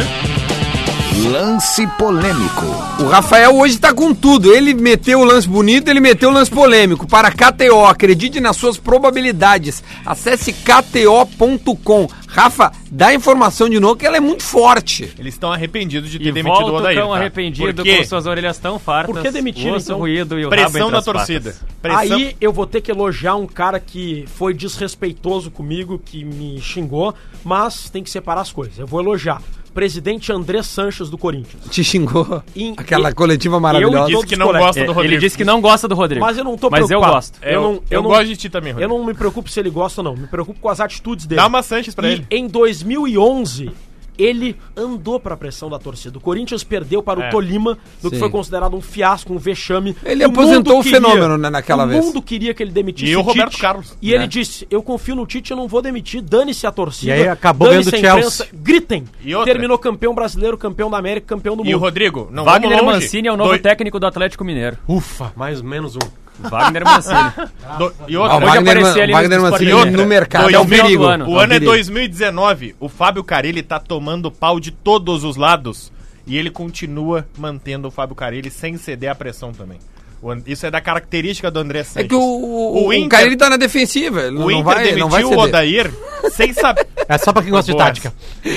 Lance 1.24 1.86
polêmico. 1.96 2.66
O 3.00 3.08
Rafael 3.08 3.56
hoje 3.56 3.78
tá 3.78 3.92
com 3.94 4.12
tudo. 4.14 4.52
Ele 4.52 4.74
meteu 4.74 5.20
o 5.20 5.24
lance 5.24 5.48
bonito, 5.48 5.88
ele 5.88 5.98
meteu 5.98 6.28
o 6.28 6.32
lance 6.32 6.50
polêmico. 6.50 7.06
Para 7.06 7.30
KTO, 7.30 7.86
acredite 7.86 8.38
nas 8.38 8.56
suas 8.56 8.76
probabilidades. 8.76 9.82
Acesse 10.04 10.52
kto.com. 10.52 12.06
Rafa, 12.28 12.70
dá 12.90 13.06
a 13.06 13.14
informação 13.14 13.66
de 13.66 13.80
novo 13.80 13.96
que 13.96 14.04
ela 14.06 14.18
é 14.18 14.20
muito 14.20 14.42
forte. 14.42 15.10
Eles 15.18 15.32
estão 15.32 15.50
arrependidos 15.50 16.10
de 16.10 16.18
ter 16.18 16.28
E 16.28 16.32
demitido 16.32 16.66
o 16.66 16.74
Odair. 16.74 16.98
tão 16.98 17.08
tá? 17.08 17.16
arrependido 17.16 17.74
Porque 17.74 17.96
com 17.96 18.04
suas 18.04 18.26
orelhas 18.26 18.58
tão 18.58 18.78
fartas. 18.78 19.14
Por 19.14 19.22
que 19.22 19.30
demitiram, 19.30 19.78
então? 19.78 19.98
ruído 19.98 20.38
e 20.38 20.44
o 20.44 20.50
rabo 20.50 20.62
pressão 20.62 20.80
entre 20.82 20.92
da 20.92 20.98
as 20.98 21.04
torcida. 21.06 21.56
Pressão... 21.80 22.00
Aí 22.00 22.36
eu 22.38 22.52
vou 22.52 22.66
ter 22.66 22.82
que 22.82 22.90
elogiar 22.90 23.36
um 23.36 23.46
cara 23.46 23.80
que 23.80 24.26
foi 24.36 24.52
desrespeitoso 24.52 25.50
comigo, 25.50 25.98
que 25.98 26.26
me 26.26 26.60
xingou, 26.60 27.14
mas 27.42 27.88
tem 27.88 28.02
que 28.02 28.10
separar 28.10 28.42
as 28.42 28.52
coisas. 28.52 28.78
Eu 28.78 28.86
vou 28.86 29.00
elogiar. 29.00 29.40
Presidente 29.76 30.32
André 30.32 30.62
Sanches 30.62 31.10
do 31.10 31.18
Corinthians. 31.18 31.62
Te 31.70 31.84
xingou. 31.84 32.42
Em- 32.56 32.72
Aquela 32.78 33.10
e- 33.10 33.14
coletiva 33.14 33.56
Ele 33.56 33.62
maravilhosa. 33.62 33.98
disse 34.06 34.12
todos 34.12 34.24
que 34.30 34.36
não 34.36 34.46
gosta 34.46 34.80
do 34.80 34.90
É, 34.90 34.94
Rodrigo. 34.94 35.14
ele 35.14 35.20
disse 35.20 35.36
que 35.36 35.44
não 35.44 35.60
gosta 35.60 35.86
do 35.86 35.94
Rodrigo. 35.94 36.24
Mas 36.24 36.38
eu 36.38 36.44
não 36.44 36.56
tô 36.56 36.70
Mas 36.70 36.80
eu 36.80 36.86
preocupado. 36.86 37.14
gosto. 37.16 37.38
É, 37.42 37.54
eu- 37.54 37.84
eu 37.90 38.02
não- 38.02 38.08
gosto 38.08 38.24
de 38.26 38.36
ti 38.38 38.48
também, 38.48 38.70
Eu 38.70 38.76
Rodrigo. 38.78 38.94
não 38.98 39.04
me 39.04 39.12
preocupo 39.12 39.50
se 39.50 39.60
ele 39.60 39.68
gosta 39.68 40.00
ou 40.00 40.04
não. 40.06 40.16
Me 40.16 40.26
preocupo 40.26 40.58
com 40.58 40.70
as 40.70 40.80
atitudes 40.80 41.26
dele. 41.26 41.42
Dá 41.42 41.46
uma 41.46 41.62
Sanches 41.62 41.94
pra 41.94 42.08
e 42.08 42.12
ele. 42.12 42.26
em 42.30 42.48
2011, 42.48 43.70
ele 44.18 44.56
andou 44.76 45.18
pra 45.20 45.36
pressão 45.36 45.68
da 45.70 45.78
torcida. 45.78 46.18
O 46.18 46.20
Corinthians 46.20 46.62
perdeu 46.64 47.02
para 47.02 47.24
É. 47.24 47.28
o 47.28 47.30
Tolima, 47.30 47.76
no 48.02 48.10
que 48.10 48.18
foi 48.18 48.30
considerado 48.30 48.74
um 48.76 48.80
fiasco, 48.80 49.32
um 49.32 49.38
vexame. 49.38 49.96
Ele 50.04 50.24
O 50.24 50.28
aposentou 50.28 50.76
mundo 50.76 50.86
o 50.86 50.90
fenômeno, 50.90 51.38
né, 51.38 51.50
naquela 51.50 51.84
o 51.84 51.88
vez. 51.88 52.04
mundo 52.04 52.20
queria 52.22 52.52
que 52.54 52.62
ele 52.62 52.70
demitisse 52.72 53.10
E 53.12 53.16
o 53.16 53.20
Tite, 53.20 53.28
Roberto 53.38 53.58
Carlos. 53.58 53.96
E 54.00 54.12
É. 54.12 54.16
ele 54.16 54.26
disse, 54.26 54.66
eu 54.70 54.82
confio 54.82 55.14
no 55.14 55.26
Tite, 55.26 55.50
eu 55.50 55.56
não 55.56 55.68
vou 55.68 55.80
demitir, 55.82 56.20
dane-se 56.22 56.66
a 56.66 56.72
torcida. 56.72 57.16
E 57.16 57.22
aí 57.22 57.28
acabou 57.28 57.68
ganhando 57.68 57.88
a 57.88 57.92
o 57.92 57.96
imprensa, 57.98 58.20
Chelsea. 58.20 58.48
Gritem. 58.52 59.04
E 59.24 59.34
outra? 59.34 59.52
Terminou 59.52 59.78
campeão 59.78 60.14
brasileiro, 60.14 60.56
campeão 60.56 60.90
da 60.90 60.98
América, 60.98 61.26
campeão 61.26 61.56
do 61.56 61.64
E 61.64 61.68
o 61.68 61.72
mundo. 61.78 61.84
Rodrigo? 61.84 62.28
Não 62.32 62.44
Wagner 62.44 62.70
vamos 62.70 62.84
longe. 62.86 63.04
Mancini 63.04 63.28
é 63.28 63.32
o 63.32 63.36
novo 63.36 63.50
Doi- 63.50 63.58
técnico 63.58 63.98
do 64.00 64.06
Atlético 64.06 64.44
Mineiro. 64.44 64.76
Ufa, 64.88 65.32
mais 65.36 65.60
ou 65.60 65.66
menos 65.66 65.96
um. 65.96 66.25
Wagner 66.40 66.84
Mancini. 66.84 67.18
do- 67.78 67.94
E 68.08 68.16
Ah, 68.16 68.18
o 68.18 68.22
outra, 68.22 68.36
Hoje 68.36 68.46
Wagner, 68.46 68.76
aparecer 68.78 69.02
ali 69.02 69.12
Wagner 69.12 69.38
no 69.40 69.50
Mancini 69.50 69.72
outra, 69.72 69.90
no 69.90 70.06
mercado. 70.06 70.42
dois 70.42 70.54
É 70.54 70.58
um 70.58 70.66
perigo. 70.66 71.02
do 71.04 71.08
ano. 71.08 71.28
O 71.28 71.40
É 71.40 71.44
ano 71.44 71.52
é 71.52 71.56
perigo. 71.60 71.64
2019. 71.72 72.74
O 72.80 72.88
Fábio 72.88 73.24
Carilli 73.24 73.62
tá 73.62 73.78
tomando 73.80 74.30
pau 74.30 74.58
de 74.60 74.70
todos 74.70 75.24
os 75.24 75.36
lados. 75.36 75.92
E 76.26 76.36
ele 76.36 76.50
continua 76.50 77.24
mantendo 77.38 77.86
o 77.88 77.90
Fábio 77.90 78.16
Carilli 78.16 78.50
sem 78.50 78.76
ceder 78.76 79.10
à 79.10 79.14
pressão 79.14 79.52
também. 79.52 79.78
O 80.34 80.42
Isso 80.46 80.66
é 80.66 80.70
da 80.70 80.80
característica 80.80 81.50
do 81.50 81.60
André 81.60 81.80
É 81.80 81.84
Sanches. 81.84 82.08
que 82.08 82.14
o, 82.14 82.18
o, 82.20 82.84
O 82.84 82.86
o 82.88 82.92
Inter- 82.92 83.08
cara 83.08 83.26
ele 83.26 83.36
tá 83.36 83.48
na 83.50 83.56
defensiva. 83.56 84.22
Ele 84.22 84.36
O 84.36 84.40
não 84.40 84.50
Inter 84.50 84.64
vai, 84.64 84.76
demitiu 84.78 84.98
não 85.00 85.08
vai 85.08 85.24
o. 85.24 85.38
Odair 85.38 85.90
sem 86.30 86.52
saber. 86.52 86.86
É 87.08 87.16
só 87.18 87.32
pra 87.32 87.40
quem 87.40 87.52
gosta 87.52 87.70
de 87.70 87.78
tática. 87.78 88.12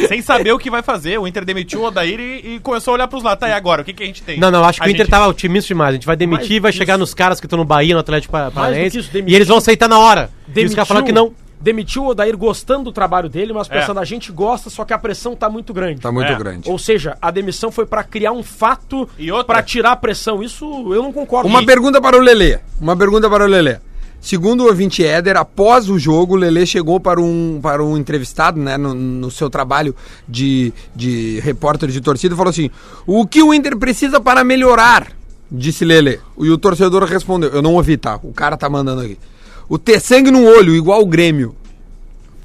Sem 0.08 0.24
saber 0.24 0.52
o 0.52 0.58
que 0.58 0.72
vai 0.72 0.82
fazer. 0.82 1.20
O 1.20 1.28
Inter 1.28 1.46
demitiu 1.46 1.82
o 1.82 1.84
Odair 1.84 2.20
e, 2.20 2.56
e 2.56 2.60
começou 2.60 2.94
a 2.94 2.96
olhar 2.96 3.08
pros 3.08 3.22
lados. 3.22 3.40
Tá, 3.42 3.48
e 3.48 3.54
agora? 3.54 3.84
O 3.84 3.86
que, 3.86 3.94
que 3.94 4.02
a 4.02 4.06
gente 4.08 4.24
tem? 4.24 4.40
Não, 4.40 4.50
não, 4.50 4.64
acho 4.64 4.80
que 4.82 4.86
A 4.86 4.88
o 4.88 4.90
Inter 4.90 5.06
gente- 5.06 5.12
tava 5.12 5.28
otimista 5.28 5.68
demais. 5.68 5.90
A 5.90 5.94
gente 5.94 6.08
vai 6.08 6.16
demitir 6.16 6.54
e 6.54 6.60
vai 6.60 6.72
que 6.72 6.78
chegar 6.80 6.94
isso. 6.94 7.02
nos 7.02 7.14
caras 7.14 7.40
que 7.40 7.46
estão 7.46 7.58
no 7.60 7.66
Bahia, 7.66 7.94
no 7.94 8.00
Atlético 8.00 8.32
Pa- 8.32 8.50
Paranaense. 8.50 8.98
isso, 8.98 9.10
E 9.10 9.14
demitiu- 9.14 9.36
eles 9.38 9.48
vão 9.48 9.58
aceitar 9.58 9.88
na 9.88 10.00
hora. 10.00 10.32
E 10.56 10.66
os 10.66 10.74
caras 10.74 10.88
falaram 10.88 11.06
que 11.06 11.12
não. 11.12 11.32
Demitiu 11.62 12.04
o 12.04 12.08
Odair 12.08 12.38
gostando 12.38 12.86
do 12.86 12.92
trabalho 12.92 13.28
dele, 13.28 13.52
mas 13.52 13.70
É. 13.70 13.80
pensando, 13.80 14.00
a 14.00 14.06
gente 14.06 14.32
gosta, 14.32 14.70
só 14.70 14.86
que 14.86 14.94
a 14.94 14.98
pressão 14.98 15.36
tá 15.36 15.50
muito 15.50 15.74
grande. 15.74 16.00
Tá 16.00 16.12
muito 16.12 16.32
É. 16.32 16.36
grande. 16.36 16.70
Ou 16.70 16.80
seja, 16.80 17.18
a 17.22 17.30
demissão 17.32 17.70
foi 17.72 17.86
pra 17.86 18.04
criar 18.04 18.32
um 18.32 18.42
fato 18.44 19.10
E 19.20 19.30
pra 19.44 19.62
tirar 19.62 19.92
a 19.92 19.96
pressão. 19.98 20.42
Isso 20.42 20.66
eu 20.94 21.04
não 21.04 21.12
concordo. 21.12 21.50
Uma 21.50 21.62
E- 21.62 21.66
pergunta 21.66 22.00
para 22.02 22.18
o 22.18 22.22
Lelê. 22.22 22.60
Uma 22.80 22.96
pergunta 22.96 23.30
para 23.30 23.44
o 23.44 23.48
Lelê. 23.48 23.78
Segundo 24.22 24.64
o 24.64 24.68
ouvinte 24.68 25.04
Éder, 25.06 25.38
após 25.38 25.90
o 25.90 25.98
jogo, 25.98 26.34
o 26.34 26.38
Lelê 26.38 26.66
chegou 26.66 27.00
para 27.00 27.22
um, 27.22 27.60
para 27.62 27.82
um 27.84 27.98
entrevistado, 27.98 28.60
né, 28.60 28.78
no, 28.78 28.94
no 28.94 29.32
seu 29.32 29.50
trabalho 29.50 29.96
de, 30.28 30.74
de 30.94 31.40
repórter 31.42 31.90
de 31.90 32.02
torcida, 32.02 32.34
e 32.34 32.38
falou 32.38 32.50
assim: 32.52 32.70
o 33.08 33.26
que 33.26 33.42
o 33.42 33.54
Inter 33.54 33.78
precisa 33.78 34.20
para 34.20 34.44
melhorar? 34.44 35.08
Disse 35.52 35.84
Lelê. 35.86 36.20
E 36.38 36.50
o 36.50 36.58
torcedor 36.58 37.04
respondeu: 37.06 37.50
eu 37.50 37.62
não 37.62 37.74
ouvi, 37.76 37.96
tá? 37.98 38.20
O 38.22 38.34
cara 38.34 38.58
tá 38.58 38.70
mandando 38.70 39.02
aqui. 39.02 39.18
O 39.70 39.78
ter 39.78 40.00
sangue 40.00 40.32
no 40.32 40.44
olho, 40.46 40.74
igual 40.76 41.02
o 41.02 41.06
Grêmio. 41.06 41.56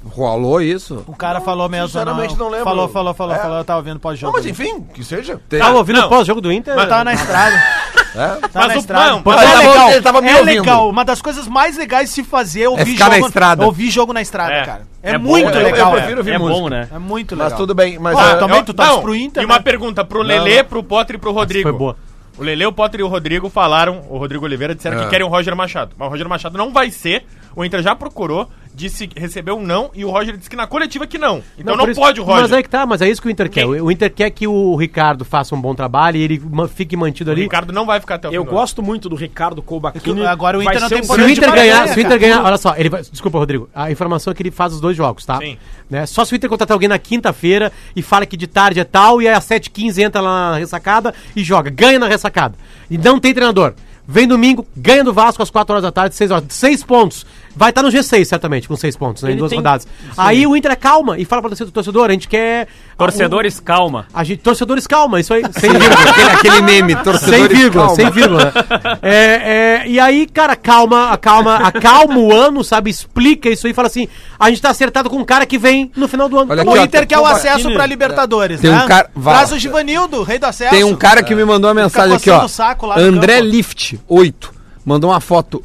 Rolou 0.07 0.61
isso? 0.61 1.03
O 1.07 1.15
cara 1.15 1.41
falou 1.41 1.67
mesmo. 1.67 1.87
sinceramente 1.87 2.37
não 2.37 2.47
lembro. 2.47 2.63
Falou, 2.63 2.87
falou, 2.87 3.13
falou, 3.15 3.35
É. 3.35 3.39
falou. 3.39 3.57
Eu 3.57 3.65
tava 3.65 3.81
vendo 3.81 3.95
Não, 3.95 3.99
pós-jogo. 4.01 4.33
mas 4.37 4.45
enfim, 4.45 4.81
que 4.93 5.03
seja. 5.03 5.41
Tava 5.49 5.77
ouvindo 5.79 5.99
não. 5.99 6.05
o 6.05 6.09
pós-jogo 6.09 6.39
do 6.39 6.51
Inter? 6.51 6.77
Eu 6.77 6.87
tava 6.87 7.03
na 7.03 7.13
estrada. 7.13 7.55
É. 8.15 8.27
Tava 8.47 8.49
Mas 8.53 8.67
na 8.69 8.75
estrada. 8.77 9.09
não, 9.11 9.21
Mas 9.25 9.35
mas 9.35 9.51
é 9.51 9.57
legal. 9.57 9.91
ele 9.91 10.01
tava 10.01 10.21
me 10.21 10.29
é 10.29 10.39
ouvindo. 10.39 10.45
legal. 10.45 10.89
Uma 10.89 11.03
das 11.03 11.21
coisas 11.21 11.49
mais 11.49 11.75
legais 11.75 12.07
de 12.07 12.15
se 12.15 12.23
fazer 12.23 12.61
é 12.63 12.69
ouvir, 12.69 12.85
ficar 12.93 13.09
na 13.09 13.15
jogo, 13.15 13.27
estrada. 13.27 13.65
ouvir 13.65 13.91
jogo 13.91 14.13
na 14.13 14.21
estrada, 14.21 14.53
É. 14.53 14.63
cara. 14.65 14.87
É, 15.03 15.11
É 15.11 15.17
bom, 15.17 15.31
muito 15.31 15.49
eu- 15.49 15.59
eu 15.59 15.65
legal. 15.65 15.91
prefiro 15.91 16.17
ouvir 16.19 16.31
É 16.31 16.37
música. 16.37 16.59
bom, 16.61 16.69
né? 16.69 16.87
É 16.95 16.97
muito 16.97 17.35
Mas 17.35 17.43
legal. 17.47 17.57
tudo 17.57 17.75
bem. 17.75 17.99
Mas 17.99 18.17
Ah, 18.17 18.29
é, 18.29 18.35
também 18.37 18.59
eu- 18.59 18.63
tu 18.63 18.73
torce 18.73 18.89
Não, 18.93 19.01
pro 19.01 19.13
Inter, 19.13 19.43
E 19.43 19.45
uma 19.45 19.55
né? 19.55 19.61
pergunta 19.61 20.05
pro 20.05 20.19
Não, 20.19 20.27
Lelê, 20.29 20.59
não. 20.59 20.63
pro 20.69 20.81
Potter 20.81 21.17
e 21.17 21.19
pro 21.19 21.33
Rodrigo. 21.33 21.67
foi 21.69 21.77
boa. 21.77 21.97
O 22.37 22.43
Lelê, 22.43 22.65
o 22.65 22.71
Potter 22.73 22.99
e 22.99 23.03
o 23.03 23.07
Rodrigo 23.07 23.49
falaram, 23.49 24.03
o 24.09 24.17
Rodrigo 24.17 24.43
Oliveira 24.45 24.75
disseram 24.75 24.99
É. 24.99 25.03
que 25.03 25.09
querem 25.09 25.25
o 25.25 25.29
Roger 25.29 25.55
Machado. 25.55 25.95
Mas 25.97 26.07
o 26.07 26.11
Roger 26.11 26.27
Machado 26.27 26.57
não 26.57 26.71
vai 26.73 26.91
ser. 26.91 27.25
O 27.55 27.63
Inter 27.63 27.81
já 27.81 27.95
procurou, 27.95 28.49
disse 28.75 29.07
que 29.07 29.19
recebeu 29.19 29.57
um 29.57 29.61
não 29.63 29.89
e 29.93 30.03
o 30.03 30.09
Roger 30.11 30.35
disse 30.35 30.49
que 30.49 30.55
na 30.55 30.67
coletiva 30.67 31.07
que 31.07 31.17
não. 31.17 31.41
Então 31.57 31.75
não, 31.75 31.85
por 31.85 31.91
isso- 31.91 31.99
pode 32.01 32.19
o 32.19 32.23
Roger. 32.23 32.41
Mas 32.41 32.53
aí 32.53 32.63
que 32.63 32.69
tá, 32.69 32.85
mas 32.85 33.01
é 33.01 33.09
isso 33.09 33.21
que 33.21 33.27
o 33.27 33.31
Inter 33.31 33.49
quer. 33.49 33.61
Quem? 33.61 33.81
O 33.81 33.89
Inter 33.89 34.11
quer 34.13 34.29
que 34.29 34.47
o 34.47 34.75
Ricardo 34.75 35.23
faça 35.23 35.55
um 35.55 35.61
bom 35.61 35.73
trabalho 35.73 36.17
e 36.17 36.21
ele 36.21 36.41
fique 36.73 36.97
mantido 36.97 37.29
O 37.29 37.33
ali. 37.33 37.43
Ricardo 37.43 37.71
não 37.71 37.85
vai 37.85 37.99
ficar 37.99 38.15
até 38.15 38.29
o 38.29 38.33
Eu 38.33 38.43
gosto 38.43 38.83
muito 38.83 39.07
do 39.07 39.15
Ricardo 39.15 39.61
Colbachini. 39.61 40.25
Agora 40.25 40.57
o 40.57 40.63
Inter 40.63 40.81
não 40.81 40.89
tem 40.89 40.99
um 40.99 41.03
Se 41.03 41.11
o 41.11 41.29
Inter 41.29 41.47
barganha, 41.47 41.73
ganhar, 41.73 41.87
se 41.87 41.97
o 41.97 42.01
Inter 42.01 42.19
ganhar, 42.19 42.43
olha 42.43 42.57
só, 42.57 42.75
ele 42.75 42.89
vai, 42.89 43.01
desculpa, 43.01 43.37
Rodrigo. 43.37 43.69
A 43.73 43.89
informação 43.91 44.31
é 44.31 44.33
que 44.35 44.43
ele 44.43 44.51
faz 44.51 44.73
os 44.73 44.81
dois 44.81 44.97
jogos, 44.97 45.25
tá? 45.25 45.37
Sim. 45.37 45.57
Né? 45.89 46.05
Só 46.05 46.25
se 46.25 46.33
o 46.33 46.35
Inter 46.35 46.49
contratar 46.49 46.75
alguém 46.75 46.89
na 46.89 46.99
quinta-feira 46.99 47.71
e 47.95 48.01
fala 48.01 48.25
que 48.25 48.35
de 48.35 48.47
tarde 48.47 48.79
é 48.79 48.83
tal 48.83 49.21
e 49.21 49.27
aí 49.27 49.33
às 49.33 49.45
7h15 49.45 49.99
entra 50.03 50.19
lá 50.21 50.51
na 50.51 50.57
ressacada 50.57 51.13
e 51.35 51.43
joga, 51.43 51.69
ganha 51.69 51.99
na 51.99 52.07
ressacada. 52.07 52.55
E 52.89 52.97
não 52.97 53.19
tem 53.19 53.33
treinador. 53.33 53.73
Vem 54.07 54.27
domingo, 54.27 54.67
ganha 54.77 55.03
do 55.03 55.11
Vasco 55.11 55.41
às 55.41 55.49
4 55.49 55.73
horas 55.73 55.83
da 55.83 55.91
tarde, 55.91 56.13
6 56.15 56.29
horas. 56.29 56.45
6 56.49 56.83
pontos. 56.83 57.25
Vai 57.55 57.69
estar 57.69 57.81
no 57.81 57.89
G6, 57.89 58.25
certamente, 58.25 58.67
com 58.67 58.75
6 58.75 58.97
pontos, 58.97 59.23
né, 59.23 59.31
em 59.31 59.37
duas 59.37 59.49
tem- 59.49 59.57
rodadas. 59.59 59.87
Aí 60.17 60.45
o 60.45 60.55
Inter 60.57 60.71
é 60.71 60.75
calma 60.75 61.17
e 61.17 61.23
fala 61.23 61.41
pra 61.41 61.49
torcedor, 61.49 61.71
torcedor, 61.71 62.09
a 62.09 62.11
gente 62.11 62.27
quer. 62.27 62.67
Torcedores, 62.97 63.59
calma. 63.59 64.05
A 64.13 64.23
gente, 64.23 64.39
torcedores, 64.41 64.85
calma, 64.87 65.19
isso 65.19 65.33
aí. 65.33 65.41
Sem 65.57 65.69
vírgula. 65.71 65.93
aquele, 66.09 66.29
aquele 66.31 66.61
meme, 66.61 66.93
Sem 66.93 67.03
torcedores 67.03 67.57
vírgula, 67.57 67.83
calma. 67.87 67.95
sem 67.95 68.09
vírgula. 68.11 68.53
É, 69.01 69.81
é, 69.83 69.87
e 69.87 69.99
aí, 69.99 70.25
cara, 70.27 70.55
calma, 70.55 71.11
acalma, 71.11 71.55
acalma 71.57 72.17
o 72.17 72.33
ano, 72.33 72.63
sabe? 72.63 72.89
Explica 72.89 73.49
isso 73.49 73.67
aí, 73.67 73.73
fala 73.73 73.87
assim: 73.87 74.07
a 74.39 74.49
gente 74.49 74.61
tá 74.61 74.69
acertado 74.69 75.09
com 75.09 75.17
um 75.17 75.25
cara 75.25 75.45
que 75.45 75.57
vem 75.57 75.91
no 75.95 76.07
final 76.07 76.27
do 76.27 76.39
ano. 76.39 76.51
Olha 76.51 76.63
Tá 76.63 76.69
O 76.69 76.73
aqui, 76.73 76.79
ó, 76.81 76.85
Inter 76.85 77.07
quer 77.07 77.19
o 77.19 77.25
acesso 77.25 77.71
pra 77.73 77.85
Libertadores, 77.85 78.59
Tem 78.61 78.69
um 78.71 78.75
né? 78.75 78.85
cara- 78.87 79.09
vai. 79.15 79.35
Traz 79.35 79.51
o 79.51 79.59
Givanildo, 79.59 80.23
rei 80.23 80.39
do 80.39 80.45
acesso. 80.45 80.71
Tem 80.71 80.83
um 80.83 80.95
cara 80.95 81.21
que 81.23 81.35
me 81.35 81.45
mandou 81.45 81.69
uma 81.69 81.81
mensagem 81.83 82.15
aqui, 82.15 82.29
ó. 82.29 82.43
o 82.45 82.49
saco 82.49 82.85
lá 82.87 82.97
no 82.97 83.03
André. 83.03 83.39
Lift, 83.41 83.99
8. 84.07 84.53
Mandou 84.85 85.09
uma 85.11 85.19
foto. 85.19 85.63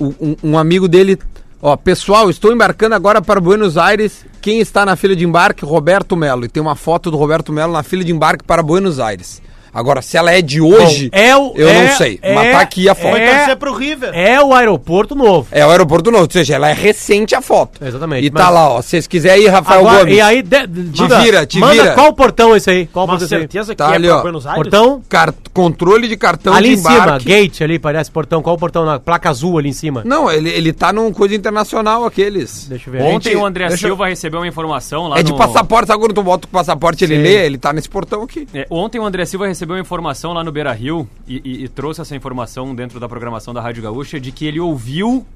Um, 0.00 0.36
um- 0.42 0.58
amigo 0.58 0.88
dele. 0.88 1.18
Ó, 1.60 1.76
pessoal, 1.76 2.28
estou 2.28 2.52
embarcando 2.52 2.94
agora 2.94 3.22
para 3.22 3.40
Buenos 3.40 3.76
Aires. 3.78 4.24
Quem 4.42 4.60
está 4.60 4.84
na 4.84 4.94
fila 4.94 5.16
de 5.16 5.24
embarque? 5.24 5.64
Roberto 5.64 6.16
Melo. 6.16 6.44
E 6.44 6.48
tem 6.48 6.62
uma 6.62 6.76
foto 6.76 7.10
do 7.10 7.16
Roberto 7.16 7.52
Melo 7.52 7.72
na 7.72 7.82
fila 7.82 8.04
de 8.04 8.12
embarque 8.12 8.44
para 8.44 8.62
Buenos 8.62 9.00
Aires. 9.00 9.40
Agora, 9.76 10.00
se 10.00 10.16
ela 10.16 10.32
é 10.32 10.40
de 10.40 10.60
hoje, 10.60 11.10
Bom, 11.12 11.18
é 11.18 11.36
o- 11.36 11.52
eu 11.54 11.68
é- 11.68 11.82
não 11.88 11.96
sei. 11.96 12.18
é- 12.22 12.34
mas 12.34 12.50
tá 12.52 12.60
aqui 12.60 12.88
a 12.88 12.94
foto. 12.94 13.16
É- 13.16 13.36
torcer 13.36 13.56
pro 13.56 13.74
River. 13.74 14.10
É 14.14 14.40
o 14.42 14.54
aeroporto 14.54 15.14
novo. 15.14 15.46
É 15.52 15.66
o 15.66 15.70
aeroporto 15.70 16.10
novo, 16.10 16.24
ou 16.24 16.30
seja, 16.30 16.54
ela 16.54 16.70
é 16.70 16.72
recente 16.72 17.34
a 17.34 17.42
foto. 17.42 17.84
Exatamente, 17.84 18.26
E 18.26 18.30
tá 18.30 18.44
mas- 18.44 18.54
lá, 18.54 18.68
ó. 18.70 18.80
Se 18.82 18.88
vocês 18.90 19.06
quiserem 19.06 19.44
ir, 19.44 19.48
Rafael 19.48 19.80
Agora, 19.80 19.98
Gomes. 20.00 20.16
e 20.16 20.20
aí, 20.20 20.42
de, 20.42 20.66
de- 20.66 20.82
diga, 20.84 21.20
vira, 21.20 21.44
te 21.46 21.58
manda 21.58 21.74
vira. 21.74 21.92
qual 21.94 22.12
portão 22.14 22.54
é 22.54 22.56
esse 22.56 22.70
aí? 22.70 22.86
Qual 22.86 23.06
portão 23.06 23.28
certeza 23.28 23.72
que 23.74 23.76
Tá 23.76 23.92
é 23.92 23.96
ali, 23.96 24.08
ó. 24.08 24.22
Buenos 24.22 24.46
Aires. 24.46 24.62
Portão? 24.62 25.02
Car- 25.08 25.34
Controle 25.52 26.06
de 26.08 26.16
cartão 26.16 26.52
ali 26.54 26.68
de 26.70 26.74
em 26.74 26.76
cima, 26.78 26.94
embarque. 26.94 27.24
gate 27.26 27.62
ali, 27.62 27.78
parece 27.78 28.10
portão. 28.10 28.42
Qual 28.42 28.56
o 28.56 28.58
portão? 28.58 28.84
Na 28.84 29.00
placa 29.00 29.30
azul 29.30 29.58
ali 29.58 29.70
em 29.70 29.72
cima. 29.72 30.02
Não, 30.04 30.30
ele, 30.30 30.50
ele 30.50 30.70
tá 30.72 30.92
num 30.92 31.10
coisa 31.12 31.34
internacional 31.34 32.04
aqueles. 32.04 32.66
Deixa 32.68 32.88
eu 32.88 32.92
ver. 32.92 33.02
Ontem 33.02 33.34
o 33.36 33.44
André 33.44 33.66
eu- 33.66 33.76
Silva 33.76 34.06
recebeu 34.06 34.40
uma 34.40 34.46
informação 34.46 35.08
lá 35.08 35.18
É 35.18 35.22
de 35.22 35.32
no... 35.32 35.38
passaporte, 35.38 35.86
sabe 35.88 35.98
quando 36.00 36.12
tu 36.14 36.22
bota 36.22 36.46
o 36.46 36.50
passaporte 36.50 37.04
ele 37.04 37.16
lê? 37.16 37.46
Ele 37.46 37.56
tá 37.58 37.72
nesse 37.72 37.88
portão 37.88 38.22
aqui. 38.22 38.46
É, 38.52 38.66
ontem 38.70 38.98
o 39.00 39.04
André 39.04 39.24
Silva 39.24 39.46
recebeu 39.46 39.65
uma 39.72 39.80
informação 39.80 40.32
lá 40.32 40.42
no 40.44 40.52
Beira 40.52 40.72
Rio 40.72 41.08
e, 41.26 41.40
e- 41.44 41.64
e 41.64 41.68
trouxe 41.68 42.00
essa 42.00 42.14
informação 42.16 42.74
dentro 42.74 42.98
da 43.00 43.08
programação 43.08 43.52
da 43.54 43.60
Rádio 43.60 43.82
Gaúcha 43.82 44.18
de 44.20 44.30
que 44.32 44.44
ele 44.46 44.60
ouviu 44.60 45.26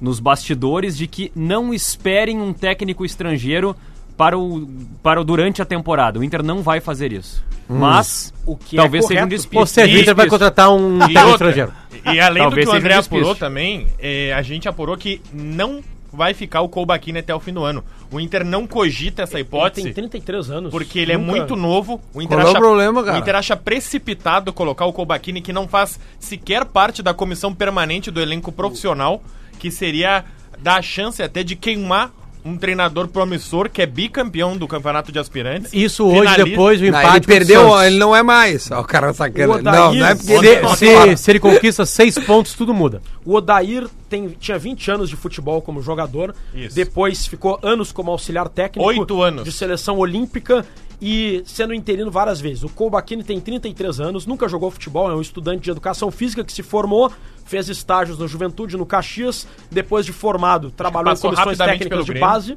nos 0.00 0.20
bastidores 0.20 0.96
de 0.96 1.06
que 1.06 1.32
não 1.34 1.72
esperem 1.72 2.40
um 2.40 2.52
técnico 2.52 3.04
estrangeiro 3.04 3.74
para 4.16 4.38
o, 4.38 4.66
para 5.02 5.20
o 5.20 5.24
durante 5.24 5.60
a 5.60 5.64
temporada. 5.64 6.18
O 6.18 6.24
Inter 6.24 6.42
não 6.42 6.62
vai 6.62 6.80
fazer 6.80 7.12
isso. 7.12 7.42
Mas 7.68 8.32
O 8.46 8.56
que 8.56 8.76
talvez 8.76 9.04
é 9.04 9.08
seja 9.08 9.24
um 9.24 9.28
despiste. 9.28 9.58
Ou 9.58 9.66
seja, 9.66 9.96
o 9.96 10.00
Inter 10.00 10.14
vai 10.14 10.28
contratar 10.28 10.70
um 10.70 10.96
E 10.96 11.00
técnico 11.00 11.18
outra, 11.28 11.32
estrangeiro. 11.50 11.72
E 12.14 12.20
além 12.20 12.42
Talvez 12.42 12.66
do 12.66 12.70
que 12.70 12.76
o 12.76 12.78
André 12.78 12.96
um 12.96 13.00
apurou 13.00 13.34
também, 13.34 13.86
eh, 13.98 14.32
a 14.32 14.40
gente 14.42 14.68
apurou 14.68 14.96
que 14.96 15.20
não 15.32 15.82
vai 16.12 16.32
ficar 16.34 16.60
o 16.62 16.68
Colbaquini 16.68 17.18
até 17.18 17.34
o 17.34 17.40
fim 17.40 17.52
do 17.52 17.62
ano. 17.64 17.84
O 18.10 18.18
Inter 18.20 18.44
não 18.44 18.66
cogita 18.66 19.22
essa 19.22 19.34
Ele 19.34 19.42
hipótese. 19.42 19.84
tem 19.84 19.92
33 19.92 20.50
anos. 20.50 20.70
Porque 20.70 20.98
ele 20.98 21.12
é 21.12 21.16
Nunca- 21.18 21.30
muito 21.32 21.56
novo. 21.56 22.00
O 22.14 22.22
Inter, 22.22 22.38
Qual 22.38 22.40
é 22.40 22.44
o 22.44 22.50
acha, 22.52 22.58
problema, 22.60 23.02
cara? 23.04 23.16
o 23.16 23.20
Inter 23.20 23.34
acha 23.36 23.56
precipitado 23.56 24.52
colocar 24.52 24.86
o 24.86 24.92
Colbaquini, 24.92 25.40
que 25.40 25.52
não 25.52 25.66
faz 25.68 25.98
sequer 26.18 26.64
parte 26.64 27.02
da 27.02 27.12
comissão 27.14 27.54
permanente 27.54 28.10
do 28.10 28.20
elenco 28.20 28.50
profissional, 28.52 29.22
que 29.58 29.70
seria 29.70 30.24
dar 30.58 30.76
a 30.76 30.82
chance 30.82 31.22
até 31.22 31.42
de 31.42 31.54
queimar 31.56 32.10
um 32.46 32.56
treinador 32.56 33.08
promissor 33.08 33.68
que 33.68 33.82
é 33.82 33.86
bicampeão 33.86 34.56
do 34.56 34.68
campeonato 34.68 35.10
de 35.10 35.18
aspirantes. 35.18 35.72
Isso 35.72 36.04
hoje, 36.06 36.18
Finalista- 36.20 36.44
depois 36.44 36.80
do 36.80 36.82
Não, 36.84 36.88
empate. 36.90 37.06
ele 37.06 37.12
contra 37.14 37.34
o 37.34 37.36
perdeu, 37.38 37.82
ele 37.82 37.98
não 37.98 38.14
é 38.16 38.22
mais. 38.22 38.70
Ó, 38.70 38.80
o 38.80 38.84
cara 38.84 39.12
sacana. 39.12 39.54
O 39.54 39.62
Não, 39.62 39.70
Odair- 39.88 40.00
não 40.00 40.06
é 40.06 40.14
porque 40.14 40.36
Odair- 40.36 40.58
ele. 40.58 40.68
Se, 40.68 41.16
se, 41.16 41.16
se 41.24 41.30
ele 41.30 41.40
conquista 41.40 41.84
seis 41.84 42.18
pontos, 42.18 42.54
tudo 42.54 42.72
muda. 42.72 43.02
O 43.24 43.34
Odair 43.34 43.86
tem, 44.08 44.28
tinha 44.38 44.58
20 44.58 44.90
anos 44.90 45.10
de 45.10 45.16
futebol 45.16 45.60
como 45.60 45.82
jogador. 45.82 46.34
Isso. 46.54 46.74
Depois 46.76 47.26
ficou 47.26 47.58
anos 47.62 47.90
como 47.92 48.10
auxiliar 48.10 48.48
técnico. 48.48 48.88
Oito 48.88 49.20
anos. 49.22 49.44
De 49.44 49.50
seleção 49.52 49.98
olímpica 49.98 50.64
e 51.02 51.42
sendo 51.44 51.74
interino 51.74 52.10
várias 52.10 52.40
vezes. 52.40 52.62
O 52.62 52.68
Kolbachini 52.68 53.22
tem 53.22 53.38
33 53.40 54.00
anos, 54.00 54.24
nunca 54.24 54.48
jogou 54.48 54.70
futebol, 54.70 55.10
é 55.10 55.14
um 55.14 55.20
estudante 55.20 55.62
de 55.64 55.70
educação 55.70 56.10
física 56.10 56.42
que 56.42 56.52
se 56.52 56.62
formou, 56.62 57.12
fez 57.46 57.68
estágios 57.68 58.18
no 58.18 58.26
Juventude, 58.28 58.76
no 58.76 58.84
Caxias, 58.84 59.46
depois 59.70 60.04
de 60.04 60.12
formado, 60.12 60.70
trabalhou 60.70 61.12
em 61.12 61.16
comissões 61.16 61.56
técnicas 61.58 62.04
de 62.04 62.12
Grêmio. 62.12 62.28
base. 62.28 62.56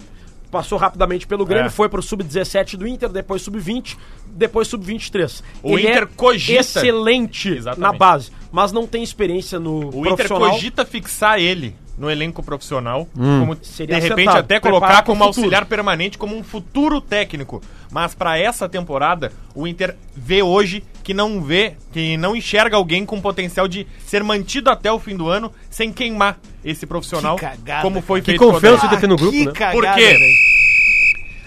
Passou 0.51 0.79
rapidamente 0.79 1.27
pelo 1.27 1.45
Grêmio, 1.45 1.67
É. 1.67 1.69
foi 1.69 1.87
pro 1.87 2.01
sub-17 2.01 2.75
do 2.75 2.87
Inter, 2.87 3.07
depois 3.09 3.43
sub-20, 3.43 3.95
depois 4.31 4.67
sub-23. 4.67 5.43
O 5.61 5.77
Ele 5.77 5.87
Inter 5.87 6.03
é 6.03 6.05
cogita- 6.15 6.59
excelente 6.59 7.49
Exatamente. 7.49 7.79
na 7.91 7.93
base, 7.95 8.31
mas 8.51 8.71
não 8.71 8.87
tem 8.87 9.03
experiência 9.03 9.59
no 9.59 9.89
O 9.95 9.99
Inter 9.99 10.15
profissional. 10.15 10.49
cogita 10.51 10.83
fixar 10.85 11.37
ele 11.39 11.75
no 11.95 12.09
elenco 12.09 12.41
profissional, 12.41 13.07
Hum. 13.15 13.41
como 13.41 13.57
Seria 13.61 13.95
de 13.97 14.01
repente 14.01 14.29
acertado. 14.29 14.39
até 14.39 14.59
colocar 14.59 15.03
como 15.03 15.23
auxiliar 15.23 15.65
permanente, 15.65 16.17
como 16.17 16.35
um 16.35 16.43
futuro 16.43 16.99
técnico. 16.99 17.61
Mas 17.91 18.15
para 18.15 18.39
essa 18.39 18.67
temporada, 18.67 19.31
o 19.53 19.67
Inter 19.67 19.95
vê 20.15 20.41
hoje 20.41 20.83
que 21.09 21.13
não 21.15 21.41
vê, 21.41 21.73
que 21.91 22.15
não 22.17 22.35
enxerga 22.35 22.77
alguém 22.77 23.03
com 23.03 23.19
potencial 23.19 23.67
de 23.67 23.87
ser 24.05 24.23
mantido 24.23 24.69
até 24.69 24.91
o 24.91 24.99
fim 24.99 25.17
do 25.17 25.27
ano 25.27 25.51
sem 25.67 25.91
queimar 25.91 26.37
esse 26.63 26.85
profissional, 26.85 27.35
Que 27.35 27.45
cagada, 27.47 27.81
como 27.81 27.99
foi 27.99 28.19
Que 28.21 28.27
feito 28.27 28.43
confiança 28.45 28.87
de 28.87 28.95
ter 28.97 29.07
no 29.07 29.15
grupo, 29.15 29.31
que 29.31 29.45
né? 29.47 29.51
cagada, 29.51 29.73
Por 29.75 29.93
quê? 29.95 30.15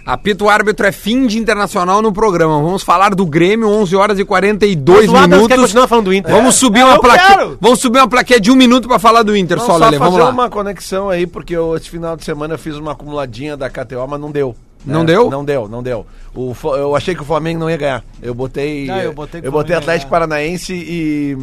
Apito 0.05 0.49
árbitro 0.49 0.85
é 0.85 0.91
fim 0.91 1.29
de 1.29 1.39
internacional 1.39 2.03
no 2.03 2.13
programa. 2.13 2.61
Vamos 2.61 2.83
falar 2.83 3.15
do 3.15 3.25
Grêmio, 3.25 3.69
11 3.69 3.95
horas 3.95 4.19
e 4.19 4.25
42 4.25 5.07
Mas 5.09 5.21
quer 5.21 5.29
minutos. 5.29 5.57
continuar 5.61 5.87
falando 5.87 6.05
do 6.07 6.13
Inter. 6.15 6.35
Vamos 6.35 6.57
subir 6.57 6.81
É, 6.81 6.85
uma 6.85 7.01
plaquinha. 7.01 7.57
Vamos 7.61 7.79
subir 7.79 7.99
uma 8.01 8.09
plaquinha 8.09 8.41
de 8.41 8.51
um 8.51 8.57
minuto 8.57 8.89
pra 8.89 8.99
falar 8.99 9.23
do 9.23 9.37
Inter, 9.37 9.59
Não, 9.59 9.65
só, 9.65 9.79
só 9.79 9.85
Lele. 9.85 9.99
Vamos 9.99 10.15
fazer 10.15 10.25
lá. 10.25 10.31
uma 10.33 10.51
conexão 10.51 11.09
aí, 11.09 11.25
porque 11.25 11.55
eu, 11.55 11.77
esse 11.77 11.89
final 11.89 12.17
de 12.17 12.25
semana 12.25 12.55
eu 12.55 12.59
fiz 12.59 12.75
uma 12.75 12.91
acumuladinha 12.93 13.57
da 13.57 13.71
KTO, 13.71 14.05
mas 14.09 14.21
não 14.21 14.33
deu. 14.33 14.57
Não 14.85 15.03
É, 15.03 15.05
deu? 15.05 15.31
Não 15.31 15.45
deu, 15.45 15.69
não 15.69 15.83
deu. 15.83 16.05
O, 16.35 16.55
eu 16.77 16.97
achei 16.97 17.15
que 17.15 17.23
o 17.23 17.25
Flamengo 17.25 17.61
não 17.61 17.69
ia 17.71 17.77
ganhar. 17.77 18.05
Eu 18.23 18.35
botei. 18.35 18.89
Ah, 18.91 19.03
eu 19.05 19.13
botei 19.13 19.41
eu 19.45 19.49
o 19.49 19.53
botei 19.53 19.77
Atlético 19.77 20.11
ganhar. 20.11 20.27
Paranaense 20.27 20.73
e, 20.75 21.37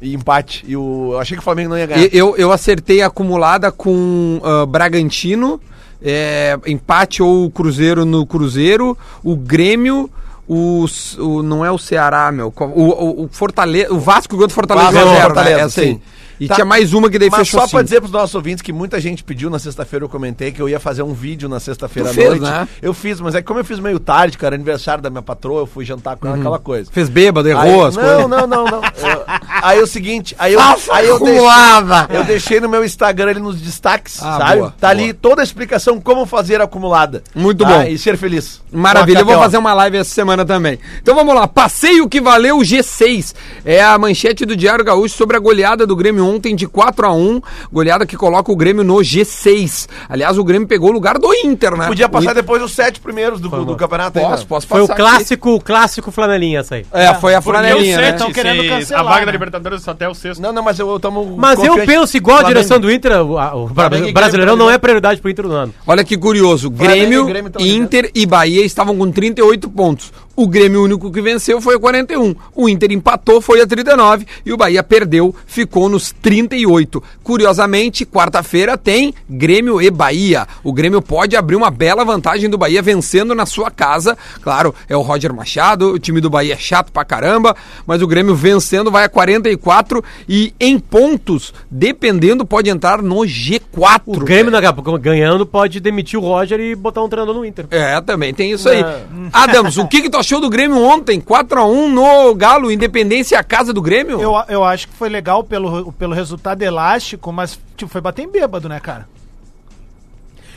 e 0.00 0.14
empate. 0.14 0.64
E 0.66 0.76
o, 0.76 1.10
eu 1.12 1.18
achei 1.18 1.36
que 1.36 1.40
o 1.40 1.44
Flamengo 1.44 1.70
não 1.70 1.78
ia 1.78 1.86
ganhar. 1.86 2.04
E- 2.04 2.10
Eu, 2.12 2.36
eu 2.36 2.52
acertei 2.52 3.02
a 3.02 3.08
acumulada 3.08 3.70
com 3.72 4.40
ah, 4.44 4.64
Bragantino, 4.66 5.60
é, 6.02 6.56
empate 6.66 7.22
ou 7.22 7.50
Cruzeiro 7.50 8.04
no 8.04 8.24
Cruzeiro, 8.24 8.96
o 9.24 9.34
Grêmio, 9.34 10.08
o, 10.48 10.84
o- 11.18 11.42
não 11.42 11.64
é 11.64 11.70
o 11.70 11.78
Ceará, 11.78 12.30
meu, 12.30 12.52
o, 12.56 12.62
o, 12.82 13.24
o 13.24 13.28
Fortaleza, 13.32 13.92
o 13.92 13.98
Vasco 13.98 14.36
ganhou 14.36 14.46
do 14.48 14.54
Fortaleza 14.54 14.92
Vasco, 14.92 15.08
1 15.08 15.10
a 15.10 15.14
0, 15.14 15.24
Fortaleza, 15.26 15.56
né? 15.56 15.62
Essa 15.64 15.80
aí. 15.80 15.86
sim. 15.88 16.00
E 16.38 16.46
Tá. 16.48 16.54
tinha 16.56 16.64
mais 16.64 16.92
uma 16.92 17.08
que 17.10 17.18
daí 17.18 17.30
Mas 17.30 17.40
fechou 17.40 17.60
só 17.60 17.66
pra 17.66 17.78
cinco. 17.78 17.84
dizer 17.84 18.00
pros 18.00 18.12
nossos 18.12 18.34
ouvintes 18.34 18.62
que 18.62 18.72
muita 18.72 19.00
gente 19.00 19.24
pediu 19.24 19.48
na 19.48 19.58
sexta-feira, 19.58 20.04
eu 20.04 20.08
comentei 20.08 20.52
que 20.52 20.60
eu 20.60 20.68
ia 20.68 20.78
fazer 20.78 21.02
um 21.02 21.12
vídeo 21.14 21.48
na 21.48 21.58
sexta-feira 21.60 22.10
à 22.10 22.12
Tu 22.12 22.14
fez, 22.16 22.28
noite. 22.28 22.42
né? 22.42 22.68
Eu 22.82 22.92
fiz, 22.92 23.20
mas 23.20 23.34
é 23.34 23.38
que 23.40 23.46
como 23.46 23.60
eu 23.60 23.64
fiz 23.64 23.78
meio 23.78 23.98
tarde, 23.98 24.36
cara, 24.36 24.54
aniversário 24.54 25.02
da 25.02 25.08
minha 25.10 25.22
patroa, 25.22 25.60
eu 25.62 25.66
fui 25.66 25.84
jantar 25.84 26.16
com 26.16 26.26
ela, 26.28 26.36
aquela 26.36 26.58
coisa. 26.58 26.90
Fez 26.92 27.08
bêbado, 27.08 27.48
errou 27.48 27.62
Aí- 27.82 27.88
as 27.88 27.96
não, 27.96 28.02
coisas. 28.02 28.28
não, 28.28 28.46
não, 28.46 28.64
não, 28.64 28.76
Eu- 28.96 29.22
aí 29.62 29.78
é 29.78 29.82
o 29.82 29.86
seguinte, 29.86 30.34
aí 30.38 30.52
eu, 30.52 30.60
Faça 30.60 30.92
aí 30.94 31.06
eu 31.06 31.18
deixei, 31.18 32.16
eu 32.16 32.24
deixei 32.24 32.60
no 32.60 32.68
meu 32.68 32.84
Instagram 32.84 33.30
ali 33.30 33.40
nos 33.40 33.60
destaques, 33.60 34.22
Ah, 34.22 34.38
sabe? 34.38 34.56
boa, 34.58 34.74
tá 34.78 34.88
boa. 34.88 34.90
ali 34.90 35.12
toda 35.12 35.40
a 35.40 35.44
explicação 35.44 36.00
como 36.00 36.26
fazer 36.26 36.60
a 36.60 36.64
acumulada. 36.64 37.22
Muito 37.34 37.64
tá? 37.64 37.70
bom. 37.70 37.82
E 37.84 37.96
ser 37.98 38.16
feliz. 38.16 38.60
Maravilha, 38.72 39.20
eu 39.20 39.24
vou 39.24 39.38
fazer 39.38 39.56
uma 39.58 39.72
live 39.72 39.96
essa 39.98 40.10
semana 40.12 40.44
também. 40.44 40.78
Então 41.02 41.14
vamos 41.14 41.34
lá, 41.34 41.46
passeio 41.48 42.08
que 42.08 42.20
valeu 42.20 42.58
o 42.58 42.62
G6. 42.62 43.34
É 43.64 43.82
a 43.82 43.96
manchete 43.98 44.44
do 44.44 44.54
Diário 44.56 44.84
Gaúcho 44.84 45.16
sobre 45.16 45.36
a 45.36 45.40
goleada 45.40 45.86
do 45.86 45.96
Grêmio 45.96 46.25
ontem 46.26 46.54
de 46.54 46.66
4 46.66 47.06
a 47.06 47.12
1 47.12 47.40
goleada 47.72 48.04
que 48.06 48.16
coloca 48.16 48.50
o 48.50 48.56
Grêmio 48.56 48.82
no 48.84 48.96
G6. 48.96 49.88
Aliás, 50.08 50.38
o 50.38 50.44
Grêmio 50.44 50.66
pegou 50.68 50.90
o 50.90 50.92
lugar 50.92 51.18
do 51.18 51.32
Inter, 51.34 51.76
né? 51.76 51.86
Podia 51.86 52.06
O 52.06 52.10
passar 52.10 52.24
Inter- 52.30 52.34
depoos 52.42 52.62
os 52.62 52.72
sete 52.74 53.00
primeiros 53.00 53.40
do, 53.40 53.48
do 53.48 53.76
campeonato 53.76 54.18
Posso, 54.18 54.42
né? 54.42 54.46
posso 54.48 54.66
Foi 54.66 54.80
o 54.80 54.86
passar 54.88 55.02
aqui. 55.02 55.10
clássico, 55.16 55.50
o 55.54 55.60
clássico 55.60 56.10
flanelinha 56.10 56.60
essa 56.60 56.74
aí. 56.76 56.86
É, 56.92 57.14
foi 57.14 57.34
a 57.34 57.40
flanelinha, 57.40 57.96
o 57.96 58.00
né? 58.00 58.06
sete, 58.08 58.18
Tão 58.18 58.32
querendo 58.32 58.68
cancelar, 58.68 59.00
a 59.00 59.04
vaga 59.08 59.20
né? 59.20 59.26
da 59.26 59.32
Libertadores 59.32 59.86
até 59.88 60.08
o 60.08 60.14
sexto. 60.14 60.40
Não, 60.40 60.52
não, 60.52 60.62
mas 60.62 60.78
eu, 60.78 60.88
eu 60.90 60.98
tomo 61.00 61.36
Mas 61.36 61.62
eu 61.62 61.74
penso 61.84 62.16
igual 62.16 62.38
a 62.38 62.42
direção 62.42 62.78
do 62.80 62.90
Inter, 62.90 63.12
o, 63.22 63.34
o 63.64 63.68
Flamengo 63.68 64.12
Brasileirão 64.12 64.56
não 64.56 64.70
é 64.70 64.78
prioridade 64.78 65.20
pro 65.20 65.30
Inter 65.30 65.46
do 65.46 65.52
ano. 65.52 65.74
Olha 65.86 66.02
que 66.04 66.16
curioso, 66.16 66.70
Grêmio, 66.70 67.26
Grêmio 67.26 67.52
Inter 67.60 68.10
e 68.14 68.26
Bahia 68.26 68.64
estavam 68.64 68.96
com 68.96 69.10
38 69.10 69.68
pontos. 69.70 70.12
O 70.36 70.46
Grêmio 70.46 70.84
único 70.84 71.10
que 71.10 71.22
venceu 71.22 71.62
foi 71.62 71.76
o 71.76 71.80
41. 71.80 72.36
O 72.54 72.68
Inter 72.68 72.92
empatou, 72.92 73.40
foi 73.40 73.62
a 73.62 73.66
39 73.66 74.26
e 74.44 74.52
o 74.52 74.56
Bahia 74.56 74.82
perdeu, 74.82 75.34
ficou 75.46 75.88
nos 75.88 76.12
38. 76.12 77.02
Curiosamente, 77.22 78.04
quarta-feira 78.04 78.76
tem 78.76 79.14
Grêmio 79.30 79.80
e 79.80 79.90
Bahia. 79.90 80.46
O 80.62 80.74
Grêmio 80.74 81.00
pode 81.00 81.36
abrir 81.36 81.56
uma 81.56 81.70
bela 81.70 82.04
vantagem 82.04 82.50
do 82.50 82.58
Bahia 82.58 82.82
vencendo 82.82 83.34
na 83.34 83.46
sua 83.46 83.70
casa. 83.70 84.14
Claro, 84.42 84.74
é 84.86 84.94
o 84.94 85.00
Roger 85.00 85.32
Machado, 85.32 85.92
o 85.92 85.98
time 85.98 86.20
do 86.20 86.28
Bahia 86.28 86.52
é 86.52 86.58
chato 86.58 86.92
pra 86.92 87.02
caramba, 87.02 87.56
mas 87.86 88.02
o 88.02 88.06
Grêmio 88.06 88.34
vencendo 88.34 88.90
vai 88.90 89.04
a 89.04 89.08
44 89.08 90.04
e 90.28 90.52
em 90.60 90.78
pontos, 90.78 91.54
dependendo, 91.70 92.44
pode 92.44 92.68
entrar 92.68 93.00
no 93.00 93.20
G4. 93.20 94.02
O 94.04 94.18
Grêmio, 94.18 94.52
daqui 94.52 94.66
a 94.66 94.72
pouco, 94.74 94.98
ganhando, 94.98 95.46
pode 95.46 95.80
demitir 95.80 96.18
o 96.18 96.22
Roger 96.22 96.60
e 96.60 96.74
botar 96.74 97.02
um 97.02 97.08
treinador 97.08 97.34
no 97.34 97.44
Inter. 97.44 97.66
É, 97.70 97.98
também 98.02 98.34
tem 98.34 98.52
isso 98.52 98.68
aí. 98.68 98.84
Adams, 99.32 99.78
o 99.78 99.86
que, 99.88 100.02
que 100.02 100.10
tu 100.10 100.25
achou 100.26 100.40
do 100.40 100.50
Grêmio 100.50 100.82
ontem? 100.82 101.20
4x1 101.20 101.88
no 101.88 102.34
Galo, 102.34 102.72
Independência 102.72 103.38
a 103.38 103.44
casa 103.44 103.72
do 103.72 103.80
Grêmio? 103.80 104.20
Eu, 104.20 104.34
eu 104.48 104.64
acho 104.64 104.88
que 104.88 104.94
foi 104.94 105.08
legal 105.08 105.44
pelo, 105.44 105.92
pelo 105.92 106.14
resultado 106.14 106.60
elástico, 106.62 107.32
mas 107.32 107.58
tipo, 107.76 107.90
foi 107.90 108.00
bater 108.00 108.22
em 108.22 108.28
bêbado, 108.28 108.68
né, 108.68 108.80
cara? 108.80 109.08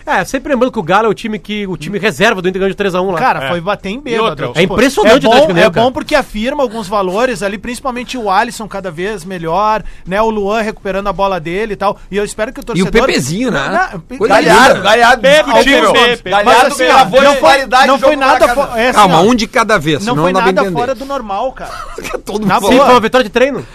É, 0.05 0.23
sempre 0.25 0.51
lembrando 0.53 0.71
que 0.71 0.79
o 0.79 0.83
Galo 0.83 1.07
é 1.07 1.09
o 1.09 1.13
time 1.13 1.37
que 1.39 1.67
o 1.67 1.77
time 1.77 1.99
reserva 1.99 2.41
do 2.41 2.47
Inter 2.49 2.59
ganhou 2.61 2.73
de 2.75 2.83
3x1 2.83 3.11
lá. 3.11 3.19
Cara, 3.19 3.45
É. 3.45 3.49
foi 3.49 3.61
bater 3.61 3.89
em 3.89 3.97
E 3.97 4.01
bêbado. 4.01 4.23
outra, 4.29 4.51
É 4.55 4.63
impressionante 4.63 5.13
é 5.13 5.17
o 5.17 5.21
bom, 5.21 5.27
Atlético 5.29 5.47
Mineiro, 5.53 5.69
É 5.69 5.81
bom 5.83 5.91
porque 5.91 6.15
afirma 6.15 6.63
alguns 6.63 6.87
valores 6.87 7.43
ali, 7.43 7.57
principalmente 7.57 8.17
o 8.17 8.29
Alisson 8.29 8.67
cada 8.67 8.89
vez 8.91 9.23
melhor, 9.23 9.83
né? 10.05 10.21
O 10.21 10.29
Luan 10.29 10.61
recuperando 10.61 11.07
a 11.07 11.13
bola 11.13 11.39
dele 11.39 11.73
e 11.73 11.75
tal. 11.75 11.97
E 12.09 12.17
eu 12.17 12.23
espero 12.25 12.51
que 12.53 12.59
o 12.59 12.61
E 12.61 12.65
torcedor... 12.65 12.89
o 12.89 12.91
Pepezinho, 12.91 13.51
né? 13.51 13.89
Galhardo. 14.27 14.81
Galhardo. 14.81 15.21
Bebe, 15.21 15.49
Alguns 15.49 15.63
time. 15.65 15.93
Pepe. 15.93 16.29
Galhardo 16.29 16.67
assim, 16.67 16.85
gravou 16.85 17.21
não 17.21 17.31
de 17.33 17.39
foi, 17.39 17.49
qualidade 17.49 17.87
não 17.87 17.99
foi 17.99 18.09
jogo 18.13 18.19
nada... 18.25 18.47
fo- 18.49 18.77
é 18.77 18.89
assim, 18.89 18.99
Calma, 18.99 19.19
ó, 19.19 19.23
um 19.23 19.35
de 19.35 19.47
cada 19.47 19.77
vez, 19.77 20.05
Não 20.05 20.15
foi 20.15 20.33
nada 20.33 20.49
entender. 20.49 20.71
fora 20.71 20.95
do 20.95 21.05
normal, 21.05 21.51
cara. 21.53 21.71
Todo 22.25 22.45
Na 22.45 22.55
mundo 22.59 22.67
foi 22.67 22.79
uma 22.79 22.99
vitória 22.99 23.23
de 23.23 23.29
treino. 23.29 23.65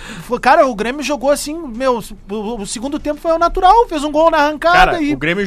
Cara, 0.41 0.67
o 0.67 0.75
Grêmio 0.75 1.03
jogou 1.03 1.31
assim, 1.31 1.55
meu, 1.75 2.03
o, 2.31 2.63
o 2.63 2.67
segundo 2.67 2.99
tempo 2.99 3.21
foi 3.21 3.33
o 3.33 3.39
natural, 3.39 3.87
fez 3.89 4.03
um 4.05 4.11
gol 4.11 4.31
na 4.31 4.39
arrancada 4.39 5.01
e 5.01 5.13
o 5.15 5.19
Grêmio 5.19 5.45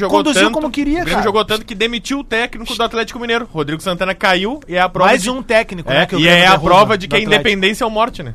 como 0.67 0.71
queria, 0.71 0.93
O 1.01 1.05
Grêmio 1.05 1.13
cara. 1.13 1.23
jogou 1.23 1.43
tanto 1.45 1.65
que 1.65 1.73
demitiu 1.75 2.19
o 2.19 2.23
técnico 2.23 2.75
do 2.75 2.83
Atlético 2.83 3.19
Mineiro. 3.19 3.47
Rodrigo 3.51 3.81
Santana 3.81 4.13
caiu 4.13 4.59
e 4.67 4.75
é 4.75 4.81
a 4.81 4.89
prova 4.89 5.09
Mais 5.09 5.23
de... 5.23 5.29
um 5.29 5.41
técnico, 5.41 5.91
É, 5.91 5.99
né? 5.99 6.05
que 6.05 6.15
o 6.15 6.19
e 6.19 6.23
Grêmio 6.23 6.39
é 6.43 6.45
a 6.47 6.51
derruba 6.51 6.69
prova 6.69 6.97
de 6.97 7.07
do 7.07 7.09
que 7.09 7.15
a 7.15 7.19
Atlético. 7.19 7.41
independência 7.41 7.83
é 7.83 7.87
o 7.87 7.89
morte, 7.91 8.21
né? 8.23 8.33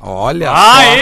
Olha 0.00 0.50
Aê! 0.52 1.00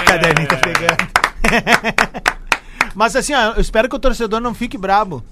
O 0.00 0.04
caderninho 0.04 0.48
tá 0.48 0.56
pegando. 0.56 1.08
Mas 2.94 3.14
assim, 3.16 3.32
ó, 3.34 3.52
eu 3.54 3.60
espero 3.60 3.88
que 3.88 3.96
o 3.96 3.98
torcedor 3.98 4.40
não 4.40 4.54
fique 4.54 4.76
brabo. 4.78 5.22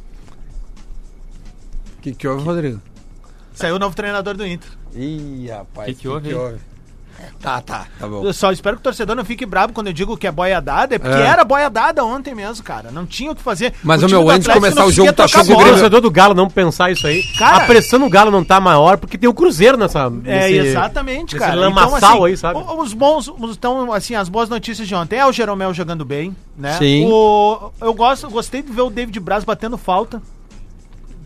O 1.98 2.02
que, 2.02 2.12
que 2.14 2.26
houve, 2.28 2.44
Rodrigo? 2.44 2.80
Saiu 3.54 3.76
o 3.76 3.78
novo 3.78 3.94
treinador 3.96 4.34
do 4.36 4.46
Inter. 4.46 4.68
Ih, 4.94 5.48
rapaz. 5.50 5.88
Que 5.88 5.94
que 5.94 6.08
houve? 6.08 6.56
Tá, 7.40 7.60
tá, 7.60 7.86
tá 7.98 8.06
bom. 8.08 8.24
Eu 8.24 8.32
só 8.32 8.50
espero 8.50 8.76
que 8.76 8.80
o 8.80 8.84
torcedor 8.84 9.14
não 9.14 9.24
fique 9.24 9.46
brabo 9.46 9.72
quando 9.72 9.86
eu 9.88 9.92
digo 9.92 10.16
que 10.16 10.26
é 10.26 10.32
boia 10.32 10.60
dada, 10.60 10.94
é 10.94 10.98
porque 10.98 11.14
É. 11.16 11.26
era 11.26 11.44
boia 11.44 11.68
dada 11.70 12.04
ontem 12.04 12.34
mesmo, 12.34 12.64
cara. 12.64 12.90
Não 12.90 13.06
tinha 13.06 13.30
o 13.30 13.34
que 13.36 13.42
fazer. 13.42 13.72
Mas, 13.82 14.02
o 14.02 14.06
ô, 14.06 14.08
time 14.08 14.18
meu, 14.18 14.26
do 14.26 14.30
antes 14.32 14.44
de 14.44 14.50
Atlético 14.50 14.60
começar 14.66 14.80
não 14.80 14.88
o 14.88 14.92
jogo, 14.92 15.08
conseguia 15.08 15.12
tá 15.12 15.40
tocar 15.40 15.52
O 15.52 15.56
bola. 15.56 15.68
torcedor 15.70 16.00
do 16.00 16.10
Galo 16.10 16.34
não 16.34 16.48
pensar 16.48 16.90
isso 16.90 17.06
aí. 17.06 17.22
Cara- 17.38 17.58
a 17.58 17.66
pressão 17.66 17.98
no 17.98 18.08
Galo 18.10 18.30
não 18.30 18.44
tá 18.44 18.58
maior 18.60 18.96
porque 18.98 19.16
tem 19.18 19.28
o 19.28 19.34
Cruzeiro 19.34 19.76
nessa. 19.76 20.10
É, 20.24 20.48
nesse- 20.48 20.54
exatamente, 20.68 21.34
nesse 21.34 21.38
cara. 21.46 21.54
lamaçal 21.60 22.24
aí, 22.24 22.36
sabe? 22.36 22.58
o- 22.58 22.80
Os 22.80 22.92
bons, 22.92 23.32
então, 23.50 23.92
assim, 23.92 24.14
as 24.14 24.28
boas 24.28 24.48
notícias 24.48 24.86
de 24.88 24.94
ontem. 24.94 25.16
É 25.18 25.26
o 25.26 25.32
Jeromel 25.32 25.72
jogando 25.74 26.04
bem, 26.04 26.34
né? 26.56 26.76
Sim. 26.78 27.06
O, 27.10 27.70
eu 27.80 27.94
gosto, 27.94 28.28
gostei 28.30 28.62
de 28.62 28.72
ver 28.72 28.82
o 28.82 28.90
David 28.90 29.18
Braz 29.20 29.44
batendo 29.44 29.76
falta. 29.78 30.20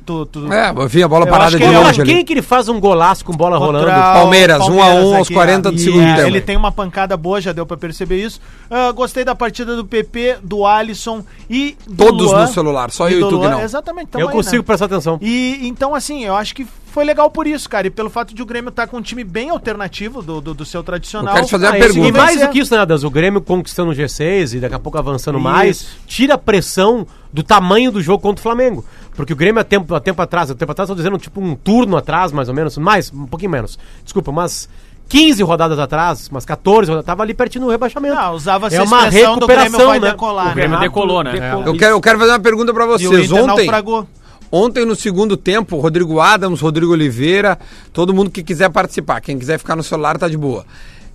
Tu, 0.04 0.26
tu, 0.26 0.52
É, 0.52 0.72
enfim, 0.84 1.02
a 1.02 1.08
bola 1.08 1.24
Eu 1.24 1.30
parada 1.30 1.56
de 1.56 1.62
é 1.62 1.70
longe 1.78 2.02
Quem 2.02 2.16
ali. 2.16 2.24
que 2.24 2.32
ele 2.32 2.42
faz 2.42 2.68
um 2.68 2.80
golaço 2.80 3.24
com 3.24 3.32
bola 3.32 3.58
rolando? 3.58 3.84
Contra 3.86 3.98
o 3.98 4.12
Palmeiras, 4.14 4.68
um 4.68 4.82
a 4.82 4.86
um 4.94 5.16
aos 5.16 5.26
aqui, 5.26 5.34
40 5.34 5.70
do 5.70 5.76
e, 5.76 5.80
segundo 5.80 6.02
é, 6.02 6.14
tempo. 6.16 6.26
Ele 6.28 6.40
tem 6.40 6.56
uma 6.56 6.72
pancada 6.72 7.16
boa, 7.16 7.40
já 7.40 7.52
deu 7.52 7.64
pra 7.66 7.76
perceber 7.76 8.16
isso. 8.24 8.40
Ah, 8.70 8.90
gostei 8.92 9.24
da 9.24 9.34
partida 9.34 9.76
do 9.76 9.84
PP, 9.84 10.38
do 10.42 10.66
Alisson 10.66 11.24
e 11.48 11.76
do 11.86 11.96
Todos 11.96 12.30
Luan. 12.30 12.42
no 12.46 12.48
celular, 12.52 12.90
só 12.90 13.08
eu 13.08 13.18
e 13.18 13.20
do 13.20 13.28
tu 13.28 13.38
que 13.40 13.46
Luan, 13.46 13.50
não. 13.50 13.62
Exatamente. 13.62 14.08
Eu 14.14 14.28
aí, 14.28 14.34
consigo 14.34 14.56
né? 14.58 14.62
prestar 14.62 14.86
atenção. 14.86 15.18
E 15.20 15.58
então, 15.62 15.94
assim, 15.94 16.24
eu 16.24 16.34
acho 16.34 16.54
que 16.54 16.66
foi 16.92 17.04
legal 17.04 17.30
por 17.30 17.46
isso, 17.46 17.68
cara. 17.68 17.86
E 17.86 17.90
pelo 17.90 18.10
fato 18.10 18.34
de 18.34 18.42
o 18.42 18.46
Grêmio 18.46 18.70
estar 18.70 18.86
com 18.88 18.96
um 18.96 19.02
time 19.02 19.22
bem 19.22 19.50
alternativo 19.50 20.22
do, 20.22 20.40
do, 20.40 20.54
do 20.54 20.64
seu 20.64 20.82
tradicional. 20.82 21.28
Eu 21.28 21.34
quero 21.34 21.46
te 21.46 21.50
fazer 21.52 21.66
uma 21.66 21.72
Ah, 21.74 21.78
E 21.78 21.80
pergunta. 21.80 22.12
vai 22.12 22.20
mais 22.26 22.40
do 22.40 22.48
que 22.48 22.58
isso, 22.58 22.74
né, 22.74 22.80
Adas? 22.80 23.04
O 23.04 23.10
Grêmio 23.10 23.40
conquistando 23.40 23.92
o 23.92 23.94
G6 23.94 24.54
e 24.56 24.60
daqui 24.60 24.74
a 24.74 24.78
pouco 24.78 24.98
avançando 24.98 25.36
Isso. 25.36 25.44
mais, 25.44 25.86
tira 26.06 26.34
a 26.34 26.38
pressão 26.38 27.06
do 27.32 27.44
tamanho 27.44 27.92
do 27.92 28.02
jogo 28.02 28.20
contra 28.20 28.40
o 28.40 28.42
Flamengo. 28.42 28.84
Porque 29.20 29.34
o 29.34 29.36
Grêmio 29.36 29.60
há 29.60 29.64
tempo, 29.64 29.94
há 29.94 30.00
tempo 30.00 30.22
atrás, 30.22 30.50
há 30.50 30.54
tempo 30.54 30.72
atrás, 30.72 30.88
tô 30.88 30.94
dizendo 30.94 31.18
tipo 31.18 31.40
um 31.42 31.54
turno 31.54 31.96
atrás, 31.96 32.32
mais 32.32 32.48
ou 32.48 32.54
menos, 32.54 32.78
mais, 32.78 33.12
um 33.12 33.26
pouquinho 33.26 33.50
menos. 33.50 33.78
Desculpa, 34.02 34.30
umas 34.30 34.66
15 35.10 35.42
rodadas 35.42 35.78
atrás, 35.78 36.28
umas 36.30 36.46
14 36.46 36.88
rodadas, 36.88 37.04
tava 37.04 37.22
ali 37.22 37.34
pertinho 37.34 37.66
do 37.66 37.70
rebaixamento. 37.70 38.14
Não, 38.14 38.34
usava 38.34 38.68
É 38.68 38.80
uma 38.82 39.04
do 39.04 39.10
Grêmio 39.10 39.34
recuperação, 39.34 39.86
vai 39.88 40.00
né? 40.00 40.10
decolar. 40.10 40.52
O 40.52 40.54
Grêmio 40.54 40.76
né? 40.78 40.84
decolou, 40.84 41.22
né? 41.22 41.32
Decolou. 41.32 41.66
Eu 41.66 41.76
quero, 41.76 41.92
eu 41.96 42.00
quero 42.00 42.18
fazer 42.18 42.30
uma 42.32 42.40
pergunta 42.40 42.72
pra 42.72 42.84
E 42.84 42.86
o 42.86 42.90
vocês. 42.92 43.30
Ontem, 43.30 43.46
naufragou. 43.66 44.06
ontem 44.50 44.86
no 44.86 44.96
segundo 44.96 45.36
tempo, 45.36 45.78
Rodrigo 45.78 46.18
Adams, 46.18 46.60
Rodrigo 46.62 46.92
Oliveira, 46.92 47.58
todo 47.92 48.14
mundo 48.14 48.30
que 48.30 48.42
quiser 48.42 48.70
participar, 48.70 49.20
quem 49.20 49.38
quiser 49.38 49.58
ficar 49.58 49.76
no 49.76 49.82
celular 49.82 50.16
tá 50.16 50.28
de 50.28 50.38
boa. 50.38 50.64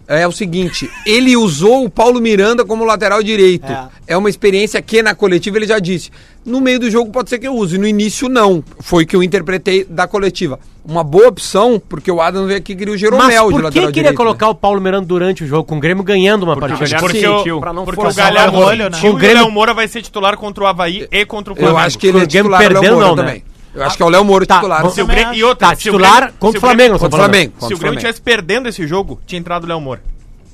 É 0.07 0.27
o 0.27 0.31
seguinte, 0.31 0.87
ele 1.05 1.35
usou 1.35 1.83
o 1.83 1.89
Paulo 1.89 2.21
Miranda 2.21 2.63
como 2.63 2.85
lateral 2.85 3.23
direito. 3.23 3.71
É. 3.71 3.87
É. 4.09 4.17
uma 4.17 4.29
experiência 4.29 4.79
que 4.81 5.01
na 5.01 5.15
coletiva 5.15 5.57
ele 5.57 5.65
já 5.65 5.79
disse. 5.79 6.11
No 6.45 6.61
meio 6.61 6.79
do 6.79 6.91
jogo 6.91 7.09
pode 7.11 7.27
ser 7.29 7.39
que 7.39 7.47
eu 7.47 7.55
use, 7.55 7.75
no 7.77 7.87
início 7.87 8.29
não. 8.29 8.63
Foi 8.81 9.03
o 9.03 9.07
que 9.07 9.15
eu 9.15 9.23
interpretei 9.23 9.83
da 9.83 10.07
coletiva. 10.07 10.59
Uma 10.87 11.03
boa 11.03 11.27
opção, 11.29 11.81
porque 11.89 12.11
o 12.11 12.21
Adams 12.21 12.45
veio 12.45 12.59
aqui 12.59 12.73
e 12.73 12.75
queria 12.75 12.91
o 12.91 12.93
Mas 12.93 13.01
Jeromel 13.01 13.27
de 13.27 13.49
por 13.49 13.57
que 13.57 13.63
lateral 13.63 13.71
queria 13.87 13.91
direito. 14.03 14.15
colocar 14.15 14.49
o 14.49 14.53
Paulo 14.53 14.79
Miranda 14.79 15.07
durante 15.07 15.43
o 15.43 15.47
jogo, 15.47 15.63
com 15.63 15.77
o 15.77 15.79
Grêmio 15.79 16.03
ganhando 16.03 16.43
uma 16.43 16.55
Porque 16.55 16.75
partida? 16.77 16.99
Porque, 16.99 17.19
sentiu. 17.21 17.57
o, 17.57 17.59
pra 17.59 17.73
não 17.73 17.83
porque 17.83 17.99
o 17.99 18.03
forçar 18.03 18.31
Galhardo 18.31 18.57
o 18.57 18.61
olho, 18.61 18.89
né? 18.91 18.99
O 19.01 19.05
e 19.07 19.09
o 19.09 19.13
Grêmio- 19.15 19.37
Léo 19.41 19.51
Moura 19.51 19.73
vai 19.73 19.87
ser 19.87 20.03
titular 20.03 20.37
contra 20.37 20.63
o 20.63 20.67
Havaí 20.67 21.07
e 21.11 21.25
contra 21.25 21.51
o 21.51 21.55
Eu 21.55 21.61
Flamengo. 21.61 21.79
acho 21.79 21.97
que 21.97 22.05
ele 22.05 22.19
é 22.19 22.23
O 22.23 22.27
Grêmio 22.27 22.51
titular, 22.51 22.59
o 22.59 22.63
Léo 22.63 22.71
perdendo, 22.73 22.93
Moura 22.93 23.07
não, 23.07 23.15
né? 23.15 23.23
também. 23.23 23.43
Eu 23.75 23.83
acho 23.83 23.97
que 23.97 24.03
é 24.03 24.05
o 24.05 24.09
Léo 24.09 24.23
Moura 24.23 24.45
Tá, 24.45 24.55
titular. 24.55 24.89
Se 24.89 25.01
o 25.01 25.05
Grêmio, 25.07 25.33
e 25.33 25.43
outra, 25.43 25.67
Tá, 25.69 25.75
titular 25.75 26.33
contra 26.39 26.57
o 26.57 26.61
Flamengo. 26.61 26.97
Contra 26.97 27.15
o. 27.15 27.19
Flamengo. 27.19 27.53
Se 27.53 27.65
o 27.65 27.67
Grêmio 27.67 27.77
Flamengo. 27.79 27.97
estivesse 27.97 28.21
perdendo 28.21 28.69
esse 28.69 28.87
jogo, 28.87 29.19
tinha 29.25 29.39
entrado 29.39 29.65
o 29.65 29.67
Léo 29.67 29.81
Moura. 29.81 30.01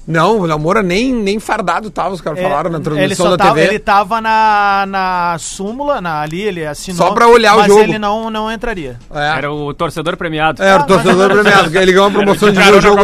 Não, 0.08 0.40
o 0.40 0.46
Léo 0.46 0.58
Moura 0.60 0.82
nem, 0.82 1.14
nem 1.14 1.40
fardado 1.40 1.90
tava, 1.92 2.14
os 2.16 2.22
caras 2.22 2.42
falaram 2.42 2.70
na 2.72 2.78
ele 2.78 2.84
transmissão 2.84 3.26
só 3.28 3.32
da 3.32 3.38
tava, 3.38 3.56
TV. 3.56 3.68
ele 3.68 3.80
tava 3.80 4.20
na, 4.20 4.86
na 4.88 5.36
súmula, 5.40 6.02
na, 6.02 6.22
ali, 6.22 6.42
ele 6.42 6.66
assinou. 6.66 6.98
Só 7.08 7.14
pra 7.14 7.28
olhar 7.28 7.56
o 7.56 7.60
mas 7.60 7.68
jogo. 7.68 7.82
ele 7.82 8.00
não, 8.00 8.30
não 8.30 8.52
entraria. 8.52 8.98
É. 9.14 9.38
Era 9.38 9.52
o 9.52 9.74
torcedor 9.74 10.18
premiado. 10.18 10.62
É, 10.64 10.76
o 10.76 10.84
torcedor 10.86 11.30
premiado, 11.32 11.70
que 11.72 11.78
ele 11.78 11.92
ganhou 11.92 12.08
uma 12.08 12.12
promoção 12.12 12.52
de 12.52 12.60
ver 12.60 12.74
o 12.74 12.82
jogo. 12.82 13.02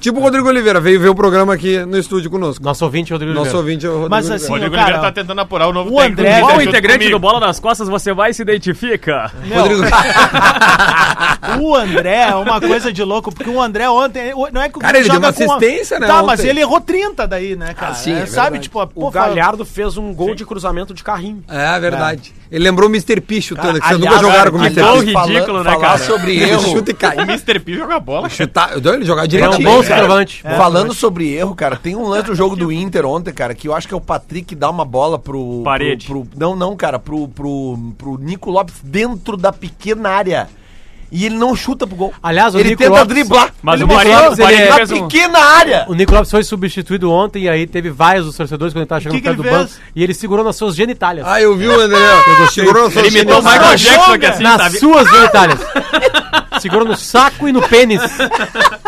Tipo 0.00 0.18
o 0.18 0.22
Rodrigo 0.22 0.48
Oliveira, 0.48 0.80
veio 0.80 1.00
ver 1.00 1.08
o 1.08 1.14
programa 1.14 1.54
aqui 1.54 1.78
no 1.86 1.96
estúdio 1.98 2.30
conosco. 2.30 2.62
Nosso 2.64 2.84
ouvinte, 2.84 3.12
Rodrigo 3.12 3.32
Nosso 3.32 3.56
Oliveira. 3.56 3.58
ouvinte 3.58 3.86
é 3.86 3.88
o 3.88 3.92
Rodrigo 3.92 4.10
Mas 4.10 4.24
Oliveira. 4.26 4.42
assim, 4.44 4.52
Rodrigo 4.52 4.74
cara, 4.74 4.84
Oliveira 4.86 5.06
tá 5.06 5.12
tentando 5.12 5.40
apurar 5.40 5.68
o 5.68 5.72
novo 5.72 5.90
o 5.92 6.00
André- 6.00 6.40
Qual 6.40 6.60
integrante 6.60 6.98
comigo. 6.98 7.16
do 7.16 7.20
Bola 7.20 7.40
nas 7.40 7.60
Costas 7.60 7.88
você 7.88 8.12
vai 8.12 8.30
e 8.30 8.34
se 8.34 8.42
identifica? 8.42 9.30
Meu, 9.46 9.60
Rodrigo... 9.62 9.82
o 11.60 11.74
André 11.74 12.28
é 12.30 12.34
uma 12.34 12.60
coisa 12.60 12.92
de 12.92 13.02
louco, 13.02 13.32
porque 13.32 13.48
o 13.50 13.60
André 13.60 13.88
ontem. 13.88 14.32
o- 14.34 14.48
Não 14.52 14.60
é 14.62 14.68
que 14.68 14.78
o 14.78 14.80
Cara, 14.80 14.98
ele 14.98 15.08
deu 15.08 15.18
uma 15.18 15.28
assistência, 15.28 15.98
né. 16.00 16.06
Mas 16.26 16.44
ele 16.44 16.60
errou 16.60 16.80
30 16.80 17.26
daí, 17.26 17.56
né, 17.56 17.74
cara? 17.74 17.92
Ah, 17.92 17.94
sim, 17.94 18.12
É, 18.12 18.20
é 18.20 18.26
sabe, 18.26 18.58
tipo, 18.58 18.80
O 18.82 18.86
pô, 18.86 19.10
fala- 19.10 19.28
Galhardo 19.28 19.64
fez 19.64 19.96
um 19.96 20.12
gol 20.14 20.34
de 20.34 20.44
cruzamento 20.44 20.92
de 20.94 21.02
carrinho. 21.04 21.42
É 21.48 21.78
verdade. 21.80 22.32
Ele 22.50 22.62
lembrou 22.64 22.88
o 22.88 22.92
Mr. 22.92 23.20
P 23.20 23.40
chutando, 23.40 23.80
que 23.80 23.86
vocês 23.86 23.96
aliás, 24.00 24.16
nunca 24.22 24.30
jogaram 24.32 24.50
com 24.52 24.58
o 24.58 24.60
Mr. 24.60 24.82
gol 24.82 24.98
P. 24.98 25.04
ridículo, 25.28 25.58
né, 25.64 25.70
falar 25.72 25.80
cara? 25.80 25.98
sobre 25.98 26.32
Ele 26.36 26.50
erro. 26.50 26.62
chuta 26.62 26.90
e 26.90 26.94
O 26.94 26.96
cai. 26.96 27.16
Mr. 27.18 27.58
P 27.60 27.74
joga 27.74 27.98
bola. 28.00 28.28
Chutar, 28.28 28.72
eu 28.72 28.80
dou 28.80 28.94
ele 28.94 29.04
jogar 29.04 29.24
Ele 29.24 29.36
é 29.36 29.40
direto. 29.40 29.60
um 29.60 29.64
bom 29.64 29.82
cara. 29.82 29.84
centroavante. 29.84 30.42
Falando 30.42 30.94
sobre 30.94 31.32
erro, 31.32 31.54
cara, 31.54 31.76
tem 31.76 31.96
um 31.96 32.06
lance 32.08 32.26
do 32.26 32.34
jogo 32.34 32.54
do 32.56 32.70
Inter 32.70 33.04
ontem, 33.06 33.32
cara, 33.32 33.54
que 33.54 33.66
eu 33.68 33.74
acho 33.74 33.88
que 33.88 33.94
é 33.94 33.96
o 33.96 34.00
Patrick 34.00 34.54
dá 34.54 34.70
uma 34.70 34.84
bola 34.84 35.18
pro. 35.18 35.62
Parede. 35.64 36.06
pro- 36.06 36.24
pro- 36.24 36.38
não, 36.38 36.54
não, 36.54 36.76
cara, 36.76 36.98
pro, 36.98 37.26
pro, 37.28 37.78
pro 37.98 38.18
Nico 38.18 38.50
Lopes 38.50 38.76
dentro 38.82 39.36
da 39.36 39.52
pequena 39.52 40.10
área. 40.10 40.48
E 41.16 41.24
ele 41.26 41.36
não 41.36 41.54
chuta 41.54 41.86
pro 41.86 41.94
gol. 41.94 42.12
Aliás, 42.20 42.54
o 42.56 42.58
ele 42.58 42.70
Nico 42.70 42.82
tenta 42.82 42.90
Lopes- 42.98 43.06
driblar. 43.08 43.54
Mas 43.62 43.74
ele 43.76 43.84
o 43.84 43.88
Parede- 43.88 44.10
mostrou, 44.16 44.32
o 44.32 44.36
Parede 44.36 44.62
ele 44.62 44.68
é 44.68 44.74
fez 44.74 44.90
na 44.90 44.96
um- 44.96 45.08
pequena 45.08 45.38
área. 45.38 45.84
O 45.88 45.94
Nico 45.94 46.12
Lopes 46.12 46.30
foi 46.30 46.42
substituído 46.42 47.10
ontem 47.10 47.44
e 47.44 47.48
aí 47.48 47.66
teve 47.68 47.88
vários 47.88 48.26
dos 48.26 48.36
torcedores 48.36 48.74
quando 48.74 48.82
ele 48.82 48.86
tava 48.88 49.00
chegando 49.00 49.14
Que 49.14 49.20
que 49.22 49.28
perto 49.28 49.42
do 49.42 49.48
banco 49.48 49.70
e 49.94 50.02
ele 50.02 50.12
segurou 50.12 50.44
nas 50.44 50.56
suas 50.56 50.74
genitálias. 50.74 51.24
Ah, 51.26 51.40
eu 51.40 51.56
vi 51.56 51.68
o 51.68 51.80
André. 51.80 51.98
Segurou 52.50 52.90
Ele 52.96 53.08
imitou 53.08 53.38
o 53.38 53.42
Michael 53.44 53.76
Jackson 53.76 54.12
aqui 54.12 54.26
assim, 54.26 54.42
nas 54.42 54.60
sabe? 54.62 54.78
suas 54.78 55.08
genitálias. 55.08 55.60
Segurou 56.64 56.86
no 56.88 56.96
saco 56.96 57.46
e 57.46 57.52
no 57.52 57.60
pênis. 57.68 58.00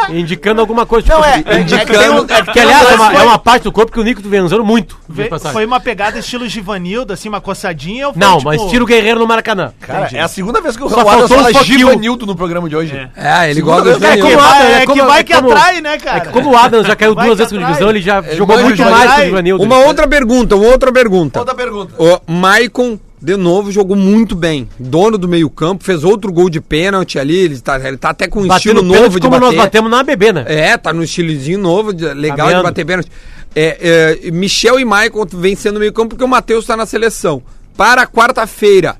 indicando 0.08 0.60
alguma 0.60 0.86
coisa. 0.86 1.06
Não, 1.08 1.22
tipo, 1.22 1.50
é, 1.50 1.56
é, 1.56 1.60
indicando- 1.60 1.82
é 1.82 1.84
que 1.84 1.98
tem 1.98 2.10
um- 2.10 2.24
é 2.24 2.42
que 2.52 2.58
um 2.58 2.62
aliás 2.62 2.90
é 2.90 2.94
uma, 2.94 3.12
é 3.14 3.22
uma 3.22 3.38
parte 3.38 3.62
do 3.64 3.72
corpo 3.72 3.92
que 3.92 4.00
o 4.00 4.02
Nico 4.02 4.22
vem 4.26 4.40
usando 4.40 4.64
muito. 4.64 4.96
Ve-. 5.08 5.28
Foi 5.52 5.64
uma 5.66 5.78
pegada 5.80 6.18
estilo 6.18 6.48
Givanildo, 6.48 7.12
assim, 7.12 7.28
uma 7.28 7.40
coçadinha. 7.40 8.08
ou 8.08 8.12
foi, 8.14 8.20
Não, 8.20 8.38
tipo, 8.38 8.48
mas 8.48 8.62
tira 8.70 8.82
o 8.82 8.86
guerreiro 8.86 9.18
no 9.20 9.26
Maracanã. 9.26 9.72
Cara, 9.80 10.08
é 10.12 10.20
a 10.20 10.28
segunda 10.28 10.60
vez 10.60 10.76
que 10.76 10.82
o 10.82 10.86
um 10.86 10.90
fala. 10.90 11.26
Givanildo 11.64 12.24
no 12.26 12.34
programa 12.34 12.68
de 12.68 12.76
hoje. 12.76 12.94
É, 13.16 13.46
ele 13.46 13.56
Segunda 13.56 13.82
gosta 13.82 13.98
do 13.98 14.04
É 14.06 14.10
que 14.12 14.16
Juninho. 14.20 14.36
como- 14.38 14.48
vai, 14.48 14.62
é 14.66 14.72
é 14.82 14.86
como- 14.86 15.00
que, 15.00 15.06
vai 15.06 15.20
é 15.20 15.24
que 15.24 15.34
como- 15.34 15.50
atrai, 15.52 15.80
né, 15.80 15.98
cara? 15.98 16.16
É 16.16 16.20
que 16.20 16.28
como 16.30 16.50
o 16.52 16.56
Adams 16.56 16.86
já 16.86 16.96
caiu 16.96 17.14
duas 17.14 17.38
vezes 17.38 17.52
com 17.52 17.58
divisão, 17.58 17.90
ele 17.90 18.00
já 18.00 18.18
Ele 18.18 18.36
jogou 18.36 18.58
muito 18.58 18.82
mais 18.82 18.96
que 19.02 19.02
atrai. 19.08 19.22
o 19.22 19.26
Givanildo. 19.26 19.62
Uma 19.64 19.78
outra 19.78 20.08
pergunta, 20.08 20.56
uma 20.56 20.66
outra 20.68 20.92
pergunta. 20.92 21.38
Outra 21.40 21.54
pergunta. 21.54 21.92
O 21.98 22.20
Maicon, 22.32 22.98
de 23.20 23.36
novo, 23.36 23.72
jogou 23.72 23.96
muito 23.96 24.34
bem. 24.36 24.68
Dono 24.78 25.16
do 25.16 25.26
meio 25.26 25.48
campo, 25.48 25.82
fez 25.84 26.04
outro 26.04 26.30
gol 26.32 26.50
de 26.50 26.60
pênalti 26.60 27.18
ali. 27.18 27.36
Ele 27.36 27.58
tá, 27.60 27.76
ele 27.88 27.96
tá 27.96 28.10
até 28.10 28.28
com 28.28 28.40
um 28.40 28.46
Bateu 28.46 28.72
estilo 28.72 28.82
novo 28.82 29.18
de 29.18 29.26
como 29.26 29.40
bater. 29.40 29.46
nós 29.46 29.56
batemos 29.56 29.90
na 29.90 30.00
ABB, 30.00 30.32
né? 30.32 30.44
É, 30.46 30.76
tá 30.76 30.92
no 30.92 31.02
estilozinho 31.02 31.58
novo, 31.58 31.92
de- 31.92 32.12
legal 32.14 32.48
de 32.54 32.62
bater 32.62 32.84
pênalti. 32.84 33.10
É, 33.54 34.18
é, 34.26 34.30
Michel 34.30 34.78
e 34.78 34.84
Maicon 34.84 35.24
vem 35.32 35.56
sendo 35.56 35.80
meio 35.80 35.92
campo 35.92 36.10
porque 36.10 36.24
o 36.24 36.28
Matheus 36.28 36.66
tá 36.66 36.76
na 36.76 36.84
seleção. 36.84 37.42
Para 37.76 38.06
quarta-feira, 38.06 38.96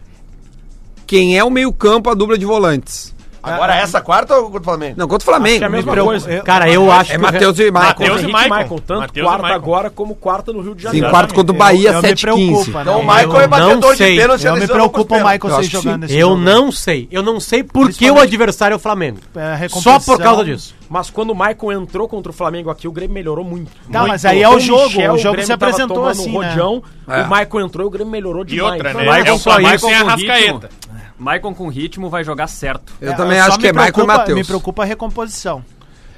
quem 1.07 1.39
é 1.39 1.45
o 1.45 1.51
meio 1.51 1.73
campo, 1.73 2.11
a 2.11 2.15
dupla 2.15 2.37
de 2.39 2.45
volantes? 2.47 3.15
Agora 3.55 3.75
essa 3.77 4.01
quarta 4.01 4.35
ou 4.37 4.45
contra 4.45 4.61
o 4.61 4.65
Flamengo? 4.65 4.95
Não, 4.97 5.09
contra 5.09 5.23
o 5.23 5.31
Flamengo. 5.31 5.63
é 5.65 5.67
a 5.67 5.71
mesma 5.71 5.97
coisa. 5.97 6.41
Cara, 6.43 6.69
eu 6.69 6.91
acho 6.91 7.13
É 7.13 7.15
que 7.15 7.21
o 7.21 7.23
Matheus 7.25 7.59
e 7.59 7.71
Maicon. 7.71 7.89
Matheus 8.03 8.23
e. 8.23 8.27
Michael, 8.27 8.81
tanto 8.87 9.01
Matheus 9.01 9.27
e 9.27 9.29
quarta 9.29 9.47
agora 9.55 9.91
como 9.91 10.15
quarta 10.15 10.53
no 10.53 10.61
Rio 10.61 10.75
de 10.75 10.83
Sim, 10.83 10.87
Janeiro. 10.89 11.11
quarto 11.11 11.35
contra 11.35 11.55
o 11.55 11.59
Bahia, 11.59 11.91
eu 11.91 11.95
me 12.03 12.09
7 12.09 12.23
preocupa, 12.23 12.47
15 12.59 12.71
né? 12.73 12.81
Então 12.83 12.95
o 12.97 12.99
Eu 12.99 13.03
Michael 13.03 13.41
é 13.41 13.43
não 13.43 13.49
batedor 13.49 13.93
de 13.93 13.99
sei. 13.99 14.17
pênalti. 14.17 14.47
Eu 14.47 14.53
me 14.55 14.59
ele 14.61 14.69
preocupa 14.69 15.15
o 15.15 15.19
Michael 15.19 15.41
ser 15.41 15.61
acho 15.61 15.71
jogando 15.71 16.05
esse 16.05 16.17
Eu 16.19 16.37
não 16.37 16.73
sei. 16.73 17.09
Eu 17.11 17.23
não 17.23 17.41
sei 17.41 17.63
por 17.63 17.91
que 17.93 18.11
o 18.11 18.19
adversário 18.19 18.75
é 18.75 18.77
o 18.77 18.81
Flamengo. 18.81 19.19
É, 19.35 19.69
Só 19.69 19.99
por 20.01 20.19
causa 20.19 20.45
disso. 20.45 20.75
Mas 20.89 21.11
quando 21.11 21.31
o 21.31 21.35
Michael 21.35 21.83
entrou 21.83 22.07
contra 22.09 22.31
o 22.31 22.33
Flamengo 22.33 22.71
aqui, 22.71 22.87
o 22.87 22.93
Grêmio 22.93 23.13
melhorou 23.15 23.45
muito. 23.45 23.71
Tá, 23.91 23.99
Muito. 24.01 24.09
mas 24.13 24.25
aí 24.25 24.41
é 24.41 24.49
o 24.49 24.61
jogo, 24.61 24.83
o 24.83 24.87
Michel, 24.87 25.19
jogo 25.19 25.33
Grêmio 25.37 25.43
se 25.47 25.49
tava 25.57 25.65
apresentou 25.73 25.97
tomando 25.97 26.11
assim, 26.13 26.37
um 26.37 26.41
né? 26.41 26.49
rodeão, 26.49 26.83
É. 27.09 27.23
O 27.23 27.25
Michael 27.29 27.61
entrou 27.67 27.85
e 27.85 27.89
o 27.89 27.91
Grêmio 27.91 28.11
melhorou 28.13 28.43
E 28.43 28.47
demais. 28.47 28.73
outra, 28.75 28.91
Então, 28.91 29.01
né? 29.03 29.07
Maicon 29.09 29.29
É 29.29 29.33
o 29.33 29.39
Flamengo 29.39 29.75
isso 29.75 29.87
sem 29.87 29.95
a 29.97 30.03
Rascaeta. 30.05 30.71
Maicon 31.19 31.55
com 31.55 31.69
ritmo 31.69 32.09
vai 32.11 32.23
jogar 32.25 32.47
certo. 32.47 32.93
Eu 33.01 33.13
É, 33.13 33.15
também 33.17 33.39
só 33.41 33.49
acho 33.49 33.59
que 33.59 33.67
é 33.69 33.73
Maicon 33.73 34.03
e 34.03 34.07
Matheus. 34.07 34.39
Me 34.39 34.45
preocupa 34.45 34.83
a 34.83 34.87
recomposição. 34.87 35.65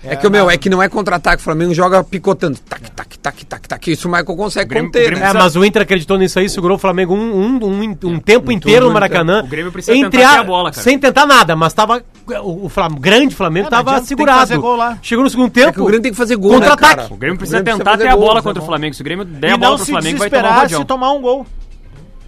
É 0.03 0.14
que 0.14 0.24
o 0.24 0.30
meu, 0.30 0.49
é 0.49 0.57
que 0.57 0.70
não 0.70 0.80
é 0.80 0.88
contra-ataque, 0.88 1.40
o 1.40 1.44
Flamengo 1.44 1.74
joga 1.74 2.05
picotando. 2.05 2.57
Tac, 2.61 2.82
tac, 2.92 3.18
tac, 3.18 3.44
tac, 3.44 3.66
tac. 3.68 3.88
Isso 3.90 4.07
o 4.07 4.11
Michael 4.11 4.36
consegue 4.36 4.66
O 4.66 4.68
Grêmio- 4.68 4.88
conter, 4.90 5.01
o 5.01 5.07
Grêmio 5.07 5.24
né? 5.24 5.30
É, 5.30 5.32
mas 5.32 5.57
o 5.57 5.64
Inter 5.64 5.82
acreditou 5.82 6.16
nisso 6.16 6.38
aí, 6.38 6.49
segurou 6.49 6.76
o 6.76 6.78
Flamengo 6.78 7.14
um, 7.14 7.18
um, 7.36 7.64
um, 7.64 7.99
um 8.05 8.20
tempo 8.20 8.53
inteiro 8.53 8.86
no 8.86 8.92
Maracanã. 8.94 9.42
O 9.42 9.49
Grêmio 9.49 9.72
precisa 9.72 9.92
tentar 9.96 10.11
ter 10.11 10.22
a 10.24 10.44
bola, 10.44 10.70
cara. 10.70 10.82
Sem 10.84 10.96
tentar 11.01 11.26
nada, 11.26 11.57
mas 11.57 11.72
tava. 11.74 12.01
O, 12.44 12.66
o 12.66 12.70
grande 13.01 13.34
Flamengo 13.34 13.66
É, 13.66 13.70
tava 13.70 13.90
adianta, 13.90 13.96
tem 13.96 14.03
que 14.03 14.09
segurado. 14.09 14.38
fazer 14.38 14.59
gol 14.59 14.76
lá. 14.76 14.99
Chegou 15.03 15.24
no 15.24 15.30
segundo 15.30 15.49
É 15.49 15.51
tempo. 15.51 15.72
que 15.72 15.80
o 15.80 15.84
Grêmio 15.86 16.03
tem 16.03 16.12
que 16.12 16.16
fazer 16.18 16.36
gol, 16.36 16.53
né, 16.53 16.57
Contra-ataque. 16.59 16.96
cara? 17.03 17.09
O 17.12 17.16
Grêmio 17.16 17.36
precisa 17.38 17.61
Grêmio 17.61 17.78
tentar 17.78 17.90
precisa 17.90 18.05
ter 18.07 18.09
a 18.09 18.12
fazer 18.16 18.24
bola 18.24 18.40
gol, 18.40 18.42
contra 18.51 18.62
o. 18.62 18.66
Flamengo. 18.66 18.94
Se 18.94 19.01
o 19.01 19.05
Grêmio 19.05 19.24
der 19.24 19.49
E 19.49 19.53
a 19.53 19.57
bola 19.57 19.70
não 19.70 19.76
pro 19.78 19.84
se 19.84 19.90
Flamengo, 19.92 20.18
vai 20.20 20.30
tomar 20.30 20.64
um 20.64 20.68
se 20.68 20.84
tomar 20.84 21.12
um 21.12 21.20
gol. 21.20 21.46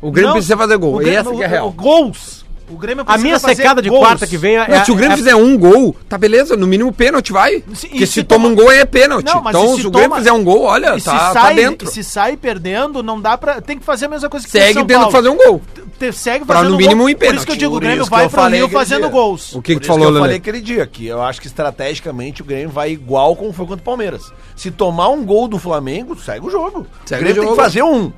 O 0.03 0.11
Grêmio 0.11 0.29
Não, 0.29 0.33
precisa 0.35 0.57
fazer 0.57 0.77
gol. 0.77 0.95
o 0.97 1.01
e 1.03 1.05
Grêmio- 1.05 1.21
essa 1.21 1.31
que 1.31 1.43
é 1.43 1.47
o- 1.47 1.51
real. 1.51 1.69
o 1.69 1.71
Gols. 1.73 2.40
O 2.71 2.77
Grêmio 2.79 3.05
A 3.07 3.19
minha 3.19 3.39
fazer 3.41 3.57
secada 3.57 3.83
de 3.83 3.89
gols. 3.89 4.01
quarta 4.01 4.27
que 4.27 4.37
vem 4.37 4.57
é. 4.57 4.67
Mas 4.69 4.85
se 4.87 4.93
o 4.93 4.95
Grêmio 4.95 5.15
é- 5.15 5.17
fizer 5.17 5.35
um 5.35 5.59
gol, 5.59 5.97
tá 6.09 6.17
beleza, 6.17 6.57
no 6.57 6.67
mínimo 6.67 6.93
pênalti 6.93 7.33
vai. 7.33 7.63
Se- 7.75 7.89
Porque 7.89 8.07
se, 8.07 8.13
se 8.15 8.23
toma 8.23 8.45
toma- 8.45 8.53
um 8.53 8.57
gol 8.57 8.73
é 8.73 8.85
pênalti. 8.85 9.27
Não, 9.27 9.43
mas 9.43 9.57
então, 9.57 9.75
se 9.75 9.81
se, 9.83 9.87
o 9.87 9.91
Grêmio 9.91 10.09
toma- 10.11 10.19
fizer 10.21 10.33
um 10.33 10.45
gol, 10.45 10.63
olha, 10.63 10.99
se, 10.99 11.05
tá, 11.07 11.19
tá 11.19 11.33
sai, 11.43 11.55
dentro. 11.57 11.89
e 11.89 11.91
se 11.91 12.05
sai 12.05 12.37
perdendo, 12.37 13.03
não 13.03 13.21
dá 13.21 13.37
pra. 13.37 13.61
Tem 13.61 13.79
que 13.79 13.85
fazer 13.85 14.07
a 14.07 14.09
mesma 14.09 14.29
coisa 14.29 14.47
que 14.47 14.53
Segue 14.53 14.73
São 14.75 14.83
tendo 14.87 14.89
que 14.89 14.95
Paulo. 14.95 15.11
fazer 15.13 15.29
um 15.29 15.37
gol. 15.37 15.61
Te- 15.99 16.13
Segue 16.13 16.45
Pra, 16.47 16.57
fazendo 16.57 16.71
no 16.73 16.77
mínimo, 16.79 17.03
gol. 17.03 17.11
um 17.11 17.15
Por 17.15 17.17
isso 17.17 17.19
pênalti. 17.19 17.47
que 17.47 17.53
eu 17.53 17.57
digo, 17.57 17.77
o 17.77 17.81
Grêmio 17.81 18.05
vai 18.07 18.29
pro 18.29 18.47
Rio 18.49 18.69
fazendo 18.71 19.01
dia. 19.03 19.09
gols. 19.11 19.55
O 19.55 19.61
que, 19.61 19.75
que 19.75 19.75
Por 19.75 19.81
tu 19.81 19.83
isso 19.85 19.93
falou, 19.93 20.11
que 20.13 20.17
eu 20.17 20.21
falei 20.23 20.37
aquele 20.37 20.61
dia, 20.61 20.87
que 20.87 21.07
eu 21.07 21.21
acho 21.23 21.41
que 21.41 21.47
estrategicamente 21.47 22.41
o 22.43 22.45
Grêmio 22.45 22.71
vai 22.71 22.91
igual 22.91 23.37
como 23.37 23.53
foi 23.53 23.67
contra 23.67 23.83
o 23.83 23.85
Palmeiras. 23.85 24.23
Se 24.57 24.71
tomar 24.71 25.09
um 25.09 25.25
gol 25.25 25.47
do 25.49 25.59
Flamengo, 25.59 26.17
segue 26.19 26.47
o 26.47 26.51
jogo. 26.51 26.87
O 26.87 27.09
Grêmio 27.09 27.43
tem 27.43 27.51
que 27.51 27.57
fazer 27.57 27.83
um. 27.83 28.13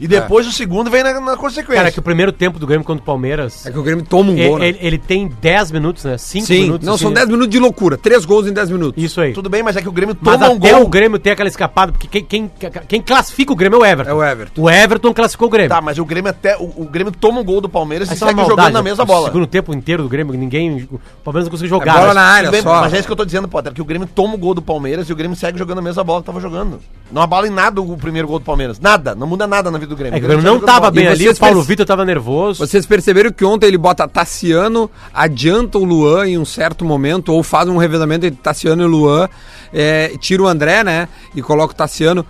E 0.00 0.06
depois 0.06 0.46
o 0.46 0.52
segundo 0.52 0.90
vem 0.90 1.02
na, 1.02 1.18
na 1.20 1.36
consequência. 1.36 1.74
Cara, 1.82 1.90
que 1.92 1.98
o 1.98 2.02
primeiro 2.02 2.30
tempo 2.30 2.58
do 2.58 2.66
Grêmio 2.66 2.84
contra 2.86 3.02
o 3.02 3.04
Palmeiras. 3.04 3.66
É 3.66 3.70
que 3.72 3.78
o 3.78 3.82
Grêmio 3.82 4.04
toma 4.04 4.30
um 4.30 4.34
Ele, 4.36 4.48
gol, 4.48 4.58
né? 4.58 4.68
ele- 4.68 4.78
ele 4.80 4.98
tem 4.98 5.28
10 5.40 5.72
minutos, 5.72 6.04
né? 6.04 6.16
5 6.16 6.46
Sim, 6.46 6.62
minutos. 6.62 6.86
não, 6.86 6.94
assim, 6.94 7.02
são 7.02 7.10
né? 7.10 7.16
10 7.16 7.28
minutos 7.28 7.50
de 7.50 7.58
loucura. 7.58 7.96
Três 7.98 8.24
gols 8.24 8.46
em 8.46 8.52
10 8.52 8.70
minutos. 8.70 9.02
Isso 9.02 9.20
aí. 9.20 9.32
Tudo 9.32 9.48
bem, 9.48 9.62
mas 9.62 9.76
é 9.76 9.82
que 9.82 9.88
o 9.88 9.92
Grêmio 9.92 10.16
Mas 10.20 10.34
toma 10.38 10.52
um 10.52 10.56
até 10.56 10.72
gol. 10.72 10.82
o 10.82 10.88
Grêmio 10.88 11.18
tem 11.18 11.32
aquela 11.32 11.48
escapada, 11.48 11.90
porque 11.92 12.06
quem, 12.08 12.24
quem, 12.24 12.50
quem 12.86 13.02
classifica 13.02 13.52
o 13.52 13.56
Grêmio 13.56 13.76
é 13.78 13.80
o 13.80 13.84
Everton. 13.84 14.10
É 14.10 14.14
o 14.14 14.22
Everton. 14.24 14.62
O 14.62 14.70
Everton 14.70 15.12
classificou 15.12 15.48
o 15.48 15.50
Grêmio. 15.50 15.68
Tá, 15.70 15.80
mas 15.80 15.98
o 15.98 16.04
Grêmio 16.04 16.30
até. 16.30 16.56
O, 16.56 16.82
o 16.82 16.84
Grêmio 16.90 17.12
toma 17.12 17.40
um 17.40 17.44
gol 17.44 17.60
do 17.60 17.68
Palmeiras 17.68 18.08
e 18.08 18.12
Essa 18.12 18.24
é 18.24 18.26
uma 18.26 18.30
segue 18.30 18.36
maldade, 18.40 18.60
jogando 18.60 18.74
na 18.74 18.82
mesma 18.82 19.02
o 19.02 19.06
bola. 19.06 19.26
segundo 19.26 19.46
tempo 19.46 19.74
inteiro 19.74 20.02
do 20.04 20.08
Grêmio, 20.08 20.32
ninguém. 20.38 20.88
O 20.92 21.00
Palmeiras 21.24 21.44
não 21.46 21.50
conseguiu 21.50 21.74
É 21.76 21.78
jogar. 21.80 21.92
bola 21.94 22.06
mas- 22.06 22.14
na 22.14 22.22
área 22.22 22.50
bem, 22.50 22.62
só. 22.62 22.80
mas 22.82 22.94
é 22.94 22.98
isso 22.98 23.06
que 23.08 23.12
eu 23.12 23.16
tô 23.16 23.24
dizendo, 23.24 23.48
Potter, 23.48 23.72
que 23.72 23.82
o 23.82 23.84
Grêmio 23.84 24.08
toma 24.14 24.34
o 24.34 24.38
gol 24.38 24.54
do 24.54 24.62
Palmeiras 24.62 25.08
e 25.08 25.12
o 25.12 25.16
Grêmio 25.16 25.36
segue 25.36 25.58
jogando 25.58 25.78
a 25.78 25.82
mesma 25.82 26.04
bola 26.04 26.20
que 26.20 26.26
tava 26.26 26.40
jogando. 26.40 26.80
Não 27.10 27.22
abala 27.22 27.46
em 27.46 27.50
nada 27.50 27.80
o 27.80 27.96
primeiro 27.96 28.28
gol 28.28 28.38
do 28.38 28.44
Palmeiras. 28.44 28.78
Nada, 28.78 29.14
não 29.14 29.26
muda 29.26 29.46
nada 29.46 29.70
na 29.70 29.78
vida 29.78 29.87
do 29.88 29.96
Grêmio. 29.96 30.16
É 30.16 30.20
que 30.20 30.24
o 30.26 30.28
Grêmio 30.28 30.44
não 30.44 30.52
segue 30.54 30.60
jogando 30.60 30.66
tava 30.66 30.80
bola. 30.80 30.92
bem 30.92 31.04
E 31.04 31.08
ali, 31.08 31.28
o 31.28 31.36
Paulo 31.36 31.62
Vitor 31.62 31.86
tava 31.86 32.04
nervoso. 32.04 32.66
Vocês 32.66 32.86
perceberam 32.86 33.32
que 33.32 33.44
ontem 33.44 33.66
ele 33.66 33.78
bota 33.78 34.06
Tassiano, 34.06 34.90
adianta 35.12 35.78
o 35.78 35.84
Luan 35.84 36.28
em 36.28 36.38
um 36.38 36.44
certo 36.44 36.84
momento, 36.84 37.32
ou 37.32 37.42
faz 37.42 37.68
um 37.68 37.76
revezamento 37.76 38.26
entre 38.26 38.40
Tassiano 38.40 38.82
e 38.82 38.86
Luan, 38.86 39.28
é, 39.72 40.12
tira 40.20 40.42
o 40.42 40.46
André, 40.46 40.84
né? 40.84 41.08
E 41.34 41.42
coloca 41.42 41.72
o 41.72 41.76
Tassiano. 41.76 42.24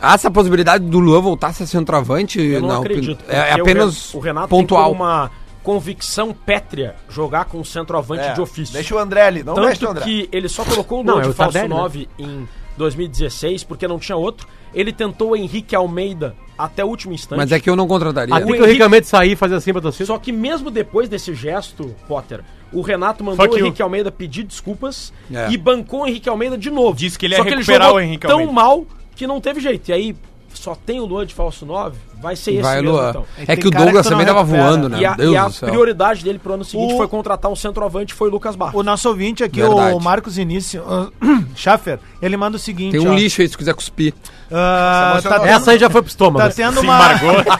Há 0.00 0.14
essa 0.14 0.30
possibilidade 0.30 0.84
do 0.84 0.98
Luan 0.98 1.20
voltar 1.20 1.48
a 1.48 1.52
ser 1.52 1.66
centroavante? 1.66 2.40
Eu 2.40 2.60
não 2.60 2.68
Na 2.68 2.78
acredito. 2.78 3.24
É, 3.28 3.50
é 3.52 3.56
o 3.56 3.62
apenas 3.62 4.12
o 4.14 4.18
Renato 4.18 4.48
pontual. 4.48 4.90
tem 4.90 4.94
uma 5.00 5.30
convicção 5.62 6.34
pétrea 6.44 6.94
jogar 7.08 7.46
com 7.46 7.64
centroavante 7.64 8.22
É, 8.22 8.32
de 8.34 8.40
ofício. 8.40 8.74
Deixa 8.74 8.94
o 8.94 8.98
André 8.98 9.22
ali, 9.22 9.42
não 9.42 9.54
mexe 9.54 9.76
o 9.82 9.88
Tanto 9.88 9.90
André. 9.92 10.04
que 10.04 10.28
ele 10.30 10.46
só 10.48 10.62
colocou 10.62 11.00
o 11.00 11.04
Não, 11.04 11.14
Luan 11.14 11.22
é 11.22 11.24
de 11.24 11.30
o 11.30 11.32
falso 11.32 11.52
Tardelli, 11.54 11.74
né? 11.74 11.80
9 11.80 12.08
em 12.18 12.48
2016, 12.76 13.64
porque 13.64 13.88
não 13.88 13.98
tinha 13.98 14.16
outro. 14.16 14.46
Ele 14.74 14.92
tentou 14.92 15.30
o 15.30 15.36
Henrique 15.36 15.74
Almeida 15.76 16.34
até 16.58 16.84
o 16.84 16.88
último 16.88 17.12
instante. 17.14 17.38
Mas 17.38 17.52
é 17.52 17.58
que 17.60 17.68
eu 17.70 17.76
não 17.76 17.86
contrataria. 17.86 18.34
Até 18.34 18.44
o 18.44 18.46
que 18.46 18.52
o 18.52 18.56
Henrique- 18.56 18.68
Henrique 18.68 18.82
Almeida 18.82 19.06
sair 19.06 19.32
e 19.32 19.36
fazer 19.36 19.54
assim 19.56 19.72
pra 19.72 19.80
torcida. 19.82 20.06
Só 20.06 20.18
que 20.18 20.32
mesmo 20.32 20.70
depois 20.70 21.08
desse 21.08 21.34
gesto, 21.34 21.94
Potter, 22.08 22.42
o 22.72 22.80
Renato 22.80 23.22
mandou 23.24 23.44
Fuck 23.44 23.56
o 23.56 23.58
you. 23.58 23.66
Henrique 23.66 23.82
Almeida 23.82 24.10
pedir 24.10 24.42
desculpas 24.44 25.12
É. 25.32 25.50
e 25.50 25.56
bancou 25.56 26.02
o 26.02 26.06
Henrique 26.06 26.28
Almeida 26.28 26.56
de 26.58 26.70
novo. 26.70 26.96
Disse 26.96 27.18
que 27.18 27.26
ele 27.26 27.34
ia 27.34 27.38
Só 27.38 27.42
que 27.44 27.50
ele 27.50 27.56
recuperar 27.56 27.88
jogou 27.88 28.00
o 28.00 28.04
Henrique 28.04 28.26
tão 28.26 28.32
Almeida. 28.40 28.52
mal 28.52 28.86
que 29.16 29.26
não 29.26 29.40
teve 29.40 29.60
jeito. 29.60 29.88
E 29.88 29.92
aí 29.92 30.16
só 30.52 30.74
tem 30.74 31.00
o 31.00 31.04
Luan 31.04 31.26
de 31.26 31.34
falso 31.34 31.66
9, 31.66 31.96
vai 32.24 32.34
ser 32.36 32.52
esse 32.54 32.62
Vai, 32.62 32.76
mesmo 32.80 32.90
Luan. 32.92 33.10
então. 33.10 33.24
É 33.38 33.44
Tem 33.46 33.56
que 33.58 33.68
o 33.68 33.70
Douglas 33.70 34.02
que 34.06 34.10
também 34.12 34.26
tava 34.26 34.40
recupera. 34.40 34.64
voando, 34.64 34.88
né? 34.88 34.98
E 35.00 35.04
a, 35.06 35.12
Deus 35.14 35.32
e 35.32 35.36
a 35.36 35.44
do 35.44 35.52
céu. 35.52 35.68
prioridade 35.68 36.24
dele 36.24 36.38
pro 36.38 36.54
ano 36.54 36.64
seguinte 36.64 36.94
O- 36.94 36.96
foi 36.96 37.06
contratar 37.06 37.50
um 37.50 37.54
centroavante, 37.54 38.12
foi 38.14 38.28
o 38.28 38.30
Lucas 38.32 38.56
Barros. 38.56 38.74
O 38.74 38.82
nosso 38.82 39.08
ouvinte 39.08 39.44
aqui, 39.44 39.60
Verdade. 39.60 39.94
o 39.94 40.00
Marcos 40.00 40.38
Início, 40.38 40.82
Schaffer, 41.54 42.00
ele 42.20 42.36
manda 42.36 42.56
o 42.56 42.58
seguinte. 42.60 42.92
Tem 42.98 43.06
um 43.06 43.12
ó, 43.12 43.14
lixo 43.14 43.42
aí 43.42 43.48
se 43.48 43.56
quiser 43.56 43.74
cuspir. 43.74 44.12
ah, 44.50 45.20
tá 45.22 45.38
tendo- 45.38 45.44
Essa 45.46 45.70
aí 45.72 45.78
já 45.78 45.90
foi 45.90 46.00
pro 46.02 46.08
estômago. 46.10 46.38
Tá 46.48 46.52
tendo, 46.54 46.80
uma, 46.80 46.98
tá 47.44 47.58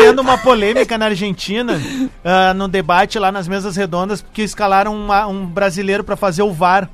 tendo 0.00 0.20
uma 0.22 0.38
polêmica 0.38 0.96
na 0.98 1.04
Argentina, 1.06 1.80
ah, 2.24 2.54
no 2.54 2.66
debate 2.66 3.18
lá 3.18 3.30
nas 3.30 3.46
mesas 3.46 3.76
redondas, 3.76 4.22
porque 4.22 4.42
escalaram 4.42 4.94
uma- 4.96 5.26
um 5.26 5.46
brasileiro 5.46 6.02
pra 6.02 6.16
fazer 6.16 6.42
o 6.42 6.52
VAR. 6.52 6.88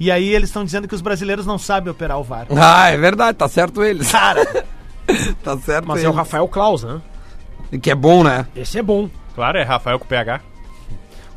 E 0.00 0.10
aí 0.10 0.28
eles 0.34 0.48
estão 0.48 0.64
dizendo 0.64 0.88
que 0.88 0.94
os 0.94 1.00
brasileiros 1.00 1.46
não 1.46 1.56
sabem 1.56 1.88
operar 1.90 2.18
o 2.18 2.24
VAR. 2.24 2.46
Ah, 2.56 2.90
é 2.90 2.96
verdade, 2.96 3.38
tá 3.38 3.46
certo 3.46 3.82
eles. 3.84 4.10
Cara. 4.10 4.64
tá 5.42 5.56
certo 5.58 5.86
Mas 5.88 6.02
é 6.02 6.08
o 6.08 6.12
Rafael 6.12 6.46
Klaus, 6.48 6.82
né? 6.82 7.00
Que 7.82 7.90
é 7.90 7.94
bom, 7.94 8.22
né? 8.22 8.46
Esse 8.54 8.78
é 8.78 8.82
bom. 8.82 9.08
Claro, 9.34 9.58
é 9.58 9.62
Rafael 9.62 9.98
com 9.98 10.06
PH. 10.06 10.40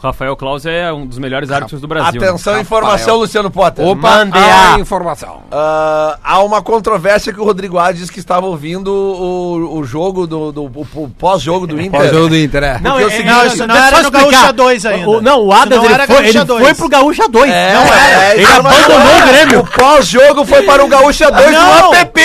O 0.01 0.05
Rafael 0.07 0.35
Klaus 0.35 0.63
é 0.65 0.93
um 0.93 1.07
dos 1.07 1.17
melhores 1.17 1.49
árbitros 1.51 1.81
do 1.81 1.87
Brasil. 1.87 2.21
né? 2.21 2.27
Atenção, 2.27 2.53
Rafael. 2.53 2.61
informação, 2.61 3.17
Luciano 3.17 3.49
Potter. 3.49 3.83
Opa, 3.83 4.17
Mande 4.25 4.37
a 4.37 4.77
informação. 4.79 5.41
Ah, 5.51 6.19
há 6.23 6.39
uma 6.43 6.61
controvérsia 6.61 7.33
que 7.33 7.39
o 7.41 7.43
Rodrigo 7.43 7.79
Ades 7.79 8.01
disse 8.01 8.11
que 8.11 8.19
estava 8.19 8.45
ouvindo 8.45 8.89
o, 8.93 9.79
o 9.79 9.83
jogo 9.83 10.27
do, 10.27 10.51
do- 10.51 10.63
o, 10.65 10.87
o 10.93 11.09
pós-jogo 11.09 11.65
do 11.65 11.81
Inter. 11.81 11.99
Pós-jogo 11.99 12.29
do 12.29 12.37
Inter, 12.37 12.63
é. 12.63 12.79
Não, 12.79 12.99
é 12.99 13.05
o 13.05 13.07
é- 13.07 13.09
seguinte- 13.11 13.25
Não, 13.33 13.45
isso 13.47 13.65
não 13.67 13.75
era 13.75 14.03
no. 14.03 14.11
Gaúcha 14.11 14.53
2 14.53 14.85
ainda. 14.85 15.09
O- 15.09 15.21
não, 15.21 15.41
o 15.41 15.65
não 15.65 15.83
ele, 15.85 15.93
era 15.93 16.05
foi, 16.05 16.15
ele 16.17 16.23
Gaúcha 16.33 16.45
2. 16.45 16.63
foi 16.63 16.73
pro 16.75 16.89
Gaúcha 16.89 17.27
2. 17.27 17.51
É, 17.51 17.73
não, 17.73 17.93
é, 17.93 18.33
ele 18.35 18.43
não 18.47 18.57
abandonou 18.57 18.99
é. 18.99 19.23
o 19.23 19.27
Grêmio. 19.27 19.59
O 19.61 19.67
pós-jogo 19.67 20.45
foi 20.45 20.61
para 20.61 20.85
o 20.85 20.87
Gaúcha 20.87 21.31
2 21.31 21.51
Não. 21.51 21.87
no 21.89 21.95
app. 21.95 22.21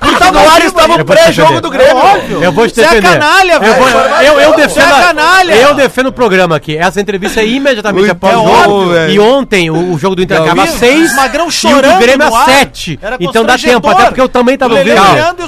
Porque 0.00 0.16
tá 0.16 0.32
no 0.32 0.38
ar 0.38 0.62
estava 0.62 0.94
aí. 0.94 1.00
o 1.02 1.04
pré-jogo 1.04 1.60
do 1.60 1.70
Grêmio. 1.70 1.94
óbvio. 1.96 2.42
Eu 2.42 2.52
vou 2.52 2.66
te 2.66 2.74
Você 2.74 2.80
é 2.80 2.88
defender. 2.88 3.18
canalha, 3.20 3.52
eu, 3.52 3.60
velho. 3.60 3.74
vou- 3.74 3.90
eu, 4.22 4.40
eu 4.40 4.50
Você 4.52 4.56
defendo. 4.62 4.88
é 4.90 4.92
a- 4.92 5.02
canalha. 5.02 5.54
Eu 5.56 5.74
defendo 5.74 6.06
o 6.06 6.12
programa 6.12 6.56
aqui. 6.56 6.85
Essa 6.88 7.00
entrevista 7.00 7.40
é 7.40 7.46
imediatamente 7.46 8.10
após 8.10 8.36
o 8.36 8.46
jogo. 8.46 8.90
velho. 8.90 9.12
E 9.12 9.18
ontem 9.18 9.70
o, 9.70 9.92
o 9.92 9.98
jogo 9.98 10.14
do 10.14 10.22
Inter 10.22 10.40
acaba 10.42 10.64
às 10.64 10.72
vi, 10.72 10.78
6 10.78 11.10
os 11.10 11.16
magrão 11.16 11.48
e 11.48 11.74
o 11.74 11.82
do 11.82 11.98
Grêmio 11.98 12.26
às 12.26 12.34
ar. 12.34 12.44
7. 12.46 12.98
Era 13.02 13.16
Então 13.20 13.44
dá 13.44 13.58
tempo, 13.58 13.88
até 13.88 14.04
porque 14.06 14.20
eu 14.20 14.28
também 14.28 14.56
tava 14.56 14.74
ouvindo. 14.74 14.96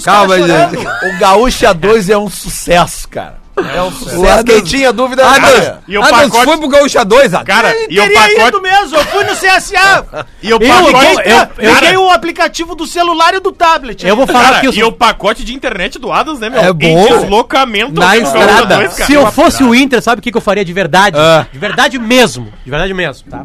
Calma, 0.03 0.37
caras 0.37 0.47
gente. 0.47 0.87
O 0.87 1.19
Gaúcha 1.19 1.73
2 1.75 2.11
é 2.11 2.19
um 2.19 2.29
sucesso, 2.29 3.09
cara. 3.09 3.48
É 3.61 3.91
sucesso. 3.91 4.27
Adams- 4.27 4.45
Quem 4.55 4.63
tinha 4.63 4.93
dúvida 4.93 5.27
Adams, 5.27 5.51
cara. 5.53 5.83
E 5.89 5.99
o 5.99 6.03
Adams 6.03 6.23
pacote- 6.31 6.45
foi 6.45 6.57
pro 6.59 6.69
Gaúcha 6.69 7.05
2, 7.05 7.35
Adams. 7.35 7.47
Cara, 7.47 7.75
e 7.91 7.99
o 7.99 8.03
Teria 8.03 8.33
ido 8.33 8.41
pacote. 8.41 8.63
mesmo, 8.63 8.97
eu 8.97 9.05
fui 9.07 9.25
no 9.25 9.33
CSA. 9.37 10.27
E 10.43 10.53
o 10.53 10.57
Eu, 10.57 10.61
pacote. 10.61 11.07
liguei, 11.17 11.33
eu- 11.33 11.49
eu- 11.69 11.75
liguei 11.75 11.97
o 11.97 12.11
aplicativo 12.11 12.75
do 12.75 12.87
celular 12.87 13.35
e 13.35 13.41
do 13.41 13.51
tablet. 13.53 14.07
Eu 14.07 14.15
vou 14.17 14.27
falar 14.27 14.45
Cara, 14.45 14.61
que 14.61 14.67
eu 14.69 14.73
e 14.73 14.83
o 14.85 14.93
pacote 14.93 15.43
de 15.45 15.53
internet 15.55 15.99
do 15.99 16.13
Adams, 16.13 16.39
né, 16.39 16.49
meu? 16.49 16.61
É 16.61 16.69
Em 16.69 16.73
bom. 16.73 17.19
deslocamento 17.21 17.93
Na 18.01 18.17
estrada. 18.17 18.47
Gaúcha 18.47 18.67
dois, 18.77 18.95
cara. 18.95 19.07
Se 19.07 19.13
eu 19.15 19.33
fosse 19.33 19.65
o 19.65 19.75
Inter, 19.75 20.01
sabe 20.01 20.21
o 20.21 20.23
que, 20.23 20.31
que 20.31 20.37
eu 20.37 20.41
faria 20.41 20.65
de 20.65 20.73
verdade? 20.73 21.17
Ah. 21.19 21.47
De 21.53 21.59
verdade 21.59 21.99
mesmo. 21.99 22.53
De 22.65 22.71
verdade 22.71 22.95
mesmo, 22.95 23.29
tá? 23.29 23.45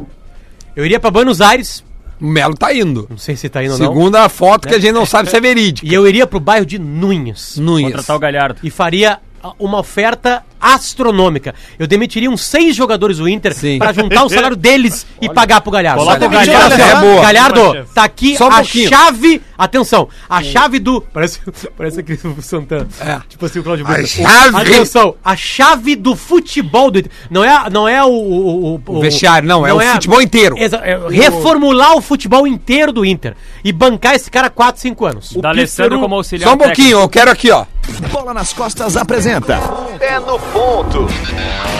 Eu 0.75 0.85
iria 0.85 0.99
pra 0.99 1.09
Buenos 1.11 1.41
Aires, 1.41 1.83
O 2.21 2.25
Melo 2.27 2.55
tá 2.55 2.73
indo. 2.73 3.05
não 3.09 3.17
sei 3.17 3.35
se 3.35 3.49
tá 3.49 3.63
indo 3.63 3.73
ou 3.73 3.79
não. 3.79 3.87
Segunda 3.87 4.29
foto 4.29 4.67
que 4.67 4.75
a 4.75 4.79
gente 4.79 4.93
não 4.93 5.05
sabe 5.05 5.29
se 5.29 5.35
é 5.35 5.41
verídica. 5.41 5.85
E 5.87 5.93
eu 5.93 6.07
iria 6.07 6.25
pro 6.27 6.39
bairro 6.39 6.65
de 6.65 6.79
Nunes. 6.79 7.57
Nunes. 7.57 7.87
Contratar 7.87 8.15
o 8.15 8.19
Galhardo. 8.19 8.59
e 8.63 8.69
faria 8.69 9.19
uma 9.59 9.79
oferta 9.79 10.43
astronômica. 10.63 11.53
Eu 11.77 11.85
demitiria 11.85 12.29
uns 12.29 12.41
seis 12.45 12.75
jogadores 12.75 13.17
do 13.17 13.27
Inter 13.27 13.53
Sim. 13.53 13.77
para 13.79 13.91
juntar 13.93 14.23
o 14.23 14.29
salário 14.29 14.55
deles 14.57 15.05
e 15.21 15.29
pagar 15.29 15.61
pro 15.61 15.71
Galhardo. 15.71 16.03
Coloca 16.03 16.25
o 16.25 16.29
Galhardo, 16.29 16.81
é 16.81 16.95
boa. 17.01 17.21
Galhardo, 17.21 17.85
tá 17.93 18.03
aqui 18.03 18.37
Só 18.37 18.45
um 18.47 18.51
a 18.51 18.55
pouquinho. 18.57 18.89
chave. 18.89 19.41
Atenção, 19.57 20.07
a 20.29 20.41
chave 20.41 20.79
do. 20.79 21.01
Parece, 21.13 21.39
parece 21.77 21.99
aquele 21.99 22.19
o 22.23 22.41
Santana. 22.41 22.87
É. 22.99 23.19
Tipo 23.29 23.45
assim, 23.45 23.59
o 23.59 23.63
Claudio 23.63 23.85
A 23.87 24.05
chave. 24.05 24.55
Atenção, 24.57 25.15
a 25.23 25.35
chave 25.35 25.95
do 25.95 26.15
futebol 26.15 26.89
do 26.89 26.99
Inter. 26.99 27.11
Não 27.29 27.43
é, 27.43 27.69
não 27.69 27.87
é 27.87 28.03
o. 28.03 28.09
O, 28.09 28.81
O 28.87 28.99
vestiário, 29.01 29.47
não, 29.47 29.65
é 29.65 29.73
o 29.73 29.79
futebol 29.93 30.21
inteiro. 30.21 30.55
Exa- 30.57 30.81
é 30.83 30.97
reformular 31.09 31.95
o 31.95 32.01
futebol 32.01 32.47
inteiro 32.47 32.91
do 32.91 33.05
Inter 33.05 33.35
e 33.63 33.71
bancar 33.71 34.15
esse 34.15 34.29
cara 34.31 34.49
4, 34.49 34.81
5 34.81 35.05
anos. 35.05 35.33
Da 35.33 35.49
Alessandro 35.49 35.99
como 35.99 36.15
auxiliar. 36.15 36.47
Só 36.49 36.55
um 36.55 36.57
pouquinho, 36.57 36.99
eu 36.99 37.09
quero 37.09 37.31
aqui, 37.31 37.51
ó. 37.51 37.65
Bola 38.11 38.33
nas 38.33 38.53
costas 38.53 38.95
apresenta. 38.95 39.59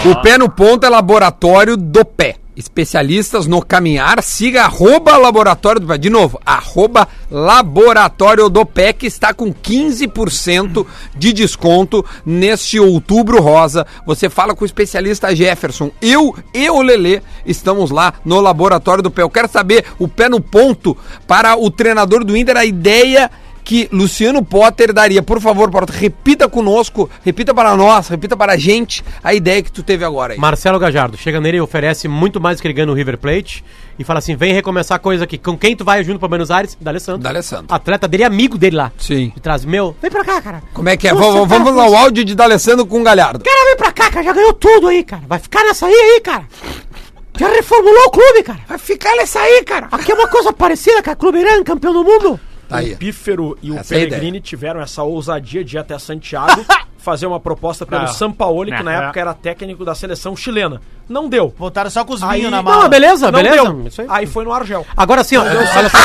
O 0.06 0.22
pé 0.22 0.38
no 0.38 0.50
ponto 0.50 0.86
é 0.86 0.90
laboratório 0.90 1.78
do 1.78 2.04
pé. 2.04 2.38
Especialistas 2.56 3.48
no 3.48 3.64
caminhar, 3.64 4.22
siga 4.22 4.64
arroba 4.64 5.18
laboratório 5.18 5.82
do 5.82 5.88
pé. 5.88 5.98
De 5.98 6.10
novo, 6.10 6.40
arroba 6.46 7.08
laboratório 7.32 8.48
do 8.50 8.64
pé, 8.64 8.94
que 8.94 9.08
está 9.08 9.34
com 9.34 9.52
15% 9.52 10.86
de 11.16 11.34
desconto 11.34 12.06
neste 12.24 12.80
outubro 12.80 13.42
rosa. 13.42 13.88
Você 14.06 14.30
fala 14.30 14.54
com 14.56 14.64
o 14.64 14.68
especialista 14.68 15.36
Jefferson. 15.36 15.90
Eu 16.00 16.36
e 16.54 16.70
o 16.70 16.82
Lelê 16.82 17.22
estamos 17.46 17.90
lá 17.90 18.14
no 18.24 18.40
laboratório 18.40 19.02
do 19.02 19.10
pé. 19.10 19.24
Eu 19.24 19.30
quero 19.32 19.48
saber 19.48 19.86
o 19.98 20.08
pé 20.08 20.30
no 20.30 20.40
ponto 20.40 20.96
para 21.28 21.56
o 21.56 21.72
treinador 21.72 22.24
do 22.24 22.38
Inter, 22.38 22.58
a 22.58 22.66
ideia 22.66 23.32
que 23.64 23.88
Luciano 23.92 24.44
Potter 24.44 24.94
daria. 24.94 25.24
Por 25.24 25.40
favor, 25.40 25.72
Potter, 25.72 25.96
repita 25.96 26.50
conosco, 26.50 27.10
repita 27.24 27.54
para 27.54 27.76
nós, 27.76 28.08
repita 28.08 28.36
para 28.36 28.54
a 28.54 28.58
gente 28.58 29.04
a 29.24 29.34
ideia 29.34 29.62
que 29.62 29.72
tu 29.72 29.82
teve 29.82 30.04
agora 30.04 30.34
aí. 30.34 30.40
Marcelo 30.40 30.78
Gajardo 30.78 31.18
chega 31.18 31.40
nele 31.40 31.58
e 31.58 31.62
oferece 31.62 32.08
muito 32.08 32.42
mais 32.42 32.60
que 32.60 32.68
ele 32.68 32.74
ganha 32.74 32.88
no 32.88 32.94
River 32.94 33.18
Plate 33.18 33.64
e 33.98 34.04
fala 34.04 34.20
assim: 34.20 34.36
vem 34.36 34.54
recomeçar 34.54 34.98
a 34.98 35.00
coisa 35.00 35.24
aqui. 35.24 35.38
Com 35.38 35.58
quem 35.58 35.76
tu 35.76 35.86
vai 35.86 36.04
junto 36.04 36.20
pra 36.20 36.28
Buenos 36.28 36.52
Aires? 36.52 36.78
D'Alessandro. 36.80 37.22
D'Alessandro. 37.22 37.68
Atleta 37.70 38.08
dele, 38.08 38.24
amigo 38.24 38.58
dele 38.58 38.76
lá. 38.76 38.92
Sim. 38.98 39.32
E 39.36 39.40
traz, 39.40 39.66
meu, 39.66 39.96
vem 40.02 40.12
pra 40.12 40.24
cá, 40.24 40.42
cara. 40.42 40.64
Como 40.74 40.90
é 40.90 40.98
que 40.98 41.08
é? 41.08 41.14
Você 41.14 41.24
Vamos, 41.24 41.50
tá 41.50 41.58
vamos 41.58 41.78
ao 41.78 41.96
áudio 41.96 42.26
de 42.26 42.36
D'Alessandro 42.36 42.86
com 42.86 43.00
o 43.00 43.04
Galhardo. 43.04 43.44
Cara, 43.44 43.66
vem 43.66 43.78
pra 43.78 43.92
cá, 43.92 44.10
cara. 44.12 44.24
Já 44.26 44.34
ganhou 44.34 44.54
tudo 44.54 44.88
aí, 44.88 45.04
cara. 45.04 45.24
Vai 45.28 45.40
ficar 45.40 45.64
nessa 45.64 45.86
aí, 45.86 45.94
aí, 45.94 46.22
cara. 46.22 46.48
Já 47.38 47.48
reformulou 47.48 48.04
o 48.08 48.12
clube, 48.12 48.44
cara. 48.44 48.60
Vai 48.68 48.78
ficar 48.78 49.16
nessa 49.16 49.40
aí, 49.40 49.64
cara. 49.64 49.88
Aqui 49.92 50.12
é 50.12 50.16
uma 50.16 50.28
coisa 50.28 50.54
parecida 50.54 51.02
com 51.02 51.10
a 51.10 51.16
Clube 51.16 51.40
Irã, 51.40 51.64
campeão 51.64 51.94
do 51.94 52.04
mundo. 52.04 52.40
Tá 52.74 52.80
aí. 52.80 52.94
o 52.94 52.98
Pífero 52.98 53.58
e 53.62 53.72
o 53.72 53.78
Essa 53.78 53.96
é 53.96 53.98
a 53.98 54.02
Pellegrini 54.02 54.40
tiveram 54.42 54.82
essa 54.82 55.04
ousadia 55.04 55.64
de 55.64 55.76
ir 55.76 55.80
até 55.80 55.98
Santiago 56.00 56.66
fazer 56.98 57.26
uma 57.28 57.40
proposta 57.40 57.86
pelo 57.86 58.02
Não. 58.02 58.08
Sampaoli, 58.08 58.72
que 58.72 58.78
Não. 58.78 58.86
na 58.86 58.94
época 59.04 59.20
era 59.20 59.34
técnico 59.34 59.84
da 59.84 59.94
seleção 59.94 60.36
chilena. 60.36 60.82
Não 61.08 61.28
deu. 61.28 61.54
Voltaram 61.58 61.90
só 61.90 62.04
com 62.06 62.14
os 62.14 62.22
vinhos 62.22 62.50
na 62.50 62.62
mala. 62.62 62.84
Não, 62.84 62.90
beleza, 62.90 63.30
Não 63.32 63.42
beleza. 63.44 63.64
deu. 63.64 63.88
Isso 63.88 64.02
aí. 64.02 64.08
Aí 64.10 64.26
foi 64.26 64.46
no 64.46 64.54
Argel. 64.54 64.86
Agora 64.96 65.24
sim, 65.24 65.36
ó, 65.38 65.42
olha 65.44 65.90
só. 65.90 66.00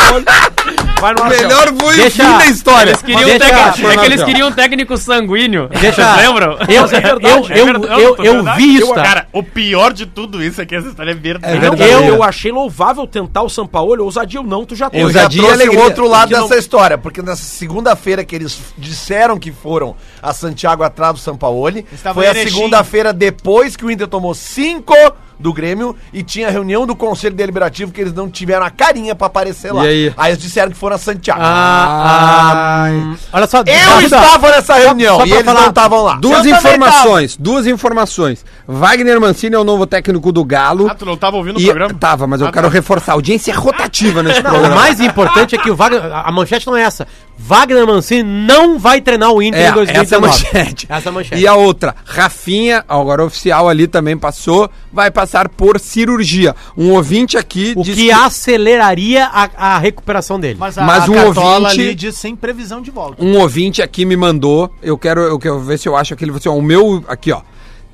Vai 1.01 1.15
no 1.15 1.25
melhor 1.25 1.69
foi 1.79 1.97
Deixa- 1.97 2.23
o 2.23 2.27
fim 2.27 2.39
da 2.39 2.47
história. 2.47 2.91
Eles 2.91 3.03
queriam 3.03 3.25
Deixa- 3.25 3.37
um 3.37 3.49
técnico- 3.49 3.91
é 3.91 3.97
que 3.97 4.07
eles 4.07 4.23
queriam 4.23 4.49
um 4.49 4.53
técnico 4.53 4.97
sanguíneo. 4.97 5.69
Deixa, 5.69 6.03
Vocês 6.15 6.27
lembram? 6.27 6.59
Eu, 6.69 6.85
é 6.85 6.87
verdade, 6.87 7.21
eu, 7.23 7.31
é 7.31 7.61
eu, 7.61 7.65
verdade, 7.67 8.03
eu, 8.03 8.17
eu 8.25 8.55
vi 8.57 8.77
isso, 8.77 8.95
tá? 8.95 9.03
Cara, 9.03 9.29
o 9.33 9.43
pior 9.43 9.93
de 9.93 10.07
tudo 10.07 10.43
isso 10.43 10.61
é 10.61 10.67
que 10.67 10.75
essa 10.75 10.89
história 10.89 11.11
é 11.13 11.15
verdade. 11.15 11.59
É 11.83 12.09
eu, 12.11 12.23
achei 12.23 12.51
louvável 12.51 13.07
tentar 13.07 13.43
o 13.43 13.49
Sampaoli, 13.49 14.01
ousadia 14.01 14.41
ou 14.41 14.47
não, 14.47 14.65
tu 14.65 14.75
já 14.75 14.91
tem. 14.91 15.05
Ousadia 15.05 15.41
e 15.41 15.45
trouxe 15.45 15.63
alegria. 15.63 15.81
o 15.81 15.85
outro 15.85 16.09
lado 16.09 16.29
dessa 16.29 16.57
história, 16.57 16.99
porque 16.99 17.23
nessa 17.23 17.43
segunda-feira 17.45 18.25
que 18.25 18.35
eles 18.35 18.59
disseram 18.77 19.39
que 19.39 19.53
foram 19.53 19.95
a 20.23 20.33
Santiago 20.33 20.83
atrás 20.83 21.15
do 21.15 21.19
Sampaoli, 21.21 21.87
foi 22.15 22.27
a 22.27 22.35
segunda-feira 22.35 23.13
depois 23.13 23.77
que 23.77 23.85
o 23.85 23.91
Inter 23.91 24.09
tomou 24.09 24.35
cinco 24.35 24.95
do 25.39 25.53
Grêmio 25.53 25.95
e 26.13 26.23
tinha 26.23 26.51
reunião 26.51 26.87
do 26.87 26.97
Conselho 26.97 27.35
Deliberativo 27.35 27.93
que 27.93 28.01
eles 28.01 28.13
não 28.13 28.29
tiveram 28.29 28.67
a 28.67 28.71
carinha 28.71 29.15
pra 29.15 29.27
aparecer 29.29 29.73
lá. 29.73 29.85
E 29.87 29.89
aí? 29.89 30.15
eles 30.29 30.39
disseram 30.39 30.71
que 30.73 30.77
foram 30.77 30.97
a 30.97 30.99
Santiago. 30.99 31.41
Ah, 31.43 32.87
ah, 32.89 33.17
olha 33.33 33.47
só. 33.47 33.59
Eu 33.67 34.01
estava 34.01 34.51
nessa 34.51 34.75
reunião 34.75 35.17
só 35.19 35.25
e 35.25 35.29
pra 35.29 35.37
eles 35.37 35.47
falar- 35.47 35.61
não 35.63 35.69
estavam 35.69 36.03
lá. 36.03 36.15
Duas 36.21 36.45
Eu 36.47 36.57
informações, 36.57 37.37
duas 37.37 37.67
informações. 37.67 38.45
Wagner 38.67 39.21
Mancini 39.21 39.55
é 39.55 39.59
o 39.59 39.65
novo 39.65 39.87
técnico 39.87 40.33
do 40.33 40.45
Galo. 40.45 40.89
Ah, 40.91 40.95
tu 40.95 41.05
não 41.07 41.17
tava 41.17 41.37
ouvindo 41.37 41.57
o 41.59 41.61
E, 41.61 41.65
programa? 41.65 41.95
tava, 41.95 42.27
mas 42.27 42.41
eu 42.41 42.49
Ah, 42.49 42.53
quero 42.53 42.67
tá. 42.69 42.73
reforçar. 42.73 43.13
A 43.13 43.15
audiência 43.15 43.53
é 43.53 43.55
rotativa 43.55 44.23
nesse 44.23 44.41
O 44.41 44.43
programa. 44.43 44.75
mais 44.75 45.01
importante 45.01 45.55
é 45.55 45.59
que 45.59 45.71
o 45.71 45.77
Wagner. 45.77 46.05
A 46.13 46.29
a 46.29 46.33
manchete 46.33 46.67
não 46.67 46.77
é 46.77 46.83
essa. 46.83 47.07
Wagner 47.39 47.87
Mancini 47.87 48.23
não 48.25 48.79
vai 48.79 49.01
treinar 49.01 49.31
o 49.33 49.41
Inter 49.41 49.61
É, 49.61 49.69
em 49.69 49.73
2019. 49.73 50.05
essa 50.05 50.15
é 50.15 50.19
a 50.19 50.21
manchete. 50.21 50.87
Essa 50.91 51.09
é 51.09 51.11
a 51.11 51.13
manchete. 51.13 51.41
E 51.43 51.47
a 51.47 51.55
outra, 51.55 51.95
Rafinha, 52.05 52.85
agora 52.89 53.25
oficial 53.25 53.69
ali 53.69 53.87
também 53.87 54.17
passou, 54.19 54.69
vai 54.93 55.11
passar 55.11 55.28
por 55.49 55.79
cirurgia. 55.81 56.55
Um 56.77 56.93
ouvinte 56.93 57.37
aqui 57.37 57.75
O 57.77 57.83
diz 57.83 57.95
que 57.95 58.11
aceleraria 58.11 59.27
a, 59.27 59.75
a 59.75 59.79
recuperação 59.79 60.39
dele. 60.41 60.57
Mas 60.59 60.79
a, 60.79 60.85
Mas 60.85 61.09
a 61.09 61.11
um 61.11 61.15
cartola 61.15 61.69
ouvinte- 61.69 61.81
ali 61.83 61.95
diz 61.95 62.15
sem 62.17 62.35
previsão 62.35 62.81
de 62.81 62.91
volta. 62.91 63.23
um 63.23 63.37
ouvinte 63.39 63.83
aqui 63.83 64.05
me 64.05 64.17
mandou, 64.17 64.73
eu 64.83 64.97
quero, 64.97 65.21
eu 65.21 65.39
quero 65.39 65.61
ver 65.61 65.79
se 65.79 65.89
eu 65.89 65.97
acho 65.97 66.15
aquele, 66.15 66.31
assim, 66.33 66.49
ó, 66.49 66.55
o 66.57 66.63
meu, 66.63 67.05
aqui 67.09 67.31
ó, 67.33 67.43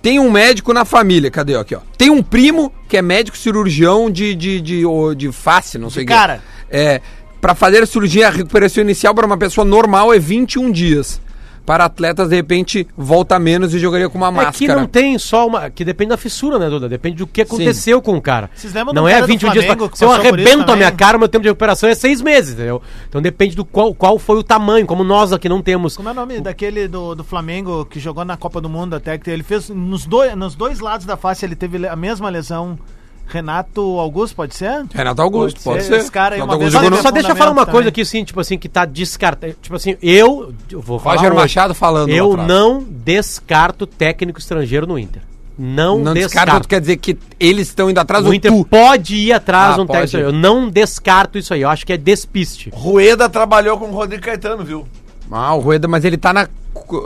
tem 0.00 0.18
um 0.20 0.30
médico 0.30 0.72
na 0.72 0.84
família, 0.84 1.30
cadê, 1.30 1.56
aqui 1.56 1.74
ó, 1.74 1.80
tem 1.98 2.10
um 2.10 2.22
primo 2.22 2.72
que 2.88 2.96
é 2.96 3.02
médico 3.02 3.36
cirurgião 3.36 4.10
de, 4.10 4.34
de, 4.34 4.60
de, 4.60 4.86
o- 4.86 5.14
de 5.14 5.32
face, 5.32 5.78
não 5.78 5.90
sei 5.90 6.04
o 6.04 6.06
que. 6.06 6.12
cara. 6.12 6.42
É, 6.70 7.00
para 7.40 7.54
fazer 7.54 7.82
a 7.82 7.86
cirurgia, 7.86 8.28
a 8.28 8.30
recuperação 8.30 8.82
inicial 8.82 9.14
para 9.14 9.26
uma 9.26 9.36
pessoa 9.36 9.64
normal 9.64 10.12
é 10.14 10.18
21 10.18 10.70
dias. 10.70 11.20
Para 11.64 11.86
atletas, 11.86 12.28
de 12.28 12.36
repente, 12.36 12.86
volta 12.96 13.38
menos 13.38 13.72
e 13.74 13.78
jogaria 13.78 14.08
com 14.10 14.18
uma 14.18 14.28
É 14.28 14.30
que 14.30 14.36
máscara. 14.66 14.80
não 14.80 14.86
tem 14.86 15.18
só 15.18 15.46
uma. 15.46 15.70
Que 15.70 15.84
depende 15.84 16.10
da 16.10 16.16
fissura, 16.16 16.58
né, 16.58 16.68
Duda? 16.68 16.88
Depende 16.88 17.16
do 17.16 17.26
que 17.26 17.40
aconteceu 17.42 18.02
com 18.02 18.16
o 18.16 18.20
cara. 18.20 18.50
Vocês 18.54 18.74
lembram 18.74 18.92
Não 18.92 19.04
do 19.04 19.08
é 19.08 19.12
cara 19.12 19.26
do 19.26 19.28
21 19.28 19.50
dias. 19.52 19.64
Pra... 19.64 19.88
que 19.88 19.98
Se 19.98 20.04
eu 20.04 20.12
arrebento 20.12 20.70
a 20.70 20.76
minha 20.76 20.92
cara, 20.92 21.16
meu 21.16 21.28
tempo 21.28 21.42
de 21.42 21.48
recuperação 21.48 21.88
é 21.88 21.94
seis 21.94 22.20
meses, 22.20 22.54
entendeu? 22.54 22.82
Então 23.08 23.22
depende 23.22 23.56
do 23.56 23.64
qual, 23.64 23.94
qual 23.94 24.18
foi 24.18 24.36
o 24.36 24.42
tamanho, 24.42 24.86
como 24.86 25.02
nós 25.02 25.32
aqui 25.32 25.48
não 25.48 25.62
temos. 25.62 25.96
Como 25.96 26.08
é 26.08 26.12
o 26.12 26.14
nome 26.14 26.40
daquele 26.40 26.86
do, 26.86 27.14
do 27.14 27.24
Flamengo 27.24 27.86
que 27.86 27.98
jogou 27.98 28.24
na 28.24 28.36
Copa 28.36 28.60
do 28.60 28.68
Mundo 28.68 28.94
até 28.94 29.16
que 29.16 29.30
ele 29.30 29.42
fez 29.42 29.70
nos 29.70 30.04
dois, 30.04 30.36
nos 30.36 30.54
dois 30.54 30.80
lados 30.80 31.06
da 31.06 31.16
face 31.16 31.44
ele 31.46 31.56
teve 31.56 31.86
a 31.86 31.96
mesma 31.96 32.28
lesão. 32.28 32.78
Renato 33.26 33.80
Augusto, 33.98 34.36
pode 34.36 34.54
ser? 34.54 34.84
Renato 34.94 35.20
Augusto, 35.22 35.60
pode, 35.62 35.82
ser. 35.82 35.88
ser. 35.94 36.00
Esse 36.00 36.10
cara 36.12 36.34
aí 36.36 36.40
Renato 36.40 36.56
uma 36.56 36.58
vez 36.58 36.74
Augusto 36.74 36.96
no- 36.96 37.02
só 37.02 37.10
deixa 37.10 37.30
eu 37.30 37.36
falar 37.36 37.50
uma 37.50 37.62
fundamento 37.62 37.72
coisa 37.72 37.82
também. 37.84 37.88
aqui, 37.90 38.00
assim, 38.02 38.24
tipo 38.24 38.40
assim, 38.40 38.58
que 38.58 38.68
tá 38.68 38.84
descartado. 38.84 39.54
Tipo 39.60 39.74
assim, 39.76 39.96
eu, 40.02 40.52
eu 40.70 40.80
vou 40.80 40.98
falar. 40.98 41.16
Roger 41.16 41.30
hoje, 41.32 41.40
Machado 41.40 41.74
falando 41.74 42.10
Eu 42.10 42.36
não 42.36 42.82
descarto 42.82 43.86
técnico 43.86 44.38
estrangeiro 44.38 44.86
no 44.86 44.98
Inter. 44.98 45.22
Não, 45.56 45.98
Não 46.00 46.12
descarto. 46.12 46.46
descarta, 46.46 46.60
tu 46.62 46.68
quer 46.68 46.80
dizer 46.80 46.96
que 46.96 47.16
eles 47.38 47.68
estão 47.68 47.88
indo 47.88 47.98
atrás 47.98 48.24
do 48.24 48.34
Inter 48.34 48.50
tu. 48.52 48.64
pode 48.64 49.14
ir 49.14 49.32
atrás 49.32 49.72
Ah, 49.72 49.74
de 49.76 49.80
um 49.82 49.86
pode. 49.86 50.00
técnico 50.00 50.06
estrangeiro. 50.06 50.36
Eu 50.36 50.40
não 50.40 50.68
descarto 50.68 51.38
isso 51.38 51.54
aí. 51.54 51.62
Eu 51.62 51.68
acho 51.68 51.86
que 51.86 51.92
é 51.92 51.96
despiste. 51.96 52.70
Rueda 52.74 53.28
trabalhou 53.28 53.78
com 53.78 53.86
o 53.86 53.92
Rodrigo 53.92 54.22
Caetano, 54.24 54.64
viu? 54.64 54.84
Ah, 55.30 55.54
o 55.54 55.60
Rueda, 55.60 55.86
mas 55.88 56.04
ele 56.04 56.16
tá 56.16 56.32
na... 56.32 56.48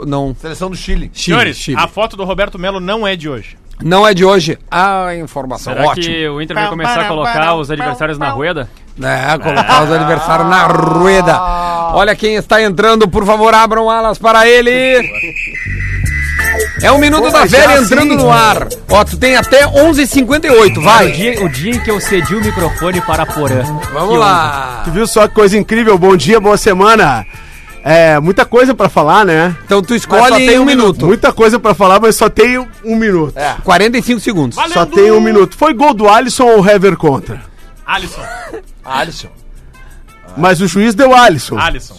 Não, 0.07 0.35
Seleção 0.35 0.69
do 0.69 0.75
Chile. 0.75 1.11
Chile, 1.13 1.35
Senhores, 1.37 1.57
Chile. 1.57 1.77
a 1.79 1.87
foto 1.87 2.17
do 2.17 2.23
Roberto 2.25 2.57
Melo 2.57 2.79
não 2.79 3.05
é 3.07 3.15
de 3.15 3.29
hoje. 3.29 3.55
Não 3.81 4.05
é 4.05 4.13
de 4.13 4.25
hoje. 4.25 4.57
Ah, 4.69 5.15
informação, 5.15 5.73
Será 5.73 5.85
ótimo. 5.87 6.05
que 6.05 6.27
o 6.29 6.41
Inter 6.41 6.55
vai 6.55 6.67
começar 6.67 6.99
a 7.01 7.05
colocar 7.07 7.55
os 7.55 7.71
adversários 7.71 8.17
na 8.17 8.29
rueda? 8.29 8.69
É, 9.01 9.37
colocar 9.37 9.83
os 9.83 9.91
adversários 9.91 10.49
na 10.49 10.63
rueda. 10.67 11.39
Olha 11.93 12.15
quem 12.15 12.35
está 12.35 12.61
entrando, 12.61 13.07
por 13.07 13.25
favor, 13.25 13.53
abram 13.53 13.89
alas 13.89 14.17
para 14.17 14.47
ele. 14.47 14.71
É 16.81 16.91
o 16.91 16.97
Minuto 16.97 17.29
da 17.31 17.45
Velha 17.45 17.77
entrando 17.79 18.15
no 18.15 18.29
ar. 18.29 18.67
Ó, 18.89 19.03
tu 19.05 19.17
tem 19.17 19.35
até 19.35 19.65
11h58, 19.65 20.77
O 20.77 20.81
vai. 20.81 21.11
dia, 21.11 21.43
o 21.43 21.49
dia 21.49 21.71
em 21.75 21.79
que 21.79 21.89
eu 21.91 21.99
cedi 22.01 22.35
o 22.35 22.43
microfone 22.43 23.01
para 23.01 23.25
Porã. 23.25 23.63
Vamos 23.93 24.17
lá. 24.17 24.81
Tu 24.85 24.91
viu 24.91 25.07
só 25.07 25.27
que 25.27 25.33
coisa 25.35 25.57
incrível? 25.57 25.97
Bom 25.97 26.15
dia, 26.17 26.39
boa 26.39 26.57
semana. 26.57 27.25
É, 27.83 28.19
muita 28.19 28.45
coisa 28.45 28.73
pra 28.75 28.89
falar, 28.89 29.25
né? 29.25 29.55
Então 29.65 29.81
tu 29.81 29.93
Mas 29.93 30.01
só 30.03 30.15
escolhe 30.17 30.35
tem 30.45 30.55
em 30.55 30.59
um 30.59 30.63
um 30.63 30.65
minuto. 30.65 31.05
Muita 31.05 31.31
coisa 31.31 31.57
pra 31.59 31.73
falar, 31.73 31.99
mas 31.99 32.15
só 32.15 32.29
tenho 32.29 32.67
um 32.83 32.95
minuto. 32.95 33.33
45 33.63 34.19
segundos. 34.19 34.57
Só 34.73 34.85
tenho 34.85 35.15
um 35.17 35.21
minuto. 35.21 35.55
Foi 35.57 35.73
gol 35.73 35.93
do 35.93 36.07
Alisson 36.09 36.45
ou 36.45 36.67
Hever 36.67 36.95
contra? 36.97 37.41
Alisson. 37.85 38.21
Alisson. 38.83 39.29
Mas 40.37 40.61
o 40.61 40.67
juiz 40.67 40.93
deu 40.93 41.13
Alisson. 41.15 41.57
Alisson. 41.57 41.95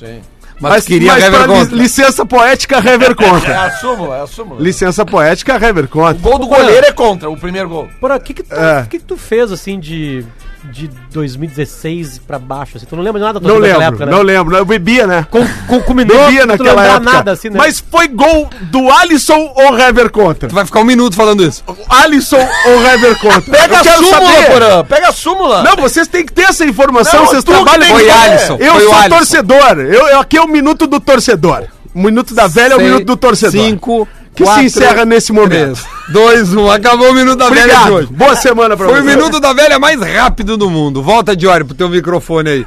Mas, 0.60 0.84
queria 0.84 1.12
mas 1.14 1.24
Hever 1.24 1.38
pra 1.44 1.46
li- 1.54 1.60
contra. 1.60 1.76
licença 1.76 2.26
poética, 2.26 2.76
Hever 2.78 3.10
É 3.12 3.14
contra. 3.14 3.62
a 3.64 3.70
súmula, 3.78 4.16
é 4.18 4.22
a 4.22 4.26
súmula. 4.26 4.60
licença 4.62 5.06
poética, 5.06 5.54
Hever 5.54 5.88
contra. 5.88 6.16
O 6.16 6.18
gol 6.18 6.38
do 6.38 6.46
goleiro 6.46 6.86
é 6.86 6.92
contra, 6.92 7.30
o 7.30 7.36
primeiro 7.36 7.66
gol. 7.70 7.88
Porra, 7.98 8.16
o 8.16 8.20
que 8.20 8.34
que 8.34 8.42
tu, 8.42 8.54
É. 8.54 8.82
que 8.88 8.98
que 8.98 9.04
tu 9.04 9.16
fez, 9.16 9.50
assim, 9.50 9.80
de, 9.80 10.22
de 10.64 10.88
2016 11.12 12.20
pra 12.26 12.38
baixo? 12.38 12.76
Assim? 12.76 12.86
Tu 12.86 12.94
não 12.96 13.02
lembra 13.02 13.20
de 13.20 13.26
nada 13.26 13.40
da 13.40 13.48
Não 13.48 13.58
lembro, 13.58 13.82
época, 13.82 14.06
né? 14.06 14.12
não 14.12 14.22
lembro. 14.22 14.56
Eu 14.56 14.64
bebia, 14.64 15.06
né? 15.06 15.26
Com, 15.30 15.44
com, 15.80 15.94
Bebia 15.94 16.46
naquela 16.46 16.84
época. 16.86 17.00
nada, 17.12 17.32
assim, 17.32 17.48
né? 17.50 17.56
Mas 17.58 17.80
foi 17.90 18.08
gol 18.08 18.48
do 18.62 18.90
Alisson 18.90 19.52
ou 19.56 19.78
Hever 19.78 20.10
contra? 20.10 20.48
Tu 20.48 20.54
vai 20.54 20.64
ficar 20.64 20.80
um 20.80 20.84
minuto 20.84 21.14
falando 21.16 21.42
isso. 21.42 21.62
Alisson 21.88 22.36
ou 22.66 22.86
Hever 22.86 23.18
contra? 23.20 23.40
Pega 23.42 23.74
Eu 23.76 23.80
a 23.80 23.84
súmula, 23.96 24.10
saber. 24.32 24.50
Porã. 24.52 24.84
Pega 24.84 25.08
a 25.08 25.12
súmula. 25.12 25.62
Não, 25.62 25.76
vocês 25.76 26.06
têm 26.08 26.24
que 26.24 26.32
ter 26.32 26.42
essa 26.42 26.64
informação, 26.64 27.20
Não, 27.20 27.26
vocês 27.26 27.44
trabalham 27.44 27.80
tem 27.96 28.04
que. 28.06 28.10
Alisson. 28.10 28.56
Eu 28.60 28.72
Foi 28.74 28.82
o 28.84 28.88
sou 28.88 28.94
Alisson. 28.98 29.16
torcedor. 29.16 29.78
Eu, 29.80 30.06
eu- 30.08 30.20
aqui 30.20 30.36
é 30.36 30.42
o 30.42 30.48
minuto 30.48 30.86
do 30.86 31.00
torcedor. 31.00 31.64
O 31.94 32.00
minuto 32.02 32.34
da 32.34 32.46
velha 32.46 32.74
é 32.74 32.76
o 32.76 32.80
minuto 32.80 33.04
do 33.04 33.16
torcedor. 33.16 33.64
Cinco, 33.64 34.06
que 34.40 34.44
quatro, 34.44 34.60
se 34.62 34.66
encerra 34.78 35.04
nesse 35.04 35.32
momento. 35.32 35.80
2, 36.08 36.54
1. 36.54 36.70
Acabou 36.70 37.10
o 37.10 37.14
Minuto 37.14 37.38
da 37.38 37.48
Velha 37.48 37.60
de 37.62 37.66
Obrigado. 37.68 37.92
hoje. 37.94 38.08
Boa 38.12 38.34
semana 38.36 38.76
pra 38.76 38.86
Foi 38.88 39.00
o 39.00 39.02
vocês. 39.04 39.16
Minuto 39.16 39.38
da 39.40 39.52
Velha 39.52 39.78
mais 39.78 40.00
rápido 40.00 40.56
do 40.56 40.68
mundo. 40.68 41.02
Volta, 41.02 41.36
Diori, 41.36 41.64
pro 41.64 41.74
teu 41.74 41.88
microfone 41.88 42.48
aí. 42.50 42.66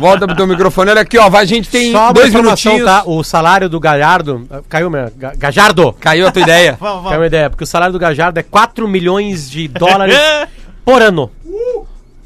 Volta 0.00 0.26
pro 0.26 0.36
teu 0.36 0.46
microfone. 0.46 0.90
Olha 0.90 1.00
aqui, 1.00 1.18
ó. 1.18 1.28
A 1.36 1.44
gente 1.44 1.68
tem 1.68 1.90
Só 1.92 2.12
dois 2.12 2.32
minutinhos. 2.32 2.84
tá? 2.84 3.02
O 3.06 3.22
salário 3.24 3.68
do 3.68 3.80
Galhardo... 3.80 4.46
Caiu, 4.68 4.90
meu... 4.90 5.10
Ga- 5.16 5.32
Gajardo! 5.36 5.92
Caiu 6.00 6.26
a 6.26 6.30
tua 6.32 6.42
ideia. 6.42 6.76
Vamos, 6.80 7.04
Caiu 7.10 7.20
uma 7.20 7.26
ideia, 7.26 7.50
porque 7.50 7.64
o 7.64 7.66
salário 7.66 7.92
do 7.92 7.98
Gajardo 7.98 8.38
é 8.38 8.42
4 8.42 8.86
milhões 8.86 9.50
de 9.50 9.66
dólares 9.68 10.16
por 10.84 11.02
ano. 11.02 11.30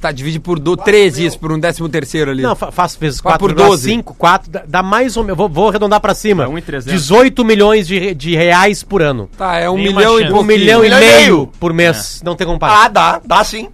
Tá, 0.02 0.10
divide 0.10 0.40
por 0.40 0.58
do, 0.58 0.76
13 0.76 1.26
isso, 1.26 1.38
por 1.38 1.52
um 1.52 1.60
décimo 1.60 1.88
terceiro 1.88 2.32
ali. 2.32 2.42
Não, 2.42 2.56
fa 2.56 2.72
faço 2.72 2.98
vezes 2.98 3.20
Faz 3.20 3.38
4 3.38 3.46
por 3.46 3.54
12. 3.54 3.88
5, 3.88 4.14
4, 4.14 4.50
dá, 4.50 4.64
dá 4.66 4.82
mais 4.82 5.16
ou 5.16 5.22
menos, 5.22 5.38
vou, 5.38 5.48
vou 5.48 5.68
arredondar 5.68 6.00
pra 6.00 6.12
cima. 6.12 6.42
É 6.42 6.48
um 6.48 6.58
e 6.58 6.60
300. 6.60 6.92
18 6.92 7.44
milhões 7.44 7.86
de, 7.86 8.12
de 8.12 8.34
reais 8.34 8.82
por 8.82 9.00
ano. 9.00 9.30
Tá, 9.38 9.58
é 9.58 9.70
um 9.70 9.76
milhão 9.76 10.18
e. 10.18 10.24
Um 10.24 10.42
milhão 10.42 10.80
e 10.80 10.82
milhão 10.82 10.84
e 10.84 10.90
meio 10.90 11.20
meio. 11.20 11.46
por 11.60 11.72
mês. 11.72 12.20
Não 12.24 12.34
tem 12.34 12.44
como 12.44 12.58
pagar. 12.58 12.86
Ah, 12.86 12.88
dá, 12.88 13.20
dá 13.24 13.44
sim. 13.44 13.68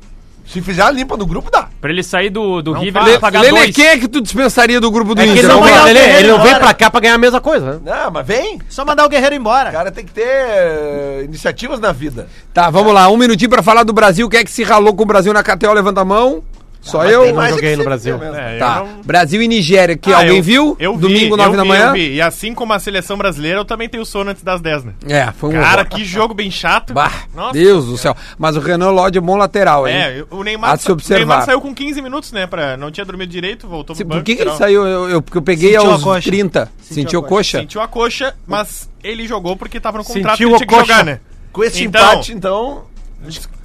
Se 0.49 0.63
fizer 0.63 0.81
a 0.81 0.91
limpa 0.91 1.15
no 1.15 1.27
grupo, 1.27 1.51
dá. 1.51 1.69
Pra 1.79 1.91
ele 1.91 2.03
sair 2.03 2.31
do, 2.31 2.63
do 2.63 2.73
River, 2.73 3.07
ele 3.07 3.19
pagar 3.19 3.43
Lele, 3.43 3.55
dois. 3.55 3.77
quem 3.77 3.87
é 3.87 3.99
que 3.99 4.09
tu 4.09 4.21
dispensaria 4.21 4.81
do 4.81 4.91
grupo 4.91 5.15
do 5.15 5.21
é 5.21 5.27
Inter? 5.27 5.39
ele 5.41 5.47
não, 5.47 5.87
ele, 5.87 5.99
ele 5.99 6.29
não 6.29 6.43
vem 6.43 6.55
pra 6.55 6.73
cá 6.73 6.91
pra 6.91 7.01
ganhar 7.01 7.15
a 7.15 7.19
mesma 7.19 7.39
coisa, 7.39 7.75
né? 7.75 7.81
Não, 7.85 8.11
mas 8.11 8.27
vem. 8.27 8.59
Só 8.67 8.83
mandar 8.83 9.05
o 9.05 9.11
Guerreiro 9.11 9.35
embora. 9.35 9.69
O 9.69 9.73
cara 9.73 9.93
tem 9.93 10.07
que 10.07 10.13
ter 10.13 10.27
eh, 10.27 11.23
iniciativas 11.25 11.79
na 11.79 11.93
vida. 11.93 12.29
Tá, 12.55 12.71
vamos 12.71 12.95
lá. 12.95 13.11
Um 13.11 13.19
minutinho 13.19 13.51
pra 13.51 13.63
falar 13.63 13.83
do 13.83 13.93
Brasil. 13.93 14.27
Quem 14.29 14.41
é 14.41 14.45
que 14.45 14.51
se 14.51 14.65
ralou 14.65 14.95
com 14.95 15.03
o 15.03 15.07
Brasil 15.07 15.35
na 15.35 15.43
KTO? 15.43 15.73
Levanta 15.75 16.01
a 16.01 16.05
mão. 16.05 16.43
Só 16.81 17.05
eu? 17.05 17.27
não 17.27 17.35
mais 17.35 17.55
joguei 17.55 17.69
é 17.71 17.73
que 17.73 17.79
no 17.79 17.85
Brasil. 17.85 18.23
É, 18.23 18.55
eu 18.55 18.59
Tá. 18.59 18.77
não- 18.81 19.03
Brasil 19.03 19.43
e 19.43 19.49
Nigéria 19.49 19.95
aqui. 19.95 20.13
Ah, 20.13 20.19
Alguém 20.19 20.37
eu- 20.39 20.43
viu? 20.43 20.77
Eu 20.81 20.95
vi, 20.95 21.01
Domingo, 21.01 21.35
eu 21.35 21.37
9 21.37 21.57
da 21.57 21.63
vi, 21.63 21.69
manhã? 21.69 21.87
eu 21.89 21.93
vi. 21.93 22.15
E 22.15 22.23
assim 22.23 22.55
como 22.55 22.73
a 22.73 22.79
seleção 22.79 23.19
brasileira, 23.19 23.59
eu 23.59 23.65
também 23.65 23.89
tenho 23.89 24.05
sono 24.07 24.31
antes 24.31 24.43
das 24.43 24.61
10, 24.61 24.85
né? 24.85 24.93
É, 25.07 25.31
foi 25.33 25.51
um 25.51 25.53
Cara, 25.61 25.85
que 25.85 26.05
jogo 26.05 26.33
bem 26.33 26.51
chato. 26.51 26.95
Bah, 26.95 27.13
Nossa. 27.35 27.53
Deus 27.53 27.87
do 27.87 27.99
céu. 27.99 28.17
Mas 28.39 28.57
o 28.57 28.61
Renan 28.61 28.91
Lodge 28.91 29.19
é 29.19 29.21
bom 29.21 29.37
lateral, 29.37 29.87
hein? 29.87 29.95
É, 29.97 30.25
o 30.31 30.43
Neymar, 30.43 30.79
sa- 30.79 30.91
o 30.91 30.93
observar. 30.95 31.19
Neymar 31.19 31.45
saiu 31.45 31.61
com 31.61 31.75
15 31.75 32.01
minutos, 32.01 32.33
né? 32.33 32.47
Pra, 32.47 32.77
não 32.77 32.91
tinha 32.91 33.05
dormido 33.05 33.31
direito, 33.31 33.67
voltou 33.69 33.95
pro 33.95 34.05
Por 34.05 34.11
banco. 34.15 34.25
que, 34.25 34.37
que 34.37 34.43
ele 34.43 34.53
saiu? 34.53 34.87
Eu, 34.87 35.09
eu- 35.11 35.23
porque 35.23 35.39
eu 35.39 35.43
peguei 35.43 35.73
Sentiu 35.75 35.91
aos 35.91 36.03
coxa. 36.03 36.31
30. 36.31 36.71
Sentiu, 36.81 37.21
a 37.21 37.23
coxa? 37.25 37.59
Sentiu 37.61 37.81
a 37.83 37.89
coxa, 37.89 38.35
mas 38.47 38.89
ele 39.05 39.27
jogou 39.27 39.57
porque 39.57 39.79
tava 39.81 39.99
no 39.99 40.05
contrato 40.05 40.33
Sentiu 40.39 40.49
ele 40.49 40.55
a 40.55 40.59
tinha 40.59 40.67
que 40.69 40.75
coxa. 40.75 40.87
jogar, 40.87 41.05
né? 41.05 41.21
Com 41.53 41.65
esse 41.65 41.85
Então- 41.85 42.01
empate, 42.13 42.33
então. 42.33 42.85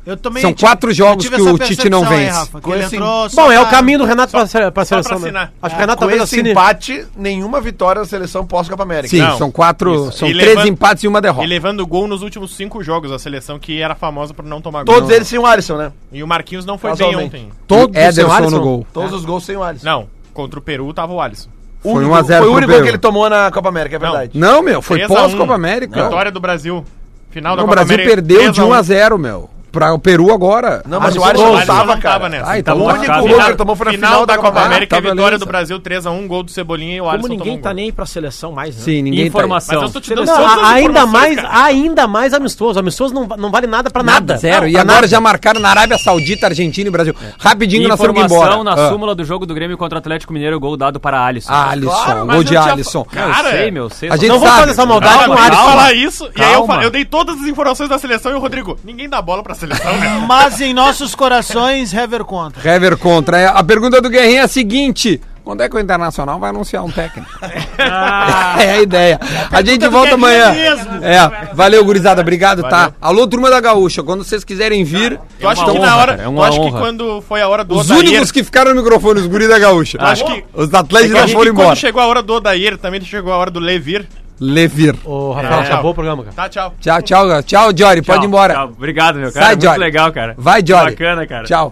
Eu 0.05 0.17
também 0.17 0.41
São 0.41 0.51
tive- 0.53 0.67
quatro 0.67 0.91
jogos 0.93 1.29
que 1.29 1.35
o 1.41 1.57
Tite 1.57 1.89
não 1.89 2.01
percepção 2.01 2.07
aí, 2.09 2.25
vence. 2.25 2.37
Rafa, 2.37 2.57
que 2.59 2.63
Com 2.65 2.73
ele 2.75 2.83
esse- 2.83 2.95
entrou 2.97 3.29
Bom, 3.33 3.51
é 3.51 3.59
o 3.61 3.65
caminho 3.69 3.99
do 3.99 4.05
Renato 4.05 4.31
pra, 4.31 4.45
Só- 4.45 4.59
pra, 4.59 4.71
pra 4.71 4.83
seleção. 4.85 5.17
né? 5.19 5.49
Acho 5.61 5.75
que 5.75 5.79
o 5.79 5.81
Renato 5.81 5.97
Com 5.97 5.99
talvez 6.01 6.21
esse 6.23 6.35
assine. 6.35 6.51
empate, 6.51 7.07
nenhuma 7.15 7.61
vitória 7.61 8.01
da 8.01 8.05
seleção 8.07 8.45
pós-Copa 8.45 8.83
América. 8.83 9.07
Sim, 9.09 9.21
Não. 9.21 9.37
são 9.37 9.49
quatro. 9.49 10.09
Isso. 10.09 10.17
São 10.19 10.27
E 10.27 10.33
três 10.33 10.49
levando- 10.49 10.67
empates 10.67 11.03
e 11.05 11.07
uma 11.07 11.21
derrota. 11.21 11.45
E 11.45 11.47
levando 11.47 11.87
gol 11.87 12.05
nos 12.07 12.21
últimos 12.21 12.53
cinco 12.53 12.83
jogos, 12.83 13.11
a 13.13 13.17
seleção 13.19 13.57
que 13.57 13.79
era 13.81 13.95
famosa 13.95 14.33
por 14.33 14.43
não 14.43 14.59
tomar 14.61 14.83
Todos 14.83 15.03
gol. 15.03 15.11
eles 15.11 15.27
sem 15.27 15.39
o 15.39 15.45
Alisson, 15.45 15.77
né? 15.77 15.91
E 16.11 16.21
o 16.21 16.27
Marquinhos 16.27 16.65
não 16.65 16.77
foi 16.77 16.89
bem 16.91 16.97
Casualmente. 16.97 17.35
ontem. 17.37 17.49
Todos 17.65 17.95
sem 18.15 18.25
o 18.25 18.31
Alisson. 18.31 18.57
no 18.57 18.61
gol. 18.61 18.87
Todos 18.91 19.13
os 19.13 19.23
gols 19.23 19.45
sem 19.45 19.55
o 19.55 19.63
Alisson. 19.63 19.85
Não, 19.85 20.07
contra 20.33 20.59
o 20.59 20.61
Peru 20.61 20.93
tava 20.93 21.13
o 21.13 21.21
Alisson. 21.21 21.47
O 21.81 21.91
Foi 21.93 22.01
único- 22.01 22.11
1 22.11 22.15
a 22.15 22.21
0 22.23 22.43
Foi 22.43 22.53
o 22.53 22.55
único 22.57 22.71
que 22.81 22.87
ele 22.89 22.97
tomou 22.97 23.29
na 23.29 23.49
Copa 23.51 23.69
América, 23.69 23.95
é 23.95 23.99
verdade. 23.99 24.31
Não, 24.37 24.61
meu, 24.61 24.81
foi 24.81 24.97
3 24.99 25.09
a 25.09 25.13
1. 25.13 25.17
pós-Copa 25.17 25.53
América. 25.55 26.03
Vitória 26.03 26.31
do 26.31 26.39
Brasil. 26.41 26.83
Final 27.29 27.55
da 27.55 27.63
O 27.63 27.65
Copa 27.65 27.75
Brasil 27.77 27.95
América. 27.95 28.15
perdeu 28.15 28.37
3 28.37 28.51
de 28.53 28.61
a 28.61 28.65
1 28.65 28.73
a 28.73 28.79
1. 28.79 28.83
0, 28.83 29.17
meu. 29.17 29.49
Pra 29.73 29.91
o 29.91 29.97
Peru 29.97 30.31
agora. 30.31 30.83
Não, 30.87 30.99
mas 30.99 31.15
o 31.15 31.23
Alisson 31.23 31.25
Alisson 31.25 31.43
não 31.47 31.55
Alisson 31.57 31.73
tava, 31.73 31.95
não 31.95 32.01
cara. 32.01 32.29
nessa. 32.29 32.49
Ah, 32.51 32.59
então 32.59 32.75
O 32.77 32.85
tá 32.87 32.93
único 32.93 33.05
gol 33.27 33.27
que 33.39 33.45
ele 33.47 33.55
tomou 33.55 33.75
foi 33.75 33.85
na 33.87 33.91
Final 33.93 34.25
da 34.25 34.35
Copa 34.37 34.47
América. 34.49 34.65
América, 34.67 34.97
Ah, 34.97 35.01
tá 35.01 35.09
vitória 35.09 35.37
do 35.39 35.45
Brasil 35.47 35.79
3x1, 35.79 36.27
gol 36.27 36.43
do 36.43 36.51
Cebolinha 36.51 36.95
e 36.95 37.01
o 37.01 37.05
Como 37.05 37.13
Alisson 37.15 37.27
ninguém 37.29 37.43
tomou 37.45 37.57
um 37.57 37.61
tá 37.63 37.73
nem 37.73 37.91
pra 37.91 38.05
seleção 38.05 38.51
mais, 38.51 38.75
né? 38.77 38.81
Sim, 38.83 39.01
ninguém 39.01 39.25
Informação. 39.25 39.81
Mas 39.81 39.89
eu 39.89 39.93
tô 39.93 39.99
te 39.99 40.13
dando 40.13 40.27
Não, 40.27 40.65
ainda 40.65 41.05
mais, 41.07 41.35
cara. 41.37 41.63
ainda 41.65 42.07
mais 42.07 42.33
amistoso. 42.35 42.77
Amistoso 42.77 43.15
não, 43.15 43.25
não 43.35 43.49
vale 43.49 43.65
nada 43.65 43.89
pra 43.89 44.03
tá. 44.03 44.11
nada. 44.11 44.33
Nada, 44.33 44.37
zero. 44.37 44.61
Não, 44.61 44.67
e 44.67 44.77
agora 44.77 44.95
nada. 44.95 45.07
já 45.07 45.19
marcaram 45.19 45.59
na 45.59 45.69
Arábia 45.69 45.97
Saudita, 45.97 46.45
Argentina 46.45 46.87
e 46.87 46.91
Brasil. 46.91 47.15
Rapidinho 47.39 47.89
nós 47.89 47.99
temos 47.99 48.15
ir 48.15 48.25
embora. 48.25 48.51
Informação 48.51 48.63
na 48.63 48.73
Ah. 48.73 48.89
súmula 48.89 49.15
do 49.15 49.25
jogo 49.25 49.47
do 49.47 49.55
Grêmio 49.55 49.75
contra 49.75 49.97
o 49.97 49.99
Atlético 49.99 50.31
Mineiro, 50.33 50.59
gol 50.59 50.77
dado 50.77 50.99
para 50.99 51.19
Alisson. 51.25 51.51
Ah, 51.51 51.71
Alisson, 51.71 52.27
gol 52.27 52.43
de 52.43 52.55
Alisson. 52.55 53.03
Cara, 53.05 53.49
sei, 53.49 53.71
meu. 53.71 53.89
Sei, 53.89 54.07
a 54.09 54.15
gente 54.17 54.27
Não 54.29 54.37
vou 54.39 54.47
fazer 54.47 54.69
essa 54.71 54.85
maldade 54.85 55.25
com 55.25 55.31
o 55.31 55.37
Alisson. 55.37 55.63
falar 55.63 55.93
isso, 55.93 56.29
e 56.37 56.41
aí 56.43 56.83
eu 56.83 56.91
dei 56.91 57.03
todas 57.05 57.35
as 57.41 57.47
informações 57.47 57.89
da 57.89 57.97
seleção 57.97 58.31
e 58.31 58.35
o 58.35 58.39
Rodrigo, 58.39 58.77
ninguém 58.83 59.09
dá 59.09 59.19
bola 59.21 59.41
pra 59.41 59.55
seleção, 59.67 59.97
né? 59.97 60.23
Mas 60.27 60.59
em 60.61 60.73
nossos 60.73 61.15
corações, 61.15 61.93
Hever 61.93 62.23
contra. 62.23 62.69
Hever 62.75 62.97
contra. 62.97 63.37
É, 63.39 63.47
A 63.47 63.63
pergunta 63.63 64.01
do 64.01 64.09
Guerrinho 64.09 64.39
é 64.39 64.43
a 64.43 64.47
seguinte: 64.47 65.19
quando 65.43 65.61
é 65.61 65.69
que 65.69 65.75
o 65.75 65.79
Internacional 65.79 66.39
vai 66.39 66.49
anunciar 66.51 66.83
um 66.83 66.91
técnico? 66.91 67.29
é 67.41 68.71
a 68.71 68.81
ideia. 68.81 69.19
A 69.51 69.61
gente 69.61 69.87
volta 69.87 70.15
amanhã. 70.15 70.53
É, 71.01 71.53
valeu, 71.53 71.83
gurizada. 71.83 72.21
Obrigado, 72.21 72.63
tá? 72.63 72.69
Valeu. 72.69 72.93
Alô, 73.01 73.27
turma 73.27 73.49
da 73.49 73.59
Gaúcha. 73.59 74.03
Quando 74.03 74.23
vocês 74.23 74.43
quiserem 74.43 74.83
vir, 74.83 75.19
Tu 75.39 75.47
acha 75.47 75.63
uma 75.63 75.71
que 75.71 75.77
honra, 75.79 75.87
na 75.87 75.97
hora, 75.97 76.11
cara, 76.13 76.23
é 76.23 76.27
uma 76.27 76.47
acha 76.47 76.59
que 76.61 76.71
quando 76.71 77.21
foi 77.21 77.41
a 77.41 77.47
hora 77.47 77.63
do 77.63 77.75
os 77.75 77.89
Odair, 77.89 77.99
únicos 78.07 78.31
que 78.31 78.43
ficaram 78.43 78.73
no 78.73 78.81
microfone, 78.81 79.19
os 79.19 79.27
guris 79.27 79.49
da 79.49 79.59
Gaúcha. 79.59 79.97
acho 80.01 80.25
que 80.25 80.43
Os 80.53 80.73
atletas 80.73 81.09
eu 81.11 81.17
já 81.17 81.23
acho 81.25 81.33
foram 81.33 81.51
embora. 81.51 81.67
quando 81.69 81.77
chegou 81.77 82.01
a 82.01 82.07
hora 82.07 82.21
do 82.23 82.33
Odair, 82.33 82.77
também 82.77 83.01
chegou 83.01 83.33
a 83.33 83.37
hora 83.37 83.51
do 83.51 83.59
Levir. 83.59 84.07
Levir. 84.39 84.95
Ô, 85.05 85.31
Rafael, 85.31 85.61
É. 85.61 85.65
acabou 85.67 85.91
o 85.91 85.93
programa, 85.93 86.23
cara. 86.23 86.35
Tá, 86.35 86.49
tchau. 86.49 86.73
Tchau, 86.79 87.01
tchau. 87.01 87.43
Tchau, 87.43 87.71
Jory. 87.75 88.01
Pode 88.01 88.25
ir 88.25 88.27
embora. 88.27 88.53
Tchau. 88.53 88.67
Obrigado, 88.75 89.19
meu 89.19 89.31
Sai, 89.31 89.41
cara. 89.41 89.51
Muito 89.53 89.63
Jory. 89.63 89.79
legal, 89.79 90.11
cara. 90.11 90.35
Vai, 90.37 90.61
Jory. 90.65 90.91
Bacana, 90.91 91.27
cara. 91.27 91.43
Tchau. 91.45 91.71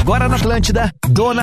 Agora 0.00 0.28
na 0.28 0.36
Atlântida, 0.36 0.90
Dona 1.08 1.34